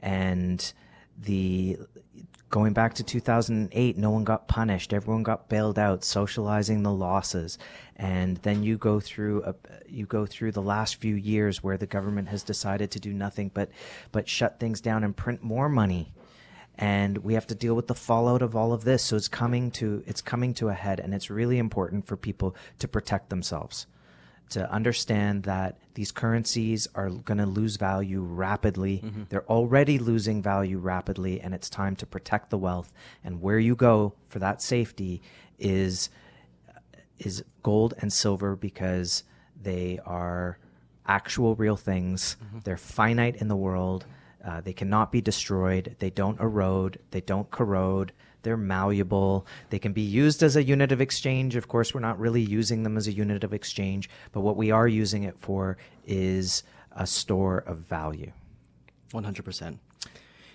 and 0.00 0.72
the 1.18 1.78
going 2.50 2.72
back 2.72 2.94
to 2.94 3.04
2008 3.04 3.96
no 3.96 4.10
one 4.10 4.24
got 4.24 4.48
punished. 4.48 4.92
Everyone 4.92 5.22
got 5.22 5.48
bailed 5.48 5.78
out 5.78 6.04
socializing 6.04 6.82
the 6.82 6.92
losses. 6.92 7.58
And 7.96 8.36
then 8.38 8.62
you 8.62 8.76
go 8.76 8.98
through 8.98 9.44
a, 9.44 9.54
you 9.88 10.04
go 10.06 10.26
through 10.26 10.52
the 10.52 10.62
last 10.62 10.96
few 10.96 11.14
years 11.14 11.62
where 11.62 11.76
the 11.76 11.86
government 11.86 12.28
has 12.28 12.42
decided 12.42 12.90
to 12.92 13.00
do 13.00 13.12
nothing 13.12 13.50
but 13.54 13.70
but 14.12 14.28
shut 14.28 14.58
things 14.58 14.80
down 14.80 15.04
and 15.04 15.16
print 15.16 15.42
more 15.42 15.68
money. 15.68 16.12
And 16.76 17.18
we 17.18 17.34
have 17.34 17.46
to 17.48 17.54
deal 17.54 17.74
with 17.74 17.86
the 17.86 17.94
fallout 17.94 18.42
of 18.42 18.56
all 18.56 18.72
of 18.72 18.84
this. 18.84 19.04
So 19.04 19.16
it's 19.16 19.28
coming 19.28 19.70
to 19.72 20.02
it's 20.06 20.22
coming 20.22 20.52
to 20.54 20.68
a 20.68 20.74
head 20.74 20.98
and 20.98 21.14
it's 21.14 21.30
really 21.30 21.58
important 21.58 22.06
for 22.06 22.16
people 22.16 22.56
to 22.80 22.88
protect 22.88 23.30
themselves 23.30 23.86
to 24.50 24.70
understand 24.70 25.44
that 25.44 25.78
these 25.94 26.12
currencies 26.12 26.88
are 26.94 27.10
going 27.10 27.38
to 27.38 27.46
lose 27.46 27.76
value 27.76 28.20
rapidly. 28.20 29.00
Mm-hmm. 29.04 29.22
They're 29.28 29.48
already 29.48 29.98
losing 29.98 30.42
value 30.42 30.78
rapidly, 30.78 31.40
and 31.40 31.54
it's 31.54 31.70
time 31.70 31.96
to 31.96 32.06
protect 32.06 32.50
the 32.50 32.58
wealth. 32.58 32.92
And 33.24 33.40
where 33.40 33.58
you 33.58 33.74
go 33.74 34.14
for 34.28 34.38
that 34.38 34.62
safety 34.62 35.22
is 35.58 36.10
is 37.18 37.44
gold 37.62 37.94
and 37.98 38.12
silver 38.12 38.56
because 38.56 39.24
they 39.60 40.00
are 40.06 40.58
actual 41.06 41.54
real 41.54 41.76
things. 41.76 42.36
Mm-hmm. 42.42 42.58
They're 42.64 42.76
finite 42.76 43.36
in 43.36 43.48
the 43.48 43.56
world. 43.56 44.06
Uh, 44.42 44.62
they 44.62 44.72
cannot 44.72 45.12
be 45.12 45.20
destroyed. 45.20 45.96
They 45.98 46.10
don't 46.10 46.40
erode. 46.40 46.98
They 47.10 47.20
don't 47.20 47.50
corrode. 47.50 48.12
They're 48.42 48.56
malleable. 48.56 49.46
They 49.70 49.78
can 49.78 49.92
be 49.92 50.02
used 50.02 50.42
as 50.42 50.56
a 50.56 50.62
unit 50.62 50.92
of 50.92 51.00
exchange. 51.00 51.56
Of 51.56 51.68
course, 51.68 51.94
we're 51.94 52.00
not 52.00 52.18
really 52.18 52.42
using 52.42 52.82
them 52.82 52.96
as 52.96 53.06
a 53.06 53.12
unit 53.12 53.44
of 53.44 53.52
exchange, 53.52 54.08
but 54.32 54.40
what 54.40 54.56
we 54.56 54.70
are 54.70 54.88
using 54.88 55.24
it 55.24 55.38
for 55.38 55.76
is 56.06 56.62
a 56.92 57.06
store 57.06 57.58
of 57.58 57.78
value. 57.78 58.32
100%. 59.12 59.78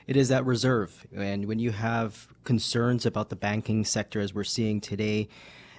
It 0.07 0.15
is 0.15 0.29
that 0.29 0.45
reserve. 0.45 1.05
And 1.15 1.45
when 1.45 1.59
you 1.59 1.71
have 1.71 2.27
concerns 2.43 3.05
about 3.05 3.29
the 3.29 3.35
banking 3.35 3.85
sector 3.85 4.19
as 4.19 4.33
we're 4.33 4.43
seeing 4.43 4.79
today, 4.79 5.29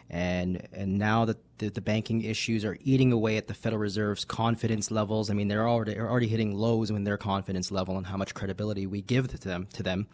and 0.09 0.69
and 0.73 0.99
now 0.99 1.25
that 1.25 1.39
the, 1.59 1.69
the 1.69 1.81
banking 1.81 2.23
issues 2.23 2.65
are 2.65 2.77
eating 2.83 3.13
away 3.13 3.37
at 3.37 3.49
the 3.49 3.55
Federal 3.55 3.81
Reserve's 3.81 4.25
confidence 4.25 4.91
levels. 4.91 5.31
I 5.31 5.35
mean, 5.35 5.49
they're 5.49 5.69
already 5.69 5.95
they're 5.95 6.09
already 6.09 6.29
hitting 6.29 6.55
lows 6.55 6.91
in 6.91 7.05
their 7.05 7.17
confidence 7.17 7.71
level 7.71 7.97
and 7.97 8.07
how 8.07 8.17
much 8.17 8.35
credibility 8.35 8.87
we 8.87 9.03
give 9.03 9.29
to 9.29 9.39
them 9.39 9.67
to 9.73 9.83
them. 9.83 10.07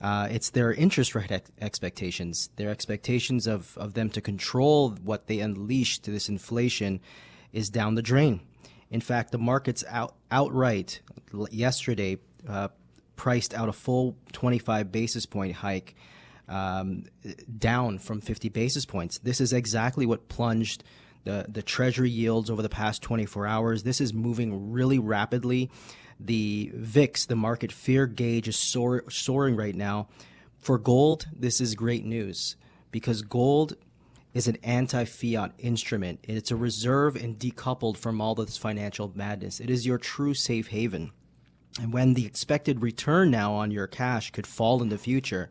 Uh, 0.00 0.28
it's 0.30 0.50
their 0.50 0.72
interest 0.72 1.14
rate 1.14 1.30
ex- 1.30 1.50
expectations, 1.60 2.50
their 2.56 2.70
expectations 2.70 3.46
of, 3.46 3.76
of 3.78 3.94
them 3.94 4.10
to 4.10 4.20
control 4.20 4.90
what 5.02 5.26
they 5.26 5.40
unleash 5.40 5.98
to 6.00 6.10
this 6.10 6.28
inflation 6.28 7.00
is 7.52 7.70
down 7.70 7.94
the 7.94 8.02
drain. 8.02 8.40
In 8.90 9.00
fact, 9.00 9.32
the 9.32 9.38
markets 9.38 9.84
out 9.88 10.14
outright 10.30 11.00
yesterday 11.50 12.18
uh, 12.48 12.68
priced 13.16 13.54
out 13.54 13.68
a 13.68 13.72
full 13.72 14.16
25 14.32 14.92
basis 14.92 15.26
point 15.26 15.54
hike 15.54 15.94
um, 16.48 17.04
down 17.58 17.98
from 17.98 18.20
50 18.20 18.48
basis 18.50 18.84
points. 18.84 19.18
This 19.18 19.40
is 19.40 19.52
exactly 19.52 20.06
what 20.06 20.28
plunged 20.28 20.84
the, 21.24 21.46
the 21.48 21.62
treasury 21.62 22.10
yields 22.10 22.50
over 22.50 22.62
the 22.62 22.68
past 22.68 23.02
24 23.02 23.46
hours. 23.46 23.82
This 23.82 24.00
is 24.00 24.12
moving 24.12 24.72
really 24.72 24.98
rapidly. 24.98 25.70
The 26.24 26.72
VIX, 26.74 27.26
the 27.26 27.36
market 27.36 27.70
fear 27.70 28.06
gauge, 28.06 28.48
is 28.48 28.56
soar, 28.56 29.04
soaring 29.10 29.56
right 29.56 29.74
now. 29.74 30.08
For 30.58 30.78
gold, 30.78 31.26
this 31.30 31.60
is 31.60 31.74
great 31.74 32.06
news 32.06 32.56
because 32.90 33.20
gold 33.20 33.74
is 34.32 34.48
an 34.48 34.56
anti 34.62 35.04
fiat 35.04 35.52
instrument. 35.58 36.20
It's 36.22 36.50
a 36.50 36.56
reserve 36.56 37.14
and 37.14 37.38
decoupled 37.38 37.98
from 37.98 38.22
all 38.22 38.34
this 38.34 38.56
financial 38.56 39.12
madness. 39.14 39.60
It 39.60 39.68
is 39.68 39.86
your 39.86 39.98
true 39.98 40.32
safe 40.32 40.68
haven. 40.68 41.12
And 41.78 41.92
when 41.92 42.14
the 42.14 42.24
expected 42.24 42.80
return 42.80 43.30
now 43.30 43.52
on 43.52 43.70
your 43.70 43.86
cash 43.86 44.30
could 44.30 44.46
fall 44.46 44.80
in 44.80 44.88
the 44.88 44.96
future, 44.96 45.50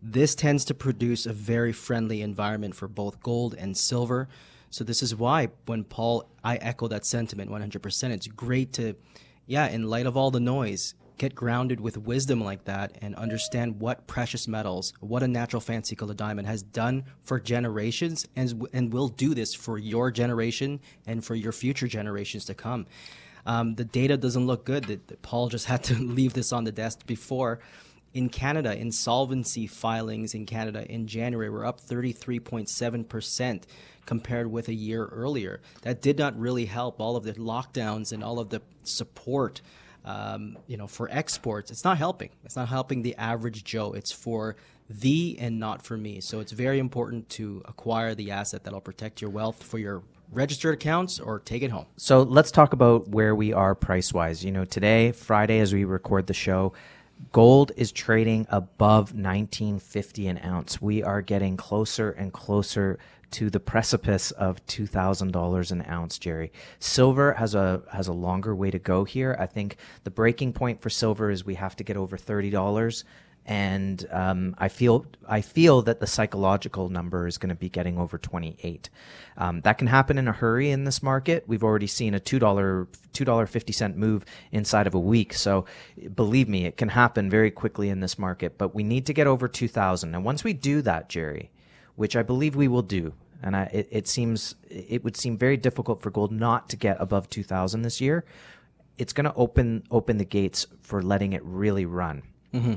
this 0.00 0.34
tends 0.34 0.64
to 0.66 0.74
produce 0.74 1.26
a 1.26 1.32
very 1.32 1.72
friendly 1.72 2.22
environment 2.22 2.74
for 2.74 2.88
both 2.88 3.20
gold 3.20 3.54
and 3.58 3.76
silver. 3.76 4.28
So 4.70 4.84
this 4.84 5.02
is 5.02 5.14
why 5.14 5.48
when 5.66 5.84
Paul 5.84 6.30
I 6.44 6.56
echo 6.56 6.88
that 6.88 7.04
sentiment 7.04 7.50
100%. 7.50 8.10
It's 8.10 8.26
great 8.28 8.72
to 8.74 8.94
yeah, 9.48 9.66
in 9.66 9.82
light 9.84 10.06
of 10.06 10.16
all 10.16 10.30
the 10.30 10.38
noise, 10.38 10.94
get 11.16 11.34
grounded 11.34 11.80
with 11.80 11.96
wisdom 11.96 12.40
like 12.40 12.64
that 12.64 12.96
and 13.00 13.14
understand 13.16 13.80
what 13.80 14.06
precious 14.06 14.46
metals, 14.46 14.92
what 15.00 15.22
a 15.22 15.28
natural 15.28 15.60
fancy 15.60 15.96
color 15.96 16.14
diamond 16.14 16.46
has 16.46 16.62
done 16.62 17.04
for 17.24 17.40
generations 17.40 18.26
and 18.36 18.68
and 18.72 18.92
will 18.92 19.08
do 19.08 19.34
this 19.34 19.54
for 19.54 19.78
your 19.78 20.10
generation 20.10 20.80
and 21.06 21.24
for 21.24 21.34
your 21.34 21.50
future 21.50 21.88
generations 21.88 22.44
to 22.44 22.54
come. 22.54 22.86
Um, 23.46 23.74
the 23.74 23.84
data 23.84 24.18
doesn't 24.18 24.46
look 24.46 24.66
good. 24.66 24.84
That, 24.84 25.08
that 25.08 25.22
Paul 25.22 25.48
just 25.48 25.64
had 25.64 25.82
to 25.84 25.94
leave 25.98 26.34
this 26.34 26.52
on 26.52 26.64
the 26.64 26.72
desk 26.72 27.06
before. 27.06 27.60
In 28.14 28.28
Canada, 28.28 28.76
insolvency 28.76 29.66
filings 29.66 30.34
in 30.34 30.46
Canada 30.46 30.90
in 30.90 31.06
January 31.06 31.50
were 31.50 31.66
up 31.66 31.80
33.7% 31.80 33.62
compared 34.06 34.50
with 34.50 34.68
a 34.68 34.74
year 34.74 35.06
earlier. 35.06 35.60
That 35.82 36.00
did 36.00 36.18
not 36.18 36.38
really 36.38 36.64
help 36.64 37.00
all 37.00 37.16
of 37.16 37.24
the 37.24 37.34
lockdowns 37.34 38.12
and 38.12 38.24
all 38.24 38.38
of 38.38 38.48
the 38.48 38.62
support 38.82 39.60
um, 40.04 40.56
you 40.66 40.78
know, 40.78 40.86
for 40.86 41.08
exports. 41.10 41.70
It's 41.70 41.84
not 41.84 41.98
helping. 41.98 42.30
It's 42.44 42.56
not 42.56 42.68
helping 42.68 43.02
the 43.02 43.14
average 43.16 43.62
Joe. 43.62 43.92
It's 43.92 44.10
for 44.10 44.56
thee 44.88 45.36
and 45.38 45.60
not 45.60 45.82
for 45.82 45.98
me. 45.98 46.20
So 46.20 46.40
it's 46.40 46.52
very 46.52 46.78
important 46.78 47.28
to 47.30 47.62
acquire 47.66 48.14
the 48.14 48.30
asset 48.30 48.64
that'll 48.64 48.80
protect 48.80 49.20
your 49.20 49.30
wealth 49.30 49.62
for 49.62 49.78
your 49.78 50.02
registered 50.32 50.74
accounts 50.74 51.20
or 51.20 51.40
take 51.40 51.62
it 51.62 51.70
home. 51.70 51.86
So 51.96 52.22
let's 52.22 52.50
talk 52.50 52.72
about 52.72 53.08
where 53.08 53.34
we 53.34 53.52
are 53.52 53.74
price 53.74 54.12
wise. 54.12 54.42
You 54.44 54.52
know, 54.52 54.64
today, 54.64 55.12
Friday, 55.12 55.58
as 55.60 55.74
we 55.74 55.84
record 55.84 56.26
the 56.26 56.34
show, 56.34 56.72
gold 57.32 57.72
is 57.76 57.92
trading 57.92 58.46
above 58.50 59.12
1950 59.14 60.28
an 60.28 60.40
ounce. 60.44 60.80
We 60.80 61.02
are 61.02 61.22
getting 61.22 61.56
closer 61.56 62.10
and 62.10 62.32
closer 62.32 62.98
to 63.32 63.50
the 63.50 63.60
precipice 63.60 64.30
of 64.32 64.64
$2000 64.66 65.70
an 65.70 65.84
ounce 65.88 66.18
jerry. 66.18 66.52
Silver 66.78 67.34
has 67.34 67.54
a 67.54 67.82
has 67.92 68.08
a 68.08 68.12
longer 68.12 68.54
way 68.54 68.70
to 68.70 68.78
go 68.78 69.04
here. 69.04 69.36
I 69.38 69.46
think 69.46 69.76
the 70.04 70.10
breaking 70.10 70.54
point 70.54 70.80
for 70.80 70.88
silver 70.90 71.30
is 71.30 71.44
we 71.44 71.54
have 71.56 71.76
to 71.76 71.84
get 71.84 71.96
over 71.96 72.16
$30 72.16 73.04
and 73.48 74.06
um, 74.10 74.54
I 74.58 74.68
feel 74.68 75.06
I 75.26 75.40
feel 75.40 75.80
that 75.82 76.00
the 76.00 76.06
psychological 76.06 76.90
number 76.90 77.26
is 77.26 77.38
going 77.38 77.48
to 77.48 77.54
be 77.54 77.70
getting 77.70 77.96
over 77.96 78.18
28. 78.18 78.90
Um, 79.38 79.62
that 79.62 79.78
can 79.78 79.86
happen 79.86 80.18
in 80.18 80.28
a 80.28 80.32
hurry 80.32 80.70
in 80.70 80.84
this 80.84 81.02
market. 81.02 81.44
We've 81.46 81.64
already 81.64 81.86
seen 81.86 82.12
a 82.12 82.20
two 82.20 82.38
dollar 82.38 82.88
two 83.14 83.24
dollar 83.24 83.46
fifty 83.46 83.72
cent 83.72 83.96
move 83.96 84.26
inside 84.52 84.86
of 84.86 84.94
a 84.94 85.00
week. 85.00 85.32
So 85.32 85.64
believe 86.14 86.46
me, 86.46 86.66
it 86.66 86.76
can 86.76 86.90
happen 86.90 87.30
very 87.30 87.50
quickly 87.50 87.88
in 87.88 88.00
this 88.00 88.18
market. 88.18 88.58
But 88.58 88.74
we 88.74 88.82
need 88.82 89.06
to 89.06 89.14
get 89.14 89.26
over 89.26 89.48
2,000. 89.48 90.14
And 90.14 90.24
once 90.24 90.44
we 90.44 90.52
do 90.52 90.82
that, 90.82 91.08
Jerry, 91.08 91.50
which 91.96 92.16
I 92.16 92.22
believe 92.22 92.54
we 92.54 92.68
will 92.68 92.82
do, 92.82 93.14
and 93.42 93.56
I, 93.56 93.62
it, 93.72 93.88
it 93.90 94.08
seems 94.08 94.56
it 94.68 95.02
would 95.04 95.16
seem 95.16 95.38
very 95.38 95.56
difficult 95.56 96.02
for 96.02 96.10
gold 96.10 96.32
not 96.32 96.68
to 96.68 96.76
get 96.76 96.98
above 97.00 97.30
2,000 97.30 97.80
this 97.80 97.98
year. 97.98 98.26
It's 98.98 99.14
going 99.14 99.24
to 99.24 99.34
open 99.34 99.84
open 99.90 100.18
the 100.18 100.26
gates 100.26 100.66
for 100.82 101.02
letting 101.02 101.32
it 101.32 101.42
really 101.44 101.86
run. 101.86 102.24
Mm-hmm. 102.52 102.74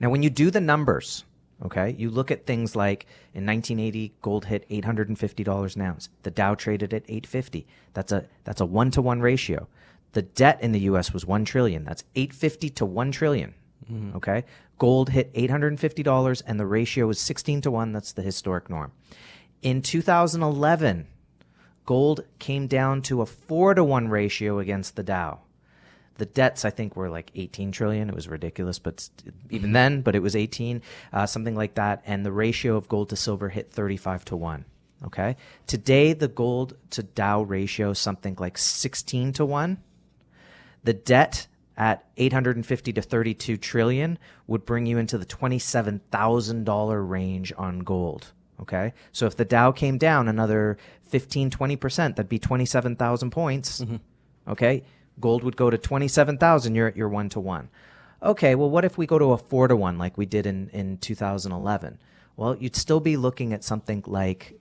Now, 0.00 0.10
when 0.10 0.22
you 0.22 0.30
do 0.30 0.50
the 0.50 0.60
numbers, 0.60 1.24
okay, 1.64 1.94
you 1.98 2.10
look 2.10 2.30
at 2.30 2.46
things 2.46 2.76
like 2.76 3.06
in 3.34 3.46
1980, 3.46 4.12
gold 4.22 4.44
hit 4.46 4.68
$850 4.68 5.76
an 5.76 5.82
ounce. 5.82 6.08
The 6.22 6.30
Dow 6.30 6.54
traded 6.54 6.92
at 6.92 7.04
850. 7.04 7.66
That's 7.94 8.12
a 8.12 8.26
that's 8.44 8.60
a 8.60 8.66
one 8.66 8.90
to 8.92 9.02
one 9.02 9.20
ratio. 9.20 9.68
The 10.12 10.22
debt 10.22 10.58
in 10.62 10.72
the 10.72 10.80
U.S. 10.80 11.12
was 11.12 11.26
one 11.26 11.44
trillion. 11.44 11.84
That's 11.84 12.04
850 12.14 12.70
to 12.70 12.86
one 12.86 13.12
trillion. 13.12 13.54
Mm-hmm. 13.90 14.16
Okay, 14.16 14.44
gold 14.78 15.10
hit 15.10 15.32
$850, 15.34 16.42
and 16.46 16.58
the 16.58 16.66
ratio 16.66 17.06
was 17.06 17.20
16 17.20 17.62
to 17.62 17.70
one. 17.70 17.92
That's 17.92 18.12
the 18.12 18.22
historic 18.22 18.68
norm. 18.68 18.92
In 19.62 19.82
2011, 19.82 21.06
gold 21.84 22.22
came 22.38 22.66
down 22.66 23.02
to 23.02 23.22
a 23.22 23.26
four 23.26 23.74
to 23.74 23.84
one 23.84 24.08
ratio 24.08 24.58
against 24.58 24.96
the 24.96 25.02
Dow 25.02 25.40
the 26.18 26.26
debts 26.26 26.64
I 26.64 26.70
think 26.70 26.96
were 26.96 27.10
like 27.10 27.30
18 27.34 27.72
trillion. 27.72 28.08
It 28.08 28.14
was 28.14 28.28
ridiculous, 28.28 28.78
but 28.78 29.08
even 29.50 29.72
then, 29.72 30.00
but 30.02 30.14
it 30.14 30.22
was 30.22 30.36
18, 30.36 30.82
uh, 31.12 31.26
something 31.26 31.54
like 31.54 31.74
that. 31.74 32.02
And 32.06 32.24
the 32.24 32.32
ratio 32.32 32.76
of 32.76 32.88
gold 32.88 33.10
to 33.10 33.16
silver 33.16 33.48
hit 33.48 33.70
35 33.70 34.24
to 34.26 34.36
one. 34.36 34.64
Okay. 35.04 35.36
Today, 35.66 36.12
the 36.12 36.28
gold 36.28 36.76
to 36.90 37.02
Dow 37.02 37.42
ratio 37.42 37.92
something 37.92 38.36
like 38.38 38.56
16 38.56 39.34
to 39.34 39.44
one. 39.44 39.78
The 40.84 40.94
debt 40.94 41.46
at 41.76 42.06
850 42.16 42.92
to 42.94 43.02
32 43.02 43.56
trillion 43.58 44.18
would 44.46 44.64
bring 44.64 44.86
you 44.86 44.96
into 44.96 45.18
the 45.18 45.26
$27,000 45.26 47.08
range 47.08 47.52
on 47.58 47.80
gold. 47.80 48.32
Okay. 48.60 48.94
So 49.12 49.26
if 49.26 49.36
the 49.36 49.44
Dow 49.44 49.72
came 49.72 49.98
down 49.98 50.28
another 50.28 50.78
15, 51.08 51.50
20%, 51.50 52.16
that'd 52.16 52.28
be 52.28 52.38
27,000 52.38 53.30
points. 53.30 53.82
Mm-hmm. 53.82 53.96
Okay 54.48 54.84
gold 55.20 55.42
would 55.42 55.56
go 55.56 55.70
to 55.70 55.78
27,000, 55.78 56.74
you're 56.74 56.88
at 56.88 56.96
your 56.96 57.08
one 57.08 57.28
to 57.30 57.40
one. 57.40 57.68
Okay, 58.22 58.54
well, 58.54 58.70
what 58.70 58.84
if 58.84 58.96
we 58.96 59.06
go 59.06 59.18
to 59.18 59.32
a 59.32 59.38
four 59.38 59.68
to 59.68 59.76
one 59.76 59.98
like 59.98 60.16
we 60.16 60.26
did 60.26 60.46
in, 60.46 60.70
in 60.70 60.98
2011? 60.98 61.98
Well, 62.36 62.56
you'd 62.56 62.76
still 62.76 63.00
be 63.00 63.16
looking 63.16 63.52
at 63.52 63.64
something 63.64 64.02
like 64.06 64.58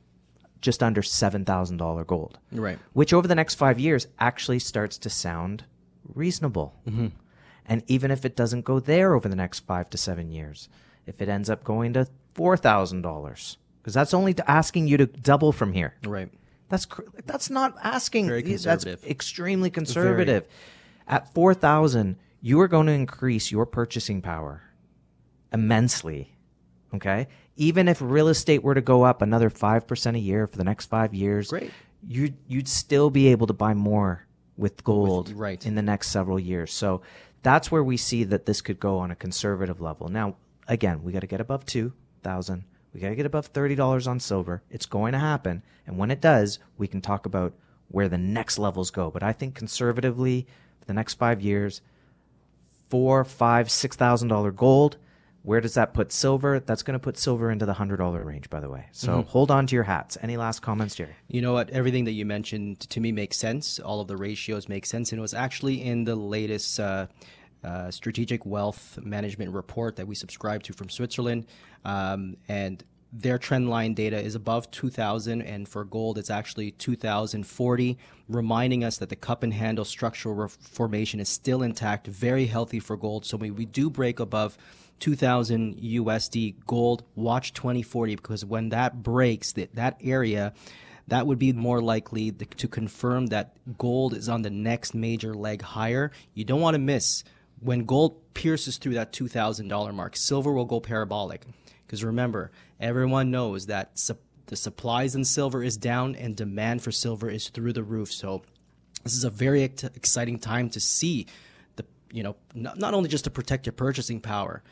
just 0.61 0.81
under 0.81 1.01
$7,000 1.01 2.07
gold. 2.07 2.39
Right. 2.51 2.79
Which 2.93 3.13
over 3.13 3.27
the 3.27 3.35
next 3.35 3.55
five 3.55 3.79
years 3.79 4.07
actually 4.19 4.59
starts 4.59 4.97
to 4.99 5.09
sound 5.09 5.63
reasonable. 6.13 6.75
Mm-hmm. 6.87 7.07
And 7.65 7.83
even 7.87 8.11
if 8.11 8.25
it 8.25 8.35
doesn't 8.35 8.65
go 8.65 8.79
there 8.79 9.13
over 9.13 9.27
the 9.27 9.35
next 9.35 9.59
five 9.61 9.89
to 9.91 9.97
seven 9.97 10.31
years, 10.31 10.69
if 11.05 11.21
it 11.21 11.29
ends 11.29 11.49
up 11.49 11.63
going 11.63 11.93
to 11.93 12.07
$4,000, 12.35 13.57
because 13.81 13.93
that's 13.93 14.13
only 14.13 14.35
asking 14.47 14.87
you 14.87 14.97
to 14.97 15.05
double 15.05 15.51
from 15.51 15.73
here. 15.73 15.95
Right. 16.03 16.29
That's 16.69 16.87
that's 17.25 17.49
not 17.49 17.75
asking. 17.83 18.27
Very 18.27 18.43
conservative. 18.43 19.01
That's 19.01 19.11
extremely 19.11 19.69
conservative. 19.69 20.43
Very. 20.43 20.53
At 21.07 21.33
four 21.33 21.53
thousand, 21.53 22.17
you 22.41 22.59
are 22.61 22.67
going 22.67 22.87
to 22.87 22.93
increase 22.93 23.51
your 23.51 23.65
purchasing 23.65 24.21
power 24.21 24.63
immensely. 25.53 26.31
Okay, 26.93 27.27
even 27.55 27.87
if 27.87 28.01
real 28.01 28.29
estate 28.29 28.63
were 28.63 28.73
to 28.73 28.81
go 28.81 29.03
up 29.03 29.21
another 29.21 29.49
five 29.49 29.85
percent 29.85 30.17
a 30.17 30.19
year 30.19 30.47
for 30.47 30.57
the 30.57 30.63
next 30.63 30.87
five 30.87 31.13
years, 31.13 31.49
great. 31.49 31.71
You 32.07 32.33
you'd 32.47 32.67
still 32.67 33.09
be 33.09 33.27
able 33.27 33.47
to 33.47 33.53
buy 33.53 33.73
more 33.73 34.25
with 34.57 34.83
gold 34.83 35.29
with, 35.29 35.37
right. 35.37 35.65
in 35.65 35.75
the 35.75 35.81
next 35.81 36.09
several 36.09 36.39
years. 36.39 36.73
So 36.73 37.01
that's 37.43 37.71
where 37.71 37.83
we 37.83 37.97
see 37.97 38.23
that 38.23 38.45
this 38.45 38.61
could 38.61 38.79
go 38.79 38.97
on 38.97 39.11
a 39.11 39.15
conservative 39.15 39.81
level. 39.81 40.07
Now, 40.07 40.37
again, 40.67 41.03
we 41.03 41.11
got 41.11 41.21
to 41.21 41.27
get 41.27 41.41
above 41.41 41.65
two 41.65 41.93
thousand 42.23 42.63
we 42.95 43.01
got 43.01 43.09
to 43.09 43.15
get 43.15 43.25
above 43.25 43.51
$30 43.51 44.07
on 44.07 44.21
silver. 44.21 44.63
It's 44.69 44.85
going 44.85 45.11
to 45.11 45.19
happen. 45.19 45.63
And 45.85 45.97
when 45.97 46.11
it 46.11 46.21
does, 46.21 46.59
we 46.77 46.87
can 46.87 47.01
talk 47.01 47.25
about 47.25 47.53
where 47.89 48.07
the 48.07 48.17
next 48.17 48.57
levels 48.57 48.89
go. 48.89 49.11
But 49.11 49.21
I 49.21 49.33
think 49.33 49.53
conservatively, 49.53 50.47
for 50.79 50.85
the 50.85 50.93
next 50.93 51.15
five 51.15 51.41
years, 51.41 51.81
four, 52.89 53.25
five, 53.25 53.69
six 53.69 53.97
thousand 53.97 54.29
dollar 54.29 54.51
gold. 54.51 54.95
Where 55.43 55.61
does 55.61 55.73
that 55.75 55.93
put 55.93 56.11
silver? 56.11 56.59
That's 56.59 56.81
going 56.81 56.93
to 56.93 57.03
put 57.03 57.17
silver 57.17 57.51
into 57.51 57.65
the 57.65 57.73
hundred 57.73 57.97
dollar 57.97 58.23
range, 58.23 58.49
by 58.49 58.61
the 58.61 58.69
way. 58.69 58.87
So 58.93 59.09
mm-hmm. 59.09 59.29
hold 59.29 59.51
on 59.51 59.67
to 59.67 59.75
your 59.75 59.83
hats. 59.83 60.17
Any 60.21 60.37
last 60.37 60.61
comments, 60.61 60.95
Jerry? 60.95 61.15
You 61.27 61.41
know 61.41 61.53
what? 61.53 61.69
Everything 61.71 62.05
that 62.05 62.13
you 62.13 62.25
mentioned 62.25 62.79
to 62.79 62.99
me 63.01 63.11
makes 63.11 63.37
sense. 63.37 63.77
All 63.77 63.99
of 63.99 64.07
the 64.07 64.17
ratios 64.17 64.69
make 64.69 64.85
sense, 64.85 65.11
and 65.11 65.19
it 65.19 65.21
was 65.21 65.33
actually 65.33 65.83
in 65.83 66.05
the 66.05 66.15
latest 66.15 66.79
uh, 66.79 67.07
uh, 67.65 67.91
strategic 67.91 68.45
wealth 68.45 68.99
management 69.01 69.51
report 69.51 69.95
that 69.95 70.07
we 70.07 70.15
subscribe 70.15 70.63
to 70.63 70.73
from 70.73 70.89
Switzerland, 70.89 71.45
um, 71.83 72.37
and 72.47 72.83
their 73.11 73.37
trend 73.37 73.69
line 73.69 73.93
data 73.93 74.19
is 74.19 74.35
above 74.35 74.69
2000 74.71 75.41
and 75.41 75.69
for 75.69 75.85
gold 75.85 76.17
it's 76.17 76.29
actually 76.29 76.71
2040 76.71 77.97
reminding 78.27 78.83
us 78.83 78.97
that 78.97 79.07
the 79.07 79.15
cup 79.15 79.41
and 79.41 79.53
handle 79.53 79.85
structural 79.85 80.49
formation 80.49 81.21
is 81.21 81.29
still 81.29 81.61
intact 81.61 82.07
very 82.07 82.45
healthy 82.45 82.79
for 82.79 82.97
gold. 82.97 83.25
So 83.25 83.37
when 83.37 83.55
we 83.55 83.65
do 83.65 83.89
break 83.89 84.19
above 84.19 84.57
2000 84.99 85.77
USD 85.77 86.55
gold. 86.65 87.03
Watch 87.15 87.53
2040 87.53 88.15
because 88.15 88.45
when 88.45 88.69
that 88.69 89.03
breaks 89.03 89.53
that, 89.53 89.75
that 89.75 89.99
area 90.03 90.53
that 91.07 91.27
would 91.27 91.37
be 91.37 91.53
more 91.53 91.81
likely 91.81 92.31
to 92.31 92.67
confirm 92.67 93.27
that 93.27 93.55
gold 93.77 94.15
is 94.15 94.27
on 94.27 94.41
the 94.41 94.49
next 94.49 94.95
major 94.95 95.35
leg 95.35 95.61
higher. 95.61 96.11
You 96.33 96.45
don't 96.45 96.61
want 96.61 96.73
to 96.73 96.79
miss 96.79 97.23
when 97.59 97.85
gold 97.85 98.33
pierces 98.33 98.77
through 98.77 98.95
that 98.95 99.13
$2,000 99.13 99.93
mark, 99.93 100.15
silver 100.15 100.51
will 100.51 100.65
go 100.65 100.79
parabolic. 100.79 101.45
Because 101.85 102.03
remember, 102.03 102.51
everyone 102.79 103.31
knows 103.31 103.67
that 103.67 103.97
su- 103.97 104.17
the 104.47 104.55
supplies 104.55 105.15
in 105.15 105.23
silver 105.23 105.63
is 105.63 105.77
down 105.77 106.15
and 106.15 106.35
demand 106.35 106.83
for 106.83 106.91
silver 106.91 107.29
is 107.29 107.49
through 107.49 107.73
the 107.73 107.83
roof. 107.83 108.11
So 108.11 108.43
this 109.03 109.13
is 109.13 109.23
a 109.23 109.29
very 109.29 109.63
ex- 109.63 109.83
exciting 109.83 110.39
time 110.39 110.69
to 110.71 110.79
see 110.79 111.27
the 111.75 111.85
you 112.11 112.23
know 112.23 112.35
not, 112.53 112.77
not 112.77 112.93
only 112.93 113.09
just 113.09 113.23
to 113.25 113.29
protect 113.29 113.65
your 113.65 113.73
purchasing 113.73 114.19
power, 114.19 114.63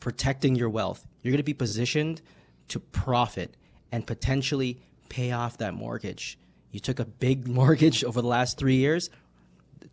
protecting 0.00 0.54
your 0.54 0.68
wealth. 0.70 1.06
You're 1.22 1.32
going 1.32 1.38
to 1.38 1.44
be 1.44 1.54
positioned 1.54 2.22
to 2.68 2.80
profit 2.80 3.56
and 3.90 4.06
potentially 4.06 4.80
pay 5.08 5.32
off 5.32 5.58
that 5.58 5.74
mortgage. 5.74 6.38
You 6.70 6.80
took 6.80 6.98
a 6.98 7.04
big 7.04 7.46
mortgage 7.60 8.02
over 8.02 8.22
the 8.22 8.28
last 8.28 8.56
three 8.58 8.76
years, 8.76 9.10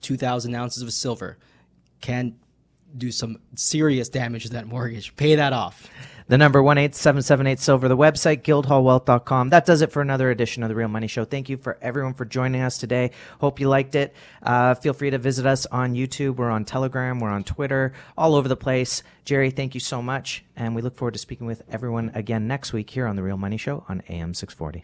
2,000 0.02 0.56
ounces 0.56 0.82
of 0.82 0.94
silver 0.94 1.38
can 2.02 2.36
do 2.98 3.12
some 3.12 3.40
serious 3.56 4.10
damage 4.10 4.44
to 4.44 4.50
that 4.50 4.68
mortgage. 4.68 5.16
Pay 5.16 5.36
that 5.36 5.54
off. 5.54 5.88
The 6.28 6.38
number 6.38 6.62
one 6.62 6.78
eight 6.78 6.94
seven 6.94 7.24
seven 7.24 7.48
eight 7.48 7.60
silver. 7.60 7.88
The 7.88 7.98
website 7.98 8.44
guildhallwealth.com. 8.44 9.50
That 9.50 9.66
does 9.66 9.82
it 9.82 9.92
for 9.92 10.02
another 10.02 10.30
edition 10.30 10.62
of 10.62 10.70
the 10.70 10.76
Real 10.76 10.88
Money 10.88 11.08
Show. 11.08 11.26
Thank 11.26 11.50
you 11.50 11.58
for 11.58 11.80
everyone 11.82 12.14
for 12.14 12.24
joining 12.24 12.62
us 12.62 12.78
today. 12.78 13.12
Hope 13.42 13.60
you 13.60 13.68
liked 13.68 13.96
it. 13.96 14.14
Uh, 14.44 14.76
feel 14.76 14.94
free 14.94 15.10
to 15.10 15.18
visit 15.18 15.48
us 15.48 15.66
on 15.66 15.96
YouTube. 15.96 16.36
We're 16.36 16.52
on 16.52 16.66
Telegram. 16.66 17.20
We're 17.20 17.30
on 17.30 17.44
Twitter. 17.44 17.94
All 18.16 18.36
over 18.36 18.48
the 18.48 18.56
place. 18.56 19.02
Jerry, 19.26 19.50
thank 19.50 19.74
you 19.74 19.80
so 19.80 20.04
much, 20.04 20.44
and 20.56 20.76
we 20.76 20.84
look 20.84 20.96
forward 20.96 21.14
to 21.14 21.20
speaking 21.20 21.48
with 21.48 21.64
everyone 21.72 22.12
again 22.14 22.48
next 22.48 22.74
week 22.74 22.92
here 22.92 23.08
on 23.08 23.16
the 23.16 23.24
Real 23.24 23.38
Money 23.38 23.58
Show 23.58 23.84
on 23.90 24.04
AM 24.08 24.36
six 24.36 24.54
forty. 24.54 24.84